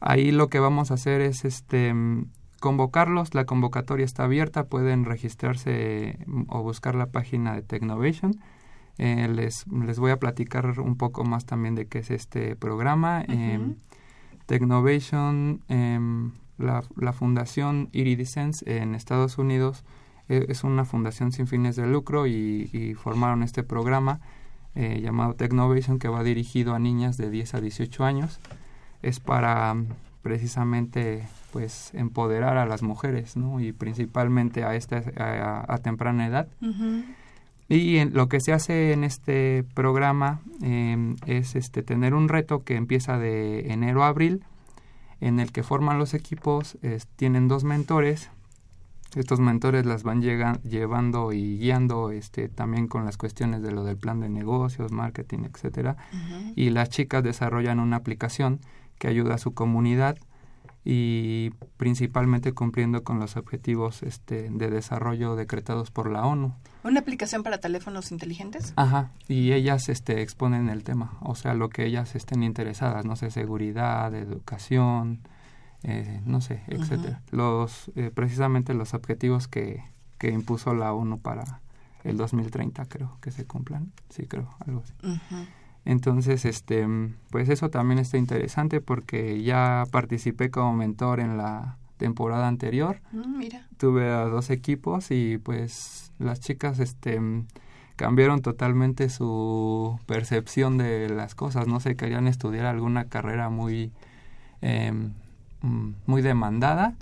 ahí 0.00 0.32
lo 0.32 0.48
que 0.48 0.58
vamos 0.58 0.90
a 0.90 0.94
hacer 0.94 1.20
es 1.20 1.44
este 1.44 1.94
mm, 1.94 2.26
convocarlos. 2.58 3.34
La 3.34 3.44
convocatoria 3.44 4.04
está 4.04 4.24
abierta. 4.24 4.64
Pueden 4.64 5.04
registrarse 5.04 6.18
o 6.48 6.62
buscar 6.62 6.96
la 6.96 7.06
página 7.06 7.54
de 7.54 7.62
Technovation 7.62 8.40
eh, 8.98 9.28
les, 9.28 9.64
les 9.68 9.98
voy 9.98 10.10
a 10.10 10.18
platicar 10.18 10.80
un 10.80 10.96
poco 10.96 11.24
más 11.24 11.46
también 11.46 11.76
de 11.76 11.86
qué 11.86 12.00
es 12.00 12.10
este 12.10 12.56
programa. 12.56 13.24
Uh 13.28 13.74
Technovation, 14.46 15.60
em, 15.68 16.32
la, 16.56 16.82
la, 16.96 17.12
fundación 17.12 17.90
Iridescence 17.92 18.64
en 18.64 18.94
Estados 18.94 19.36
Unidos 19.36 19.84
e, 20.30 20.46
es 20.48 20.64
una 20.64 20.86
fundación 20.86 21.32
sin 21.32 21.46
fines 21.46 21.76
de 21.76 21.86
lucro 21.86 22.26
y, 22.26 22.94
formaron 22.94 23.42
este 23.42 23.62
programa 23.62 24.20
eh, 24.74 25.00
llamado 25.00 25.34
Technovation 25.34 25.98
que 25.98 26.08
va 26.08 26.22
dirigido 26.22 26.74
a 26.74 26.78
niñas 26.78 27.16
de 27.16 27.30
10 27.30 27.54
a 27.54 27.60
18 27.60 28.04
años. 28.04 28.40
Es 29.02 29.20
para 29.20 29.76
precisamente 30.22 31.26
pues 31.52 31.90
empoderar 31.94 32.58
a 32.58 32.66
las 32.66 32.82
mujeres, 32.82 33.36
¿no? 33.36 33.60
Y 33.60 33.72
principalmente 33.72 34.64
a 34.64 34.74
esta 34.74 35.02
a, 35.66 35.78
temprana 35.78 36.26
edad. 36.26 36.48
Y 37.68 38.04
lo 38.06 38.28
que 38.28 38.40
se 38.40 38.52
hace 38.52 38.92
en 38.92 39.04
este 39.04 39.64
programa 39.74 40.40
em, 40.62 41.16
es 41.26 41.54
este, 41.54 41.82
tener 41.82 42.14
un 42.14 42.28
reto 42.28 42.64
que 42.64 42.76
empieza 42.76 43.18
de 43.18 43.72
enero 43.72 44.04
a 44.04 44.08
abril, 44.08 44.44
en 45.20 45.40
el 45.40 45.52
que 45.52 45.62
forman 45.62 45.98
los 45.98 46.14
equipos, 46.14 46.78
tienen 47.16 47.48
dos 47.48 47.64
mentores. 47.64 48.30
Estos 49.14 49.40
mentores 49.40 49.86
las 49.86 50.02
van 50.02 50.20
llevando 50.20 51.32
y 51.32 51.58
guiando 51.58 52.10
este, 52.10 52.48
también 52.48 52.88
con 52.88 53.04
las 53.04 53.16
cuestiones 53.16 53.62
de 53.62 53.72
lo 53.72 53.84
del 53.84 53.96
plan 53.96 54.20
de 54.20 54.28
negocios, 54.28 54.92
marketing, 54.92 55.44
etcétera. 55.44 55.96
Y 56.54 56.70
las 56.70 56.90
chicas 56.90 57.22
desarrollan 57.22 57.80
una 57.80 57.96
aplicación 57.96 58.60
que 58.98 59.08
ayuda 59.08 59.34
a 59.34 59.38
su 59.38 59.54
comunidad 59.54 60.18
y 60.84 61.50
principalmente 61.76 62.52
cumpliendo 62.52 63.04
con 63.04 63.18
los 63.18 63.36
objetivos 63.36 64.02
este, 64.02 64.48
de 64.50 64.70
desarrollo 64.70 65.36
decretados 65.36 65.90
por 65.90 66.10
la 66.10 66.24
ONU. 66.24 66.54
¿Una 66.84 67.00
aplicación 67.00 67.42
para 67.42 67.58
teléfonos 67.58 68.10
inteligentes? 68.10 68.72
Ajá, 68.76 69.10
y 69.26 69.52
ellas 69.52 69.88
este, 69.88 70.22
exponen 70.22 70.68
el 70.68 70.84
tema, 70.84 71.18
o 71.20 71.34
sea, 71.34 71.54
lo 71.54 71.68
que 71.68 71.84
ellas 71.84 72.14
estén 72.14 72.42
interesadas, 72.42 73.04
no 73.04 73.16
sé, 73.16 73.30
seguridad, 73.30 74.14
educación, 74.14 75.20
eh, 75.82 76.20
no 76.24 76.40
sé, 76.40 76.62
etcétera. 76.66 77.22
Los, 77.30 77.90
eh, 77.94 78.10
precisamente 78.12 78.74
los 78.74 78.94
objetivos 78.94 79.48
que, 79.48 79.82
que 80.18 80.30
impuso 80.30 80.74
la 80.74 80.92
ONU 80.92 81.20
para 81.20 81.60
el 82.04 82.16
2030, 82.16 82.86
creo 82.86 83.18
que 83.20 83.30
se 83.30 83.46
cumplan, 83.46 83.92
sí, 84.08 84.26
creo, 84.26 84.48
algo 84.66 84.82
así. 84.82 84.94
Entonces, 85.84 86.44
este, 86.44 86.86
pues 87.30 87.48
eso 87.48 87.70
también 87.70 87.98
está 87.98 88.18
interesante 88.18 88.80
porque 88.80 89.42
ya 89.42 89.84
participé 89.90 90.50
como 90.50 90.74
mentor 90.74 91.20
en 91.20 91.36
la 91.36 91.78
temporada 91.96 92.48
anterior. 92.48 93.00
Mm, 93.12 93.38
mira. 93.38 93.66
Tuve 93.76 94.10
a 94.10 94.24
dos 94.24 94.50
equipos 94.50 95.10
y 95.10 95.38
pues 95.38 96.12
las 96.18 96.40
chicas, 96.40 96.78
este, 96.78 97.20
cambiaron 97.96 98.42
totalmente 98.42 99.08
su 99.10 99.98
percepción 100.06 100.78
de 100.78 101.08
las 101.08 101.34
cosas. 101.34 101.66
No 101.66 101.80
sé, 101.80 101.96
querían 101.96 102.28
estudiar 102.28 102.66
alguna 102.66 103.06
carrera 103.06 103.50
muy, 103.50 103.92
eh, 104.62 104.92
muy 105.62 106.22
demandada 106.22 106.94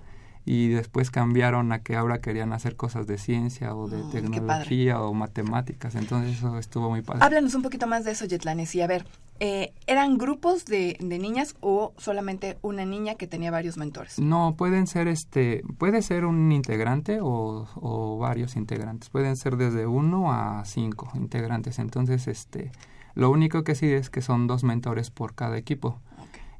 y 0.47 0.69
después 0.69 1.11
cambiaron 1.11 1.73
a 1.73 1.81
que 1.81 1.97
ahora 1.97 2.21
querían 2.21 2.53
hacer 2.53 2.77
cosas 2.77 3.09
de 3.09 3.19
ciencia 3.19 3.75
o 3.75 3.89
de 3.89 3.99
mm, 3.99 4.11
tecnología 4.11 5.03
o 5.03 5.13
matemáticas, 5.13 5.97
entonces 5.97 6.39
eso 6.39 6.57
estuvo 6.57 6.89
muy 6.89 7.03
padre. 7.03 7.25
Háblanos 7.25 7.55
un 7.57 7.63
poquito 7.63 7.89
más 7.89 8.05
de 8.05 8.13
eso, 8.13 8.27
Yetlanes, 8.27 8.73
y 8.77 8.81
a 8.81 8.87
ver, 8.87 9.05
eh, 9.41 9.73
¿eran 9.89 10.19
grupos 10.19 10.65
de, 10.65 10.97
de, 11.01 11.19
niñas 11.19 11.57
o 11.61 11.93
solamente 11.99 12.59
una 12.63 12.85
niña 12.85 13.17
que 13.17 13.27
tenía 13.27 13.51
varios 13.51 13.77
mentores? 13.77 14.21
No, 14.21 14.55
pueden 14.57 14.87
ser, 14.87 15.09
este, 15.09 15.65
puede 15.79 16.01
ser 16.01 16.25
un 16.25 16.53
integrante 16.53 17.19
o, 17.21 17.67
o 17.75 18.19
varios 18.19 18.55
integrantes, 18.55 19.11
pueden 19.11 19.37
ser 19.37 19.57
desde 19.57 19.89
uno 19.89 20.33
a 20.33 20.65
cinco 20.65 21.11
integrantes, 21.15 21.81
entonces, 21.81 22.29
este, 22.29 22.71
lo 23.17 23.31
único 23.31 23.65
que 23.65 23.75
sí 23.75 23.87
es 23.87 24.11
que 24.11 24.23
son 24.23 24.47
dos 24.47 24.63
mentores 24.63 25.11
por 25.11 25.35
cada 25.35 25.59
equipo. 25.59 25.99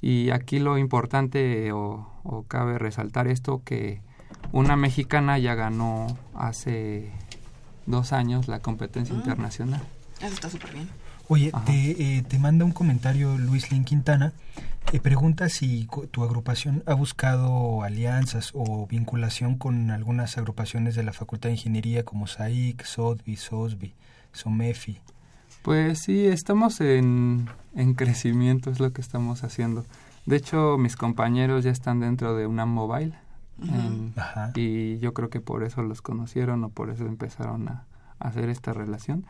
Y 0.01 0.31
aquí 0.31 0.59
lo 0.59 0.79
importante 0.79 1.73
o, 1.73 2.45
cabe 2.49 2.79
resaltar 2.79 3.29
esto 3.29 3.63
que 3.65 4.01
una 4.53 4.77
mexicana 4.77 5.39
ya 5.39 5.55
ganó 5.55 6.07
hace 6.35 7.13
dos 7.87 8.13
años 8.13 8.49
la 8.49 8.61
competencia 8.61 9.15
mm. 9.15 9.19
internacional. 9.19 9.83
Eso 10.21 10.35
está 10.35 10.51
súper 10.51 10.73
bien. 10.73 10.89
Oye, 11.29 11.53
te, 11.65 12.19
eh, 12.19 12.23
te, 12.23 12.39
manda 12.39 12.65
un 12.65 12.71
comentario 12.71 13.37
Luis 13.37 13.73
Lin 13.73 13.85
Quintana. 13.85 14.33
Eh, 14.93 15.01
pregunta 15.01 15.49
si 15.49 15.89
tu 16.13 16.23
agrupación 16.23 16.85
ha 16.87 16.95
buscado 16.95 17.83
alianzas 17.83 18.53
o 18.55 18.87
vinculación 18.87 19.57
con 19.57 19.91
algunas 19.91 20.39
agrupaciones 20.39 20.95
de 20.95 21.03
la 21.03 21.13
Facultad 21.13 21.49
de 21.49 21.55
Ingeniería 21.55 22.05
como 22.05 22.29
SAIC, 22.29 22.85
SODBI, 22.85 23.37
SOSBI, 23.37 23.95
SOMEFI. 24.33 25.01
Pues 25.67 25.99
sí, 25.99 26.25
estamos 26.29 26.81
en, 26.81 27.49
en 27.75 27.95
crecimiento, 27.95 28.71
es 28.71 28.79
lo 28.79 28.93
que 28.93 29.01
estamos 29.01 29.43
haciendo. 29.43 29.85
De 30.25 30.37
hecho, 30.37 30.79
mis 30.79 30.95
compañeros 30.95 31.65
ya 31.65 31.73
están 31.73 31.99
dentro 31.99 32.37
de 32.37 32.47
una 32.47 32.67
mobile 32.67 33.15
y 34.55 34.99
yo 34.99 35.13
creo 35.13 35.29
que 35.29 35.41
por 35.41 35.65
eso 35.65 35.83
los 35.83 36.03
conocieron 36.03 36.63
o 36.63 36.69
por 36.69 36.89
eso 36.89 37.05
empezaron 37.07 37.67
a, 37.67 37.85
hacer 38.21 38.49
esta 38.49 38.75
relación. 38.75 39.27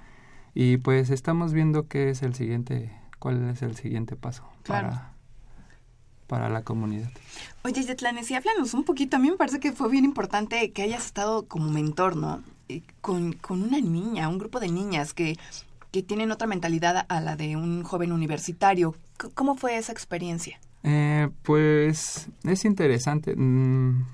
Y 0.53 0.77
pues 0.77 1.09
estamos 1.09 1.55
viendo 1.55 1.89
qué 1.89 2.11
es 2.11 2.23
el 2.23 2.35
siguiente, 2.35 2.95
cuál 3.19 3.49
es 3.49 3.63
el 3.63 3.75
siguiente 3.75 4.15
paso 4.15 4.43
para, 4.67 5.13
para 6.27 6.51
la 6.51 6.65
comunidad. 6.65 7.09
Oye, 7.65 7.83
Yetlanes, 7.83 8.31
y 8.31 8.35
háblanos 8.35 8.75
un 8.75 8.85
poquito. 8.85 9.17
A 9.17 9.21
mí 9.21 9.31
me 9.31 9.39
parece 9.39 9.59
que 9.59 9.73
fue 9.73 9.89
bien 9.89 10.05
importante 10.05 10.71
que 10.73 10.83
hayas 10.83 11.07
estado 11.07 11.47
como 11.47 11.71
mentor, 11.71 12.15
¿no? 12.15 12.43
Con, 13.01 13.33
con 13.33 13.63
una 13.63 13.81
niña, 13.81 14.29
un 14.29 14.37
grupo 14.37 14.61
de 14.61 14.69
niñas 14.69 15.15
que 15.15 15.39
que 15.97 16.03
tienen 16.03 16.31
otra 16.31 16.47
mentalidad 16.47 17.07
a 17.09 17.21
la 17.23 17.37
de 17.37 17.57
un 17.57 17.83
joven 17.83 18.13
universitario. 18.13 18.95
¿Cómo 19.33 19.57
fue 19.57 19.79
esa 19.79 19.93
experiencia? 19.93 20.61
Eh, 20.83 21.31
pues 21.43 22.29
es 22.45 22.67
interesante. 22.67 23.35
Mm, 23.35 24.05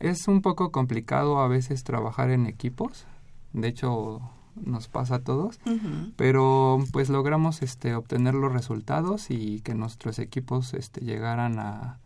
es 0.00 0.28
un 0.28 0.40
poco 0.40 0.72
complicado 0.72 1.38
a 1.40 1.46
veces 1.46 1.84
trabajar 1.84 2.30
en 2.30 2.46
equipos. 2.46 3.04
De 3.52 3.68
hecho, 3.68 4.22
nos 4.54 4.88
pasa 4.88 5.16
a 5.16 5.18
todos. 5.18 5.60
Pero 6.16 6.82
pues 6.90 7.10
logramos 7.10 7.60
este, 7.60 7.94
obtener 7.94 8.32
los 8.32 8.50
resultados 8.50 9.30
y 9.30 9.60
que 9.60 9.74
nuestros 9.74 10.18
equipos 10.18 10.72
este, 10.72 11.02
llegaran 11.02 11.58
a 11.58 11.98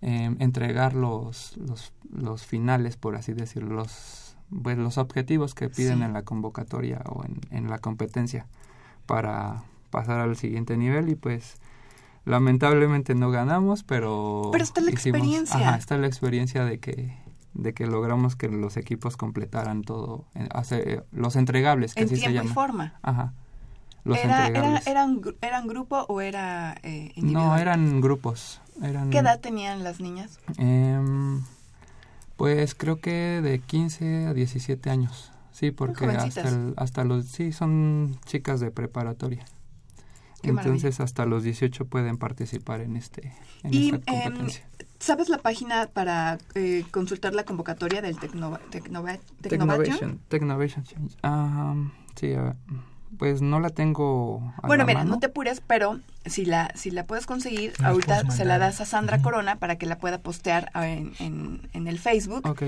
em, 0.00 0.36
entregar 0.38 0.94
los, 0.94 1.58
los, 1.58 1.92
los 2.10 2.46
finales, 2.46 2.96
por 2.96 3.16
así 3.16 3.34
decirlo, 3.34 3.74
los 3.74 4.25
pues, 4.62 4.78
los 4.78 4.98
objetivos 4.98 5.54
que 5.54 5.68
piden 5.68 6.02
en 6.02 6.12
la 6.12 6.22
convocatoria 6.22 7.02
o 7.06 7.24
en, 7.24 7.40
en, 7.50 7.70
la 7.70 7.78
competencia 7.78 8.46
para 9.06 9.62
pasar 9.90 10.20
al 10.20 10.36
siguiente 10.36 10.76
nivel 10.76 11.08
y 11.08 11.14
pues 11.14 11.56
lamentablemente 12.24 13.14
no 13.14 13.30
ganamos 13.30 13.84
pero 13.84 14.48
pero 14.52 14.64
está 14.64 14.80
la 14.80 14.90
experiencia. 14.90 15.56
ajá, 15.56 15.76
está 15.76 15.96
la 15.96 16.06
experiencia 16.06 16.64
de 16.64 16.80
que 16.80 17.16
de 17.54 17.72
que 17.72 17.86
logramos 17.86 18.36
que 18.36 18.48
los 18.48 18.76
equipos 18.76 19.16
completaran 19.16 19.82
todo 19.82 20.24
eh, 20.34 20.48
hace, 20.52 21.02
los 21.12 21.36
entregables 21.36 21.94
que 21.94 22.02
en 22.02 22.06
así 22.06 22.16
tiempo 22.16 22.28
se 22.30 22.34
llama. 22.34 22.50
y 22.50 22.52
forma. 22.52 22.94
Ajá 23.02 23.32
los 24.06 24.18
era, 24.18 24.46
entregables. 24.46 24.86
Era, 24.86 25.02
eran 25.02 25.20
eran 25.42 25.66
grupo 25.66 26.06
o 26.08 26.20
era 26.20 26.76
eh, 26.82 27.10
individual? 27.16 27.48
no 27.48 27.56
eran 27.58 28.00
grupos 28.00 28.60
eran 28.82 29.10
qué 29.10 29.18
edad 29.18 29.40
tenían 29.40 29.82
las 29.82 30.00
niñas 30.00 30.38
eh, 30.58 30.98
pues 32.36 32.74
creo 32.74 33.00
que 33.00 33.40
de 33.42 33.58
15 33.60 34.26
a 34.26 34.34
17 34.34 34.90
años. 34.90 35.32
Sí, 35.52 35.70
porque 35.70 36.06
hasta, 36.06 36.52
hasta 36.76 37.04
los... 37.04 37.26
Sí, 37.26 37.52
son 37.52 38.18
chicas 38.26 38.60
de 38.60 38.70
preparatoria. 38.70 39.46
Entonces 40.42 41.00
hasta 41.00 41.26
los 41.26 41.42
18 41.42 41.86
pueden 41.86 42.18
participar 42.18 42.80
en 42.80 42.96
este 42.96 43.32
en 43.62 43.74
y, 43.74 43.94
esta 43.94 44.12
em. 44.12 44.48
¿Sabes 44.98 45.28
la 45.28 45.38
página 45.38 45.88
para 45.92 46.38
eh, 46.54 46.84
consultar 46.90 47.34
la 47.34 47.44
convocatoria 47.44 48.00
del 48.00 48.18
Tecno, 48.18 48.58
Tecnova, 48.70 49.18
Technovation? 49.42 50.20
Technovation. 50.28 50.84
Um, 51.22 51.90
sí, 52.14 52.32
pues 53.18 53.42
no 53.42 53.60
la 53.60 53.70
tengo. 53.70 54.52
A 54.62 54.66
bueno, 54.66 54.82
la 54.82 54.86
mira, 54.86 54.98
mano. 55.00 55.10
no 55.12 55.18
te 55.18 55.26
apures, 55.26 55.60
pero 55.66 56.00
si 56.24 56.44
la 56.44 56.70
si 56.74 56.90
la 56.90 57.04
puedes 57.04 57.26
conseguir, 57.26 57.72
ahorita 57.82 58.20
puedes 58.22 58.34
se 58.36 58.44
la 58.44 58.58
das 58.58 58.80
a 58.80 58.84
Sandra. 58.84 59.20
Corona 59.22 59.56
para 59.56 59.76
que 59.76 59.86
la 59.86 59.98
pueda 59.98 60.18
postear 60.18 60.70
ah, 60.74 60.86
en, 60.88 61.12
en, 61.18 61.68
en 61.72 61.86
el 61.88 61.98
Facebook 61.98 62.46
Ok, 62.46 62.62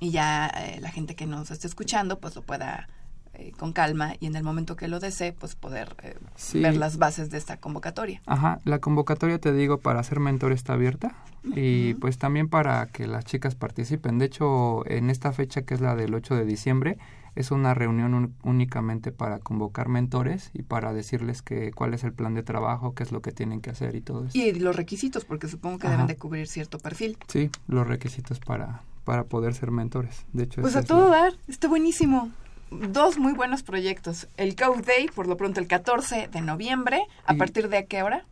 y 0.00 0.10
ya 0.10 0.46
eh, 0.48 0.78
la 0.80 0.90
gente 0.90 1.14
que 1.14 1.26
nos 1.26 1.50
esté 1.50 1.66
escuchando 1.66 2.18
pues 2.18 2.34
lo 2.36 2.42
pueda 2.42 2.88
eh, 3.34 3.52
con 3.58 3.72
calma 3.72 4.14
y 4.20 4.26
en 4.26 4.36
el 4.36 4.42
momento 4.42 4.74
que 4.76 4.88
lo 4.88 5.00
desee 5.00 5.32
pues 5.32 5.54
poder 5.54 5.94
eh, 6.02 6.16
Sí. 6.36 6.60
ver 6.60 6.76
las 6.76 6.98
bases 6.98 7.30
de 7.30 7.38
esta 7.38 7.56
convocatoria. 7.58 8.20
Ajá, 8.26 8.60
la 8.64 8.78
convocatoria, 8.78 9.38
te 9.38 9.52
digo, 9.52 9.78
para 9.78 10.02
ser 10.02 10.20
mentor 10.20 10.52
está 10.52 10.74
abierta 10.74 11.14
y 11.44 11.94
pues 11.94 12.18
también 12.18 12.48
para 12.48 12.86
que 12.86 13.06
las 13.06 13.24
chicas 13.24 13.54
participen. 13.54 14.18
De 14.18 14.26
hecho, 14.26 14.84
en 14.90 15.08
esta 15.10 15.32
fecha 15.32 15.62
que 15.62 15.74
es 15.74 15.80
la 15.80 15.94
del 15.94 16.14
8 16.14 16.34
de 16.36 16.44
diciembre, 16.44 16.98
es 17.38 17.50
una 17.52 17.72
reunión 17.74 18.14
un- 18.14 18.34
únicamente 18.42 19.12
para 19.12 19.38
convocar 19.38 19.88
mentores 19.88 20.50
y 20.54 20.62
para 20.62 20.92
decirles 20.92 21.40
que 21.42 21.70
cuál 21.72 21.94
es 21.94 22.02
el 22.04 22.12
plan 22.12 22.34
de 22.34 22.42
trabajo, 22.42 22.94
qué 22.94 23.02
es 23.04 23.12
lo 23.12 23.22
que 23.22 23.30
tienen 23.32 23.60
que 23.60 23.70
hacer 23.70 23.94
y 23.94 24.00
todo 24.00 24.24
eso. 24.26 24.36
Y 24.36 24.52
los 24.52 24.74
requisitos, 24.74 25.24
porque 25.24 25.46
supongo 25.48 25.78
que 25.78 25.86
Ajá. 25.86 25.94
deben 25.96 26.06
de 26.08 26.16
cubrir 26.16 26.48
cierto 26.48 26.78
perfil. 26.78 27.16
Sí, 27.28 27.50
los 27.68 27.86
requisitos 27.86 28.40
para, 28.40 28.82
para 29.04 29.24
poder 29.24 29.54
ser 29.54 29.70
mentores. 29.70 30.24
De 30.32 30.44
hecho, 30.44 30.60
Pues 30.62 30.74
a 30.76 30.82
todo 30.82 31.10
la- 31.10 31.16
dar, 31.16 31.32
está 31.46 31.68
buenísimo. 31.68 32.30
Dos 32.70 33.18
muy 33.18 33.32
buenos 33.34 33.62
proyectos. 33.62 34.28
El 34.36 34.56
Code 34.56 34.82
Day, 34.82 35.06
por 35.14 35.26
lo 35.28 35.36
pronto 35.36 35.60
el 35.60 35.66
14 35.68 36.28
de 36.30 36.40
noviembre. 36.40 37.00
¿A 37.24 37.34
Y- 37.34 37.38
partir 37.38 37.68
de 37.68 37.86
qué 37.86 38.02
hora? 38.02 38.24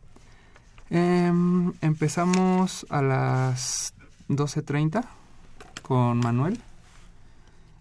Em, 0.89 1.73
empezamos 1.81 2.85
a 2.89 3.01
las 3.01 3.93
12.30 4.27 5.05
con 5.81 6.19
Manuel 6.19 6.59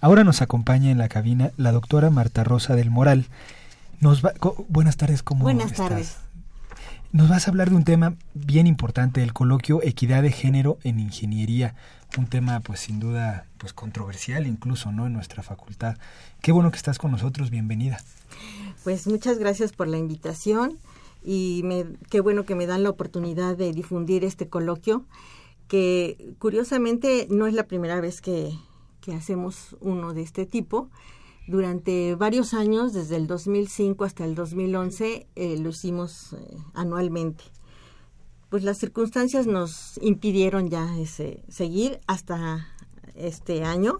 Ahora 0.00 0.24
nos 0.24 0.42
acompaña 0.42 0.90
en 0.90 0.98
la 0.98 1.08
cabina 1.08 1.52
la 1.56 1.72
doctora 1.72 2.10
Marta 2.10 2.44
Rosa 2.44 2.74
del 2.76 2.90
Moral. 2.90 3.26
Nos 4.00 4.24
va, 4.24 4.32
co- 4.34 4.66
buenas 4.68 4.96
tardes, 4.96 5.22
¿cómo 5.22 5.44
Buenas 5.44 5.72
estás? 5.72 5.88
tardes. 5.88 6.16
Nos 7.12 7.28
vas 7.28 7.46
a 7.46 7.50
hablar 7.52 7.70
de 7.70 7.76
un 7.76 7.84
tema 7.84 8.16
bien 8.34 8.66
importante, 8.66 9.22
el 9.22 9.32
coloquio 9.32 9.80
Equidad 9.82 10.22
de 10.22 10.32
Género 10.32 10.78
en 10.82 10.98
Ingeniería, 10.98 11.74
un 12.18 12.26
tema 12.26 12.60
pues 12.60 12.80
sin 12.80 12.98
duda 12.98 13.46
pues 13.56 13.72
controversial 13.72 14.46
incluso, 14.48 14.90
¿no? 14.92 15.06
En 15.06 15.12
nuestra 15.12 15.42
facultad. 15.42 15.96
Qué 16.42 16.50
bueno 16.52 16.70
que 16.72 16.76
estás 16.76 16.98
con 16.98 17.12
nosotros, 17.12 17.50
bienvenida. 17.50 17.98
Pues 18.82 19.06
muchas 19.06 19.38
gracias 19.38 19.72
por 19.72 19.86
la 19.88 19.96
invitación 19.96 20.76
y 21.24 21.62
me, 21.64 21.86
qué 22.10 22.20
bueno 22.20 22.44
que 22.44 22.54
me 22.54 22.66
dan 22.66 22.82
la 22.82 22.90
oportunidad 22.90 23.56
de 23.56 23.72
difundir 23.72 24.24
este 24.24 24.48
coloquio, 24.48 25.06
que 25.66 26.34
curiosamente 26.38 27.26
no 27.30 27.46
es 27.46 27.54
la 27.54 27.66
primera 27.66 28.00
vez 28.00 28.20
que, 28.20 28.52
que 29.00 29.14
hacemos 29.14 29.76
uno 29.80 30.12
de 30.12 30.22
este 30.22 30.44
tipo. 30.44 30.90
Durante 31.46 32.14
varios 32.14 32.54
años, 32.54 32.92
desde 32.92 33.16
el 33.16 33.26
2005 33.26 34.04
hasta 34.04 34.24
el 34.24 34.34
2011, 34.34 35.26
eh, 35.34 35.56
lo 35.58 35.70
hicimos 35.70 36.34
eh, 36.34 36.56
anualmente. 36.74 37.44
Pues 38.50 38.62
las 38.62 38.78
circunstancias 38.78 39.46
nos 39.46 39.98
impidieron 40.02 40.68
ya 40.68 40.98
ese, 40.98 41.42
seguir 41.48 42.00
hasta 42.06 42.68
este 43.14 43.64
año, 43.64 43.98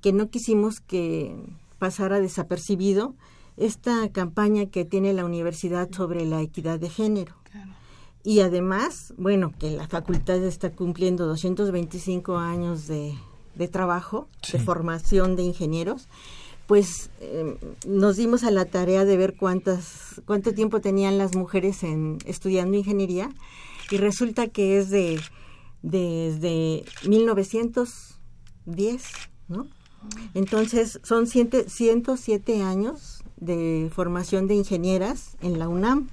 que 0.00 0.12
no 0.12 0.30
quisimos 0.30 0.80
que 0.80 1.34
pasara 1.78 2.20
desapercibido 2.20 3.14
esta 3.58 4.08
campaña 4.10 4.66
que 4.66 4.84
tiene 4.84 5.12
la 5.12 5.24
universidad 5.24 5.88
sobre 5.92 6.24
la 6.26 6.40
equidad 6.42 6.78
de 6.78 6.88
género. 6.90 7.34
Y 8.24 8.40
además, 8.40 9.14
bueno, 9.16 9.52
que 9.58 9.70
la 9.70 9.86
facultad 9.88 10.42
está 10.44 10.70
cumpliendo 10.70 11.26
225 11.26 12.36
años 12.36 12.86
de, 12.86 13.14
de 13.54 13.68
trabajo, 13.68 14.28
de 14.52 14.58
formación 14.58 15.34
de 15.36 15.44
ingenieros, 15.44 16.08
pues 16.66 17.08
eh, 17.20 17.56
nos 17.86 18.16
dimos 18.16 18.44
a 18.44 18.50
la 18.50 18.66
tarea 18.66 19.04
de 19.06 19.16
ver 19.16 19.36
cuántas, 19.36 20.20
cuánto 20.26 20.52
tiempo 20.52 20.80
tenían 20.80 21.16
las 21.16 21.34
mujeres 21.34 21.82
en, 21.82 22.18
estudiando 22.26 22.76
ingeniería 22.76 23.30
y 23.90 23.96
resulta 23.96 24.48
que 24.48 24.78
es 24.78 24.90
de 24.90 25.18
desde 25.80 26.84
1910, 27.06 29.02
¿no? 29.48 29.66
Entonces 30.34 31.00
son 31.02 31.26
ciento- 31.26 31.68
107 31.68 32.62
años 32.62 33.17
de 33.40 33.90
formación 33.92 34.46
de 34.46 34.54
ingenieras 34.54 35.36
en 35.40 35.58
la 35.58 35.68
UNAM. 35.68 36.08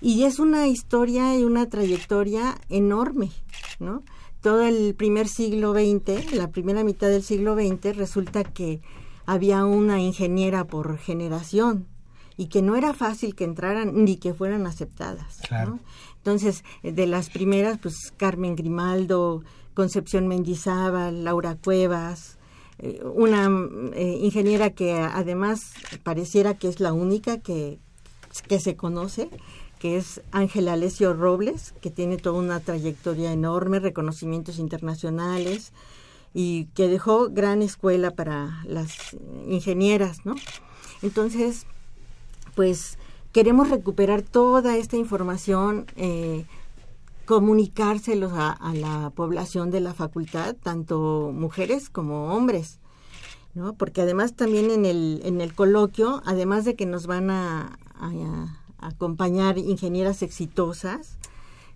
Y 0.00 0.24
es 0.24 0.38
una 0.38 0.66
historia 0.66 1.38
y 1.38 1.44
una 1.44 1.68
trayectoria 1.68 2.56
enorme, 2.68 3.30
¿no? 3.78 4.02
Todo 4.40 4.62
el 4.62 4.94
primer 4.94 5.28
siglo 5.28 5.72
XX, 5.72 6.34
la 6.34 6.50
primera 6.50 6.84
mitad 6.84 7.08
del 7.08 7.22
siglo 7.22 7.54
XX, 7.54 7.96
resulta 7.96 8.44
que 8.44 8.80
había 9.26 9.64
una 9.64 10.00
ingeniera 10.00 10.64
por 10.64 10.98
generación 10.98 11.86
y 12.36 12.46
que 12.48 12.62
no 12.62 12.76
era 12.76 12.92
fácil 12.92 13.34
que 13.34 13.44
entraran 13.44 14.04
ni 14.04 14.16
que 14.16 14.34
fueran 14.34 14.66
aceptadas. 14.66 15.40
Entonces, 16.16 16.64
de 16.82 17.06
las 17.06 17.30
primeras, 17.30 17.78
pues 17.78 18.12
Carmen 18.16 18.56
Grimaldo, 18.56 19.42
Concepción 19.74 20.28
Mendizábal, 20.28 21.24
Laura 21.24 21.56
Cuevas, 21.56 22.38
eh, 22.78 23.00
una 23.04 23.48
eh, 23.94 24.18
ingeniera 24.20 24.70
que 24.70 24.94
además 24.94 25.72
pareciera 26.02 26.54
que 26.54 26.68
es 26.68 26.80
la 26.80 26.92
única 26.92 27.38
que, 27.38 27.78
que 28.48 28.60
se 28.60 28.76
conoce, 28.76 29.28
que 29.78 29.96
es 29.96 30.22
Ángela 30.32 30.72
Alessio 30.72 31.12
Robles, 31.12 31.74
que 31.80 31.90
tiene 31.90 32.16
toda 32.16 32.38
una 32.38 32.60
trayectoria 32.60 33.32
enorme, 33.32 33.80
reconocimientos 33.80 34.58
internacionales 34.58 35.72
y 36.32 36.66
que 36.74 36.88
dejó 36.88 37.30
gran 37.30 37.62
escuela 37.62 38.10
para 38.10 38.62
las 38.64 39.16
ingenieras, 39.46 40.24
¿no? 40.24 40.34
Entonces, 41.02 41.66
pues 42.54 42.98
queremos 43.32 43.68
recuperar 43.70 44.22
toda 44.22 44.76
esta 44.76 44.96
información, 44.96 45.86
eh, 45.96 46.46
comunicárselos 47.24 48.32
a, 48.34 48.56
la 48.74 49.10
población 49.10 49.70
de 49.70 49.80
la 49.80 49.94
facultad, 49.94 50.56
tanto 50.62 51.30
mujeres 51.32 51.90
como 51.90 52.34
hombres. 52.34 52.80
¿no? 53.54 53.74
Porque 53.74 54.02
además 54.02 54.34
también 54.34 54.70
en 54.70 54.84
el, 54.84 55.20
en 55.24 55.40
el 55.40 55.54
coloquio, 55.54 56.22
además 56.24 56.64
de 56.64 56.74
que 56.74 56.86
nos 56.86 57.06
van 57.06 57.30
a, 57.30 57.78
acompañar 58.78 59.56
ingenieras 59.56 60.22
exitosas, 60.22 61.18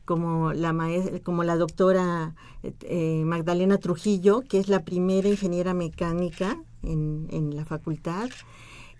como 0.05 0.53
la, 0.53 0.74
como 1.22 1.44
la 1.44 1.57
doctora 1.57 2.34
eh, 2.62 3.22
Magdalena 3.24 3.78
Trujillo, 3.78 4.42
que 4.42 4.59
es 4.59 4.68
la 4.68 4.84
primera 4.84 5.28
ingeniera 5.28 5.74
mecánica 5.74 6.61
en, 6.82 7.28
en 7.30 7.55
la 7.57 7.64
facultad, 7.64 8.28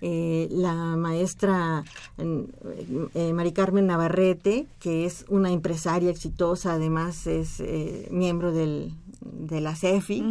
eh, 0.01 0.49
la 0.51 0.97
maestra 0.97 1.85
eh, 2.19 3.33
Mari 3.33 3.53
Carmen 3.53 3.87
Navarrete, 3.87 4.67
que 4.79 5.05
es 5.05 5.25
una 5.29 5.51
empresaria 5.51 6.11
exitosa, 6.11 6.75
además 6.75 7.27
es 7.27 7.61
eh, 7.61 8.09
miembro 8.11 8.53
del, 8.53 8.95
de 9.21 9.61
la 9.61 9.75
CEFI. 9.75 10.23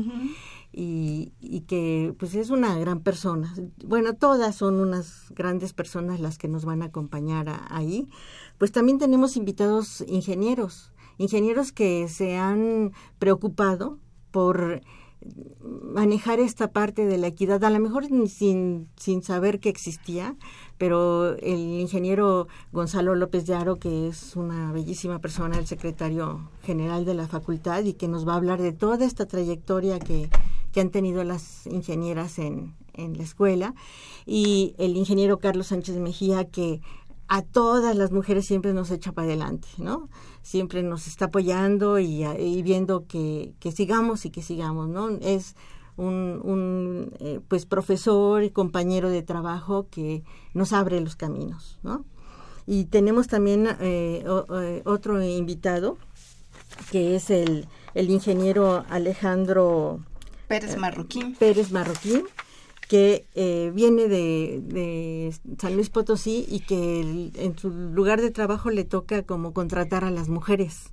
y, 0.74 1.32
y, 1.40 1.62
que 1.62 2.14
pues 2.20 2.36
es 2.36 2.52
una 2.52 2.78
gran 2.78 3.00
persona. 3.00 3.54
Bueno, 3.84 4.14
todas 4.14 4.56
son 4.56 4.80
unas 4.80 5.26
grandes 5.32 5.74
personas 5.74 6.20
las 6.20 6.38
que 6.38 6.48
nos 6.48 6.66
van 6.66 6.84
a 6.84 6.86
acompañar 6.86 7.48
ahí. 7.70 8.08
Pues 8.60 8.72
también 8.72 9.00
tenemos 9.00 9.38
invitados 9.38 10.04
ingenieros, 10.08 10.92
ingenieros 11.18 11.72
que 11.72 12.08
se 12.10 12.38
han 12.38 12.92
preocupado 13.18 13.98
por 14.30 14.82
manejar 15.62 16.40
esta 16.40 16.72
parte 16.72 17.06
de 17.06 17.18
la 17.18 17.28
equidad, 17.28 17.64
a 17.64 17.70
lo 17.70 17.80
mejor 17.80 18.06
sin, 18.28 18.88
sin 18.96 19.24
saber 19.24 19.60
que 19.60 19.70
existía, 19.70 20.36
pero 20.78 21.36
el 21.38 21.80
ingeniero 21.80 22.48
Gonzalo 22.72 23.16
López 23.16 23.46
de 23.46 23.56
Aro, 23.56 23.78
que 23.78 24.08
es 24.08 24.36
una 24.36 24.72
bellísima 24.72 25.20
persona, 25.20 25.58
el 25.58 25.68
secretario 25.68 26.50
general 26.64 27.06
de 27.06 27.16
la 27.16 27.28
facultad, 27.28 27.84
y 27.84 27.94
que 27.94 28.08
nos 28.08 28.28
va 28.28 28.34
a 28.34 28.38
hablar 28.38 28.62
de 28.62 28.74
toda 28.74 29.06
esta 29.06 29.26
trayectoria 29.26 30.00
que, 30.00 30.30
que 30.72 30.82
han 30.82 30.92
tenido 30.92 31.24
las 31.24 31.66
ingenieras 31.68 32.40
en, 32.40 32.76
en 32.94 33.18
la 33.18 33.24
escuela, 33.24 33.74
y 34.26 34.76
el 34.78 34.96
ingeniero 34.96 35.40
Carlos 35.40 35.68
Sánchez 35.68 35.98
Mejía, 35.98 36.46
que 36.46 36.82
a 37.28 37.42
todas 37.42 37.96
las 37.96 38.12
mujeres 38.12 38.46
siempre 38.46 38.74
nos 38.74 38.90
echa 38.92 39.12
para 39.12 39.28
adelante, 39.28 39.68
¿no? 39.78 40.10
Siempre 40.48 40.82
nos 40.82 41.08
está 41.08 41.26
apoyando 41.26 42.00
y, 42.00 42.24
viendo 42.62 43.06
que, 43.06 43.52
que, 43.60 43.74
sigamos 43.74 44.26
y 44.26 44.30
que 44.30 44.42
sigamos, 44.42 44.88
¿no? 44.88 45.10
Es 45.20 45.58
un, 45.98 46.40
un 46.42 47.12
eh, 47.20 47.42
pues 47.50 47.66
profesor 47.66 48.46
y 48.46 48.50
compañero 48.50 49.10
de 49.10 49.24
trabajo 49.24 49.88
que 49.92 50.24
nos 50.54 50.72
abre 50.72 51.02
los 51.02 51.18
caminos, 51.18 51.80
¿no? 51.84 52.06
Y 52.66 52.86
tenemos 52.86 53.28
también 53.28 53.68
eh, 53.82 54.24
eh, 54.26 54.82
otro 54.86 55.22
invitado 55.22 55.98
que 56.92 57.18
es 57.18 57.30
el, 57.30 57.68
el 57.94 58.10
ingeniero 58.10 58.86
Alejandro 58.90 60.00
Pérez 60.48 60.78
Marroquín. 60.78 61.36
Pérez 61.36 61.74
Marroquín, 61.74 62.24
que 62.88 63.26
eh, 63.36 63.72
viene 63.74 64.08
de, 64.08 64.62
de, 64.64 65.36
San 65.60 65.76
Luis 65.76 65.90
Potosí 65.90 66.46
y 66.50 66.62
que 66.62 67.32
en 67.36 67.58
su 67.58 67.70
lugar 67.70 68.22
de 68.22 68.32
trabajo 68.32 68.70
le 68.70 68.86
toca 68.86 69.24
como 69.24 69.54
contratar 69.54 70.04
a 70.04 70.12
las 70.12 70.30
mujeres 70.30 70.92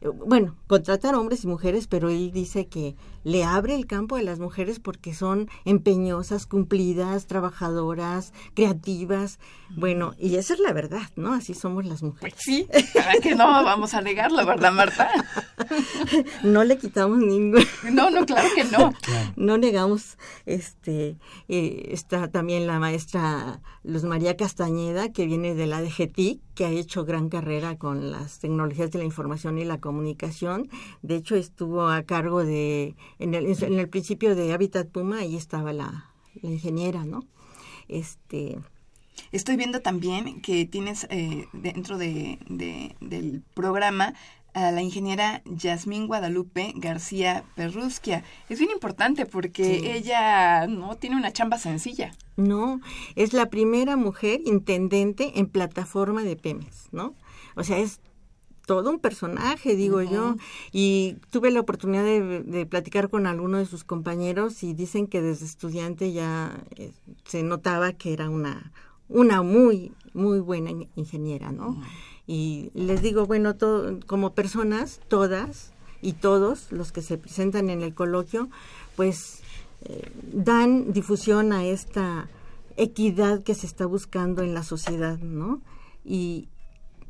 bueno, 0.00 0.56
contratar 0.66 1.14
hombres 1.14 1.44
y 1.44 1.46
mujeres, 1.46 1.86
pero 1.86 2.10
él 2.10 2.30
dice 2.32 2.66
que 2.66 2.96
le 3.24 3.44
abre 3.44 3.74
el 3.74 3.86
campo 3.86 4.16
a 4.16 4.22
las 4.22 4.38
mujeres 4.38 4.78
porque 4.78 5.14
son 5.14 5.48
empeñosas, 5.64 6.46
cumplidas, 6.46 7.26
trabajadoras, 7.26 8.32
creativas. 8.54 9.40
Bueno, 9.70 10.14
y 10.18 10.36
esa 10.36 10.54
es 10.54 10.60
la 10.60 10.72
verdad, 10.72 11.08
¿no? 11.16 11.32
Así 11.32 11.54
somos 11.54 11.86
las 11.86 12.02
mujeres. 12.02 12.34
Pues 12.34 12.44
sí, 12.44 12.68
para 12.94 13.14
que 13.14 13.34
no 13.34 13.46
vamos 13.46 13.94
a 13.94 14.00
negarlo, 14.00 14.44
¿verdad, 14.46 14.72
Marta? 14.72 15.10
no 16.44 16.62
le 16.62 16.78
quitamos 16.78 17.18
ningún. 17.18 17.64
No, 17.90 18.10
no, 18.10 18.26
claro 18.26 18.48
que 18.54 18.64
no. 18.64 18.92
No 19.36 19.58
negamos, 19.58 20.18
este, 20.44 21.16
eh, 21.48 21.88
está 21.90 22.30
también 22.30 22.66
la 22.66 22.78
maestra 22.78 23.60
Luz 23.82 24.04
María 24.04 24.36
Castañeda, 24.36 25.12
que 25.12 25.26
viene 25.26 25.54
de 25.54 25.66
la 25.66 25.80
DGTIC, 25.80 26.40
que 26.54 26.64
ha 26.64 26.70
hecho 26.70 27.04
gran 27.04 27.28
carrera 27.28 27.76
con 27.76 28.10
las 28.10 28.38
tecnologías 28.38 28.90
de 28.90 28.98
la 28.98 29.04
información 29.04 29.58
y 29.58 29.64
la 29.64 29.78
comunicación. 29.86 30.68
De 31.02 31.14
hecho, 31.14 31.36
estuvo 31.36 31.86
a 31.86 32.02
cargo 32.02 32.44
de, 32.44 32.96
en 33.20 33.34
el, 33.34 33.46
en 33.46 33.78
el 33.78 33.88
principio 33.88 34.34
de 34.34 34.52
Habitat 34.52 34.88
Puma, 34.88 35.18
ahí 35.18 35.36
estaba 35.36 35.72
la, 35.72 36.10
ingeniera, 36.42 37.04
¿no? 37.04 37.24
Este, 37.86 38.58
Estoy 39.30 39.56
viendo 39.56 39.80
también 39.80 40.40
que 40.42 40.66
tienes 40.66 41.06
eh, 41.08 41.46
dentro 41.52 41.98
de, 41.98 42.40
del 43.00 43.42
programa 43.54 44.12
a 44.56 44.72
la 44.72 44.82
ingeniera 44.82 45.42
Yasmín 45.44 46.06
Guadalupe 46.06 46.72
García 46.76 47.44
Perrusquia. 47.54 48.24
Es 48.48 48.58
bien 48.58 48.70
importante 48.72 49.24
porque 49.24 49.94
ella 49.94 50.66
no 50.66 50.96
tiene 50.96 51.16
una 51.16 51.32
chamba 51.32 51.58
sencilla. 51.58 52.10
No, 52.36 52.80
es 53.14 53.32
la 53.34 53.50
primera 53.50 53.96
mujer 53.96 54.40
intendente 54.44 55.38
en 55.38 55.46
plataforma 55.46 56.22
de 56.22 56.36
Pemex, 56.36 56.88
¿no? 56.90 57.14
O 57.54 57.64
sea, 57.64 57.78
es 57.78 58.00
todo 58.66 58.90
un 58.90 58.98
personaje, 58.98 59.76
digo 59.76 60.02
yo. 60.02 60.36
Y 60.72 61.16
tuve 61.30 61.50
la 61.50 61.60
oportunidad 61.60 62.04
de, 62.04 62.66
platicar 62.66 63.08
con 63.08 63.26
algunos 63.26 63.60
de 63.60 63.66
sus 63.66 63.84
compañeros 63.84 64.62
y 64.62 64.74
dicen 64.74 65.06
que 65.06 65.22
desde 65.22 65.46
estudiante 65.46 66.12
ya 66.12 66.62
eh, 66.76 66.92
se 67.24 67.42
notaba 67.42 67.92
que 67.92 68.12
era 68.12 68.28
una, 68.28 68.72
una 69.08 69.42
muy, 69.42 69.92
muy 70.12 70.40
buena 70.40 70.72
ingeniera, 70.96 71.52
¿no? 71.52 71.80
Y 72.26 72.70
les 72.74 73.02
digo, 73.02 73.24
bueno, 73.24 73.54
todo, 73.54 74.00
como 74.06 74.34
personas, 74.34 75.00
todas 75.08 75.72
y 76.02 76.14
todos 76.14 76.72
los 76.72 76.90
que 76.90 77.02
se 77.02 77.18
presentan 77.18 77.70
en 77.70 77.82
el 77.82 77.94
coloquio, 77.94 78.48
pues 78.96 79.42
eh, 79.84 80.10
dan 80.32 80.92
difusión 80.92 81.52
a 81.52 81.64
esta 81.64 82.28
equidad 82.76 83.44
que 83.44 83.54
se 83.54 83.66
está 83.66 83.86
buscando 83.86 84.42
en 84.42 84.54
la 84.54 84.64
sociedad, 84.64 85.18
¿no? 85.20 85.60
Y 86.04 86.48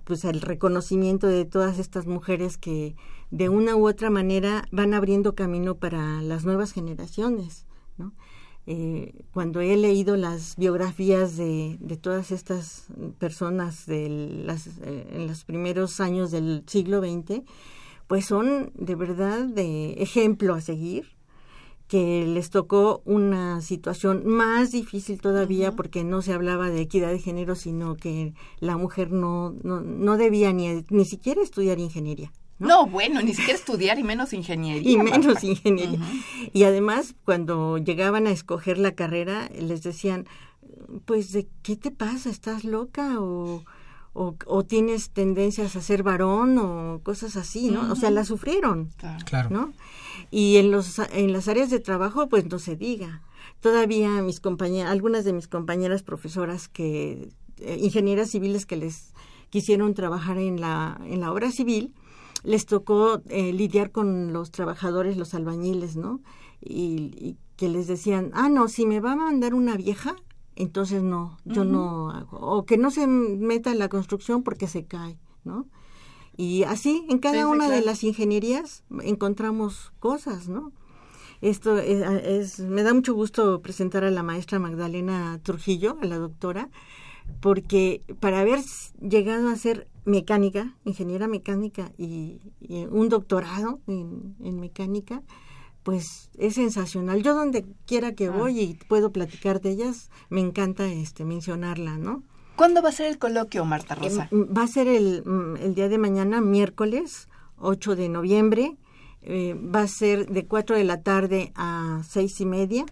pues 0.07 0.25
el 0.25 0.41
reconocimiento 0.41 1.27
de 1.27 1.45
todas 1.45 1.81
estas 1.81 2.07
mujeres 2.07 2.59
que 2.59 2.95
de 3.33 3.49
una 3.49 3.75
u 3.75 3.89
otra 3.89 4.09
manera 4.09 4.65
van 4.71 4.95
abriendo 4.95 5.35
camino 5.35 5.75
para 5.75 6.23
las 6.23 6.45
nuevas 6.45 6.73
generaciones, 6.73 7.67
¿no? 7.99 8.15
Eh, 8.69 9.25
cuando 9.33 9.61
he 9.61 9.77
leído 9.77 10.17
las 10.17 10.55
biografías 10.57 11.37
de, 11.37 11.77
de 11.81 11.97
todas 11.97 12.31
estas 12.31 12.87
personas 13.19 13.87
de 13.87 14.09
las, 14.45 14.69
eh, 14.83 15.09
en 15.13 15.27
los 15.27 15.45
primeros 15.45 15.99
años 16.01 16.31
del 16.31 16.63
siglo 16.67 17.01
XX, 17.01 17.43
pues 18.07 18.27
son 18.27 18.71
de 18.75 18.95
verdad 18.95 19.45
de 19.45 19.95
ejemplo 19.95 20.55
a 20.55 20.61
seguir, 20.61 21.16
que 21.89 22.27
les 22.27 22.51
tocó 22.51 23.03
una 23.05 23.61
situación 23.61 24.27
más 24.27 24.73
difícil 24.73 25.21
todavía 25.21 25.73
porque 25.73 26.03
no 26.03 26.23
se 26.23 26.33
hablaba 26.33 26.69
de 26.71 26.81
equidad 26.81 27.11
de 27.11 27.21
género, 27.21 27.55
sino 27.55 27.97
que 27.97 28.35
la 28.59 28.77
mujer 28.77 29.13
no, 29.13 29.55
no, 29.63 29.81
no 29.81 30.17
debía 30.17 30.53
ni, 30.53 30.85
ni 30.91 31.05
siquiera 31.05 31.43
estudiar 31.43 31.79
ingeniería. 31.79 32.33
¿no? 32.59 32.87
bueno, 32.87 33.21
ni 33.21 33.35
siquiera 33.35 33.59
estudiar 33.59 33.99
y 33.99 34.03
menos 34.03 34.33
ingeniería. 34.33 34.91
Y 34.91 34.97
menos 34.97 35.45
ingeniería. 35.45 36.01
Y 36.53 36.65
además, 36.65 37.15
cuando 37.25 37.79
llegaban 37.79 38.27
a 38.27 38.31
escoger 38.31 38.79
la 38.79 38.95
carrera, 38.95 39.51
les 39.59 39.83
decían, 39.83 40.27
pues, 41.05 41.33
¿de 41.33 41.49
qué 41.63 41.77
te 41.77 41.91
pasa? 41.91 42.31
¿Estás 42.31 42.65
loca? 42.65 43.21
O, 43.21 43.63
o, 44.17 44.65
tienes 44.65 45.11
tendencias 45.11 45.77
a 45.77 45.83
ser 45.83 46.03
varón 46.03 46.59
o 46.59 47.01
cosas 47.03 47.37
así, 47.37 47.71
¿no? 47.71 47.93
O 47.93 47.97
sea, 47.97 48.11
la 48.11 48.25
sufrieron. 48.25 48.91
Claro. 49.25 49.51
¿No? 49.51 49.73
Y 50.31 50.57
en, 50.57 50.71
los, 50.71 50.99
en 50.99 51.33
las 51.33 51.49
áreas 51.49 51.71
de 51.71 51.81
trabajo, 51.81 52.29
pues 52.29 52.47
no 52.47 52.59
se 52.59 52.77
diga. 52.77 53.23
Todavía 53.61 54.23
mis 54.23 54.41
compañeras, 54.41 54.91
algunas 54.91 55.25
de 55.25 55.33
mis 55.33 55.49
compañeras 55.49 56.03
profesoras 56.03 56.69
que, 56.69 57.29
eh, 57.59 57.79
ingenieras 57.81 58.31
civiles 58.31 58.67
que 58.67 58.77
les 58.77 59.13
quisieron 59.51 59.95
trabajar 59.95 60.39
en 60.39 60.61
la, 60.61 61.01
en 61.05 61.21
la 61.21 61.33
obra 61.33 61.51
civil, 61.51 61.95
les 62.43 62.67
tocó 62.67 63.23
eh, 63.29 63.53
lidiar 63.53 63.91
con 63.91 64.33
los 64.33 64.51
trabajadores, 64.51 65.17
los 65.17 65.35
albañiles, 65.35 65.97
¿no? 65.97 66.21
Y, 66.61 67.37
que 67.57 67.71
les 67.71 67.87
decían, 67.87 68.33
ah, 68.35 68.51
no, 68.51 68.69
si 68.69 68.85
me 68.85 69.01
va 69.01 69.13
a 69.13 69.17
mandar 69.17 69.55
una 69.55 69.79
vieja, 69.79 70.15
entonces 70.57 71.03
no, 71.03 71.39
yo 71.45 71.65
no 71.65 72.11
hago. 72.11 72.39
O 72.39 72.65
que 72.65 72.79
no 72.79 72.91
se 72.91 73.07
meta 73.07 73.71
en 73.71 73.79
la 73.79 73.89
construcción 73.89 74.43
porque 74.43 74.67
se 74.67 74.85
cae, 74.85 75.19
¿no? 75.45 75.67
Y 76.37 76.65
así, 76.65 77.07
en 77.09 77.19
cada 77.19 77.47
una 77.47 77.69
de 77.71 77.81
las 77.81 78.05
ingenierías 78.05 78.83
encontramos 79.03 79.93
cosas, 80.01 80.49
¿no? 80.49 80.73
Esto 81.41 81.79
es, 81.79 82.61
me 82.61 82.83
da 82.83 82.95
mucho 82.95 83.15
gusto 83.15 83.61
presentar 83.61 84.05
a 84.05 84.11
la 84.11 84.23
maestra 84.23 84.59
Magdalena 84.59 85.39
Trujillo, 85.43 85.99
a 86.01 86.07
la 86.07 86.19
doctora, 86.19 86.71
porque 87.41 88.03
para 88.21 88.41
haber 88.41 88.61
llegado 89.01 89.49
a 89.49 89.57
ser 89.57 89.89
mecánica, 90.05 90.75
ingeniera 90.85 91.29
mecánica 91.29 91.93
y, 91.99 92.41
un 92.91 93.09
doctorado 93.09 93.81
en, 93.87 94.61
mecánica, 94.61 95.23
pues 95.87 96.31
es 96.37 96.57
sensacional. 96.57 97.23
Yo 97.23 97.33
donde 97.33 97.65
quiera 97.87 98.13
que 98.13 98.27
ah. 98.27 98.33
voy 98.33 98.61
y 98.61 98.75
puedo 98.75 99.13
platicar 99.13 99.61
de 99.61 99.71
ellas, 99.71 100.11
me 100.31 100.41
encanta 100.41 100.85
este 100.89 101.25
mencionarla, 101.25 101.97
¿no? 101.97 102.25
¿Cuándo 102.57 102.83
va 102.83 102.89
a 102.89 102.93
ser 102.93 103.07
el 103.07 103.19
coloquio, 103.19 103.65
Marta 103.65 103.95
Rosa? 103.95 104.29
va 104.33 104.63
a 104.63 104.67
ser 104.67 104.89
el, 104.89 105.23
el 105.61 105.77
día 105.77 105.89
de 105.89 105.99
mañana, 105.99 106.41
miércoles 106.41 107.29
8 107.59 107.95
de 107.95 108.09
noviembre. 108.09 108.77
Eh, 109.23 109.55
va 109.55 109.83
a 109.83 109.87
ser 109.87 110.27
de 110.27 110.45
4 110.47 110.77
de 110.77 110.83
la 110.83 111.03
tarde 111.03 111.53
a 111.55 112.03
6 112.09 112.41
y 112.41 112.47
media. 112.47 112.85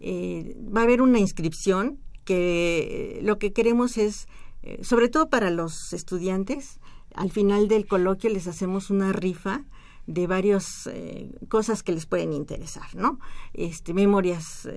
Eh, 0.00 0.56
va 0.74 0.80
a 0.80 0.84
haber 0.84 1.02
una 1.02 1.18
inscripción 1.18 1.98
que 2.24 3.20
lo 3.22 3.38
que 3.38 3.52
queremos 3.52 3.98
es, 3.98 4.28
eh, 4.62 4.78
sobre 4.82 5.10
todo 5.10 5.28
para 5.28 5.50
los 5.50 5.92
estudiantes, 5.92 6.80
al 7.14 7.30
final 7.30 7.68
del 7.68 7.86
coloquio 7.86 8.30
les 8.30 8.46
hacemos 8.46 8.88
una 8.88 9.12
rifa 9.12 9.66
de 10.06 10.26
varias 10.26 10.88
cosas 11.48 11.82
que 11.82 11.92
les 11.92 12.06
pueden 12.06 12.32
interesar, 12.32 12.94
¿no? 12.94 13.18
Este, 13.52 13.94
memorias 13.94 14.68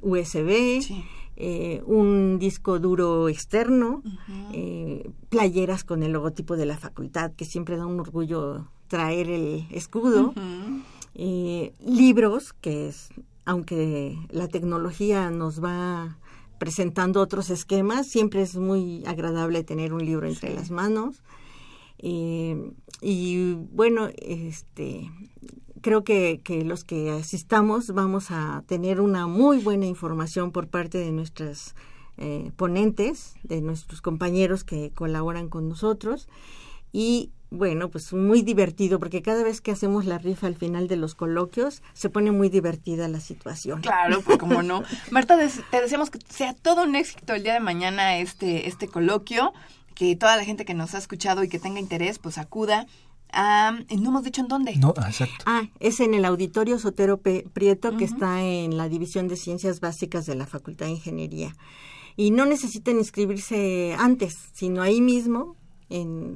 USB, 0.00 0.82
un 1.84 2.38
disco 2.38 2.78
duro 2.78 3.28
externo, 3.28 4.02
playeras 5.28 5.84
con 5.84 6.02
el 6.02 6.12
logotipo 6.12 6.56
de 6.56 6.66
la 6.66 6.78
facultad, 6.78 7.32
que 7.32 7.44
siempre 7.44 7.76
da 7.76 7.86
un 7.86 8.00
orgullo 8.00 8.68
traer 8.88 9.28
el 9.28 9.66
escudo, 9.70 10.34
eh, 11.14 11.72
libros, 11.84 12.52
que 12.52 12.88
es, 12.88 13.08
aunque 13.44 14.18
la 14.30 14.48
tecnología 14.48 15.30
nos 15.30 15.62
va 15.62 16.18
presentando 16.58 17.20
otros 17.20 17.50
esquemas, 17.50 18.06
siempre 18.06 18.42
es 18.42 18.56
muy 18.56 19.04
agradable 19.06 19.64
tener 19.64 19.92
un 19.92 20.04
libro 20.04 20.26
entre 20.26 20.54
las 20.54 20.70
manos. 20.70 21.22
Eh, 21.98 22.72
y 23.00 23.52
bueno, 23.54 24.08
este, 24.18 25.10
creo 25.80 26.04
que, 26.04 26.40
que, 26.42 26.64
los 26.64 26.84
que 26.84 27.10
asistamos 27.10 27.92
vamos 27.92 28.30
a 28.30 28.64
tener 28.66 29.00
una 29.00 29.26
muy 29.26 29.58
buena 29.58 29.86
información 29.86 30.52
por 30.52 30.68
parte 30.68 30.98
de 30.98 31.12
nuestras 31.12 31.74
eh, 32.16 32.52
ponentes, 32.56 33.34
de 33.42 33.60
nuestros 33.60 34.00
compañeros 34.00 34.62
que 34.62 34.92
colaboran 34.92 35.48
con 35.48 35.68
nosotros. 35.68 36.28
Y 36.92 37.32
bueno, 37.50 37.88
pues 37.88 38.12
muy 38.12 38.42
divertido, 38.42 39.00
porque 39.00 39.20
cada 39.20 39.42
vez 39.42 39.60
que 39.60 39.72
hacemos 39.72 40.04
la 40.06 40.18
rifa 40.18 40.46
al 40.46 40.54
final 40.54 40.86
de 40.86 40.96
los 40.96 41.16
coloquios, 41.16 41.82
se 41.92 42.10
pone 42.10 42.30
muy 42.30 42.48
divertida 42.50 43.08
la 43.08 43.18
situación. 43.18 43.80
Claro, 43.80 44.20
pues 44.22 44.38
como 44.38 44.62
no. 44.62 44.84
Marta, 45.10 45.36
te 45.36 45.80
deseamos 45.80 46.10
que 46.10 46.20
sea 46.28 46.54
todo 46.54 46.84
un 46.84 46.94
éxito 46.94 47.34
el 47.34 47.42
día 47.42 47.54
de 47.54 47.60
mañana 47.60 48.18
este, 48.18 48.68
este 48.68 48.86
coloquio, 48.86 49.52
que 49.94 50.16
toda 50.16 50.36
la 50.36 50.44
gente 50.44 50.64
que 50.64 50.74
nos 50.74 50.94
ha 50.94 50.98
escuchado 50.98 51.44
y 51.44 51.48
que 51.48 51.58
tenga 51.58 51.80
interés, 51.80 52.18
pues 52.18 52.38
acuda. 52.38 52.86
a 53.32 53.72
no 53.72 54.08
hemos 54.10 54.24
dicho 54.24 54.40
en 54.40 54.48
dónde. 54.48 54.76
No, 54.76 54.94
ah, 54.96 55.08
exacto. 55.08 55.44
Ah, 55.46 55.62
es 55.80 56.00
en 56.00 56.14
el 56.14 56.24
Auditorio 56.24 56.78
Sotero 56.78 57.20
Prieto, 57.20 57.96
que 57.96 58.04
está 58.04 58.42
en 58.42 58.76
la 58.76 58.88
División 58.88 59.28
de 59.28 59.36
Ciencias 59.36 59.80
Básicas 59.80 60.26
de 60.26 60.34
la 60.34 60.46
Facultad 60.46 60.86
de 60.86 60.92
Ingeniería. 60.92 61.54
Y 62.16 62.30
no 62.30 62.46
necesitan 62.46 62.96
inscribirse 62.98 63.96
antes, 63.98 64.36
sino 64.52 64.82
ahí 64.82 65.00
mismo 65.00 65.56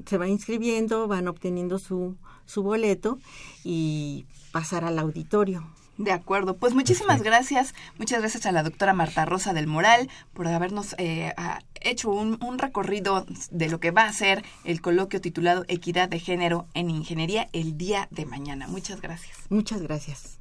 se 0.06 0.18
va 0.18 0.28
inscribiendo, 0.28 1.08
van 1.08 1.28
obteniendo 1.28 1.78
su, 1.78 2.16
su 2.46 2.62
boleto 2.62 3.18
y 3.64 4.26
pasar 4.52 4.84
al 4.84 4.98
auditorio. 4.98 5.66
De 5.98 6.12
acuerdo, 6.12 6.56
pues 6.56 6.74
muchísimas 6.74 7.22
gracias, 7.22 7.74
muchas 7.98 8.20
gracias 8.20 8.46
a 8.46 8.52
la 8.52 8.62
doctora 8.62 8.94
Marta 8.94 9.24
Rosa 9.24 9.52
del 9.52 9.66
Moral 9.66 10.08
por 10.32 10.46
habernos 10.46 10.94
eh, 10.96 11.34
hecho 11.80 12.10
un, 12.10 12.38
un, 12.40 12.58
recorrido 12.58 13.26
de 13.50 13.68
lo 13.68 13.80
que 13.80 13.90
va 13.90 14.04
a 14.04 14.12
ser 14.12 14.44
el 14.64 14.80
coloquio 14.80 15.20
titulado 15.20 15.64
Equidad 15.66 16.08
de 16.08 16.20
Género 16.20 16.66
en 16.74 16.88
Ingeniería 16.88 17.48
el 17.52 17.76
día 17.76 18.06
de 18.12 18.26
mañana. 18.26 18.68
Muchas 18.68 19.00
gracias. 19.00 19.38
Muchas 19.48 19.82
gracias. 19.82 20.38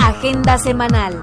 Agenda 0.00 0.58
semanal. 0.58 1.20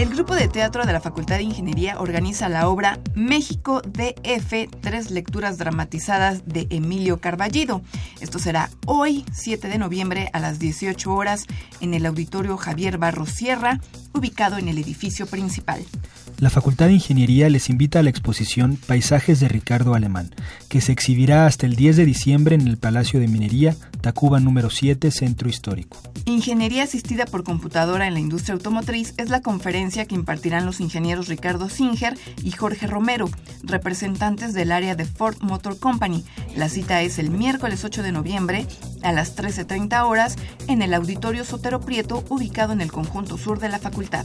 El 0.00 0.08
grupo 0.08 0.34
de 0.34 0.48
teatro 0.48 0.86
de 0.86 0.94
la 0.94 1.00
Facultad 1.02 1.36
de 1.36 1.42
Ingeniería 1.42 2.00
organiza 2.00 2.48
la 2.48 2.70
obra 2.70 2.98
México 3.14 3.82
DF, 3.82 4.70
tres 4.80 5.10
lecturas 5.10 5.58
dramatizadas 5.58 6.46
de 6.46 6.66
Emilio 6.70 7.20
Carballido. 7.20 7.82
Esto 8.18 8.38
será 8.38 8.70
hoy, 8.86 9.26
7 9.30 9.68
de 9.68 9.76
noviembre, 9.76 10.30
a 10.32 10.40
las 10.40 10.58
18 10.58 11.12
horas, 11.12 11.44
en 11.82 11.92
el 11.92 12.06
auditorio 12.06 12.56
Javier 12.56 12.96
Barro 12.96 13.26
Sierra, 13.26 13.78
ubicado 14.14 14.56
en 14.56 14.68
el 14.68 14.78
edificio 14.78 15.26
principal. 15.26 15.84
La 16.40 16.48
Facultad 16.48 16.86
de 16.86 16.94
Ingeniería 16.94 17.50
les 17.50 17.68
invita 17.68 17.98
a 17.98 18.02
la 18.02 18.08
exposición 18.08 18.78
Paisajes 18.86 19.40
de 19.40 19.48
Ricardo 19.48 19.92
Alemán, 19.92 20.34
que 20.70 20.80
se 20.80 20.90
exhibirá 20.90 21.44
hasta 21.44 21.66
el 21.66 21.76
10 21.76 21.98
de 21.98 22.06
diciembre 22.06 22.54
en 22.54 22.66
el 22.66 22.78
Palacio 22.78 23.20
de 23.20 23.28
Minería, 23.28 23.76
Tacuba 24.00 24.40
número 24.40 24.70
7, 24.70 25.10
Centro 25.10 25.50
Histórico. 25.50 25.98
Ingeniería 26.24 26.84
asistida 26.84 27.26
por 27.26 27.44
computadora 27.44 28.06
en 28.06 28.14
la 28.14 28.20
industria 28.20 28.54
automotriz 28.54 29.12
es 29.18 29.28
la 29.28 29.42
conferencia 29.42 30.06
que 30.06 30.14
impartirán 30.14 30.64
los 30.64 30.80
ingenieros 30.80 31.28
Ricardo 31.28 31.68
Singer 31.68 32.16
y 32.42 32.52
Jorge 32.52 32.86
Romero, 32.86 33.28
representantes 33.62 34.54
del 34.54 34.72
área 34.72 34.94
de 34.94 35.04
Ford 35.04 35.36
Motor 35.42 35.78
Company. 35.78 36.24
La 36.56 36.70
cita 36.70 37.02
es 37.02 37.18
el 37.18 37.28
miércoles 37.28 37.84
8 37.84 38.02
de 38.02 38.12
noviembre 38.12 38.66
a 39.02 39.12
las 39.12 39.36
13.30 39.36 40.06
horas 40.06 40.36
en 40.68 40.80
el 40.80 40.94
Auditorio 40.94 41.44
Sotero 41.44 41.80
Prieto, 41.82 42.24
ubicado 42.30 42.72
en 42.72 42.80
el 42.80 42.90
conjunto 42.90 43.36
sur 43.36 43.60
de 43.60 43.68
la 43.68 43.78
facultad. 43.78 44.24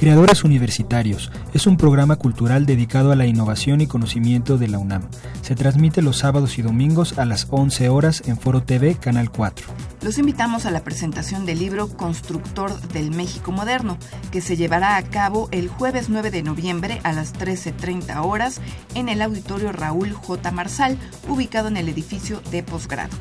Creadores 0.00 0.44
Universitarios 0.44 1.30
es 1.52 1.66
un 1.66 1.76
programa 1.76 2.16
cultural 2.16 2.66
dedicado 2.66 3.12
a 3.12 3.16
la 3.16 3.26
innovación 3.26 3.80
y 3.80 3.86
conocimiento 3.86 4.58
de 4.58 4.68
la 4.68 4.78
UNAM. 4.78 5.08
Se 5.42 5.54
transmite 5.54 6.02
los 6.02 6.18
sábados 6.18 6.58
y 6.58 6.62
domingos 6.62 7.18
a 7.18 7.24
las 7.24 7.46
11 7.50 7.88
horas 7.88 8.22
en 8.26 8.38
Foro 8.38 8.62
TV, 8.62 8.94
Canal 8.94 9.30
4. 9.30 9.66
Los 10.02 10.18
invitamos 10.18 10.66
a 10.66 10.70
la 10.70 10.84
presentación 10.84 11.46
del 11.46 11.58
libro 11.58 11.88
Constructor 11.88 12.80
del 12.88 13.10
México 13.10 13.52
Moderno, 13.52 13.98
que 14.30 14.40
se 14.40 14.56
llevará 14.56 14.96
a 14.96 15.02
cabo 15.02 15.48
el 15.50 15.68
jueves 15.68 16.08
9 16.08 16.30
de 16.30 16.42
noviembre 16.42 17.00
a 17.02 17.12
las 17.12 17.34
13.30 17.34 18.24
horas 18.24 18.60
en 18.94 19.08
el 19.08 19.22
Auditorio 19.22 19.72
Raúl 19.72 20.12
J. 20.12 20.50
Marsal, 20.52 20.98
ubicado 21.28 21.68
en 21.68 21.76
el 21.76 21.88
edificio 21.88 22.40
de 22.50 22.62
posgrado. 22.62 23.16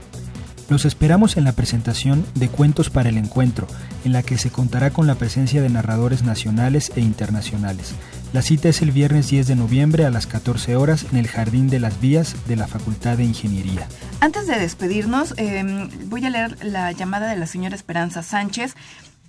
Los 0.70 0.86
esperamos 0.86 1.36
en 1.36 1.46
la 1.46 1.54
presentación 1.54 2.24
de 2.36 2.48
Cuentos 2.48 2.92
para 2.92 3.10
el 3.10 3.18
Encuentro, 3.18 3.66
en 4.06 4.14
la 4.14 4.22
que 4.22 4.38
se 4.38 4.52
contará 4.52 4.92
con 4.92 5.08
la 5.08 5.16
presencia 5.16 5.64
de 5.64 5.70
narradores 5.70 6.22
nacionales 6.22 6.92
e 6.96 7.02
internacionales. 7.02 7.96
La 8.32 8.44
cita 8.44 8.70
es 8.70 8.84
el 8.84 8.92
viernes 8.92 9.32
10 9.32 9.48
de 9.48 9.56
noviembre 9.56 10.06
a 10.06 10.12
las 10.12 10.28
14 10.28 10.76
horas 10.76 11.08
en 11.12 11.18
el 11.18 11.28
Jardín 11.28 11.68
de 11.68 11.80
las 11.80 12.00
Vías 12.00 12.36
de 12.48 12.56
la 12.56 12.68
Facultad 12.68 13.18
de 13.18 13.24
Ingeniería. 13.24 13.88
Antes 14.22 14.46
de 14.46 14.60
despedirnos, 14.60 15.34
em, 15.38 15.90
voy 16.10 16.24
a 16.26 16.30
leer 16.30 16.64
la 16.64 16.92
llamada 16.92 17.28
de 17.28 17.38
la 17.38 17.48
señora 17.48 17.76
Esperanza 17.76 18.22
Sánchez. 18.22 18.76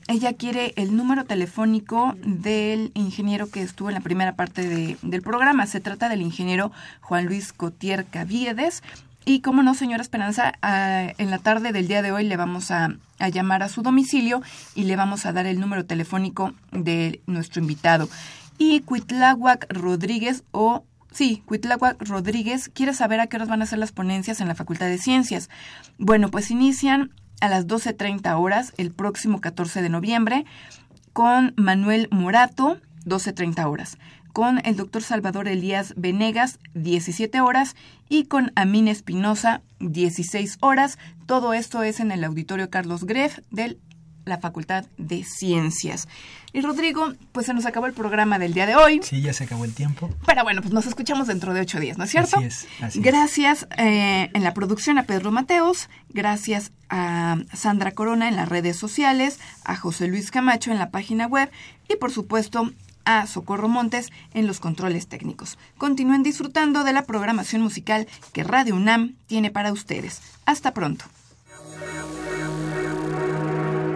Ella 0.06 0.34
quiere 0.34 0.74
el 0.76 0.94
número 0.94 1.24
telefónico 1.24 2.14
del 2.22 2.92
ingeniero 2.92 3.50
que 3.50 3.62
estuvo 3.62 3.88
en 3.88 3.94
la 3.94 4.02
primera 4.02 4.36
parte 4.36 4.96
del 5.00 5.22
programa. 5.22 5.66
Se 5.66 5.80
trata 5.80 6.10
del 6.10 6.20
ingeniero 6.20 6.70
Juan 7.00 7.24
Luis 7.24 7.54
Cotier 7.54 8.04
Caviedes. 8.04 8.82
Y 9.24 9.40
como 9.40 9.62
no, 9.62 9.74
señora 9.74 10.02
Esperanza, 10.02 10.52
en 10.62 11.30
la 11.30 11.38
tarde 11.38 11.72
del 11.72 11.88
día 11.88 12.02
de 12.02 12.12
hoy 12.12 12.24
le 12.24 12.36
vamos 12.36 12.70
a, 12.70 12.96
llamar 13.32 13.62
a 13.62 13.68
su 13.68 13.82
domicilio 13.82 14.42
y 14.74 14.84
le 14.84 14.96
vamos 14.96 15.26
a 15.26 15.32
dar 15.32 15.46
el 15.46 15.60
número 15.60 15.84
telefónico 15.84 16.52
de 16.72 17.20
nuestro 17.26 17.60
invitado. 17.60 18.08
Y 18.60 18.80
Cuitláhuac 18.80 19.72
Rodríguez 19.72 20.44
o 20.52 20.84
Sí, 21.10 21.42
Cuitláhuac 21.46 21.96
Rodríguez 22.06 22.68
quiere 22.68 22.92
saber 22.92 23.20
a 23.20 23.26
qué 23.26 23.36
horas 23.36 23.48
van 23.48 23.62
a 23.62 23.66
ser 23.66 23.78
las 23.78 23.90
ponencias 23.90 24.42
en 24.42 24.48
la 24.48 24.54
Facultad 24.54 24.86
de 24.86 24.98
Ciencias. 24.98 25.48
Bueno, 25.96 26.30
pues 26.30 26.50
inician 26.50 27.10
a 27.40 27.48
las 27.48 27.66
12.30 27.66 28.38
horas 28.38 28.74
el 28.76 28.92
próximo 28.92 29.40
14 29.40 29.80
de 29.80 29.88
noviembre 29.88 30.44
con 31.14 31.54
Manuel 31.56 32.06
Morato, 32.12 32.78
12.30 33.06 33.64
horas 33.64 33.96
con 34.32 34.60
el 34.64 34.76
doctor 34.76 35.02
Salvador 35.02 35.48
Elías 35.48 35.94
Venegas, 35.96 36.58
17 36.74 37.40
horas, 37.40 37.74
y 38.08 38.24
con 38.24 38.52
Amin 38.54 38.88
Espinosa, 38.88 39.62
16 39.80 40.58
horas. 40.60 40.98
Todo 41.26 41.52
esto 41.52 41.82
es 41.82 41.98
en 41.98 42.12
el 42.12 42.24
auditorio 42.24 42.70
Carlos 42.70 43.04
Greff 43.04 43.38
de 43.50 43.78
la 44.24 44.38
Facultad 44.38 44.86
de 44.98 45.24
Ciencias. 45.24 46.08
Y 46.52 46.62
Rodrigo, 46.62 47.12
pues 47.32 47.46
se 47.46 47.54
nos 47.54 47.66
acabó 47.66 47.86
el 47.86 47.92
programa 47.92 48.38
del 48.38 48.54
día 48.54 48.66
de 48.66 48.74
hoy. 48.74 49.00
Sí, 49.02 49.20
ya 49.22 49.32
se 49.32 49.44
acabó 49.44 49.64
el 49.64 49.72
tiempo. 49.72 50.10
Pero 50.26 50.42
bueno, 50.42 50.62
pues 50.62 50.74
nos 50.74 50.86
escuchamos 50.86 51.28
dentro 51.28 51.54
de 51.54 51.60
ocho 51.60 51.78
días, 51.78 51.96
¿no 51.96 52.04
es 52.04 52.10
cierto? 52.10 52.38
Así 52.38 52.46
es. 52.46 52.66
Así 52.80 53.00
gracias 53.00 53.68
eh, 53.76 54.30
en 54.32 54.42
la 54.42 54.52
producción 54.52 54.98
a 54.98 55.04
Pedro 55.04 55.30
Mateos, 55.30 55.88
gracias 56.08 56.72
a 56.88 57.38
Sandra 57.54 57.92
Corona 57.92 58.28
en 58.28 58.36
las 58.36 58.48
redes 58.48 58.76
sociales, 58.76 59.38
a 59.64 59.76
José 59.76 60.08
Luis 60.08 60.30
Camacho 60.30 60.72
en 60.72 60.78
la 60.78 60.90
página 60.90 61.26
web 61.26 61.50
y 61.88 61.96
por 61.96 62.10
supuesto 62.10 62.72
a 63.04 63.26
Socorro 63.26 63.68
Montes 63.68 64.10
en 64.34 64.46
los 64.46 64.60
controles 64.60 65.08
técnicos. 65.08 65.58
Continúen 65.78 66.22
disfrutando 66.22 66.84
de 66.84 66.92
la 66.92 67.02
programación 67.02 67.62
musical 67.62 68.06
que 68.32 68.44
Radio 68.44 68.74
UNAM 68.74 69.14
tiene 69.26 69.50
para 69.50 69.72
ustedes. 69.72 70.20
Hasta 70.46 70.74
pronto. 70.74 71.04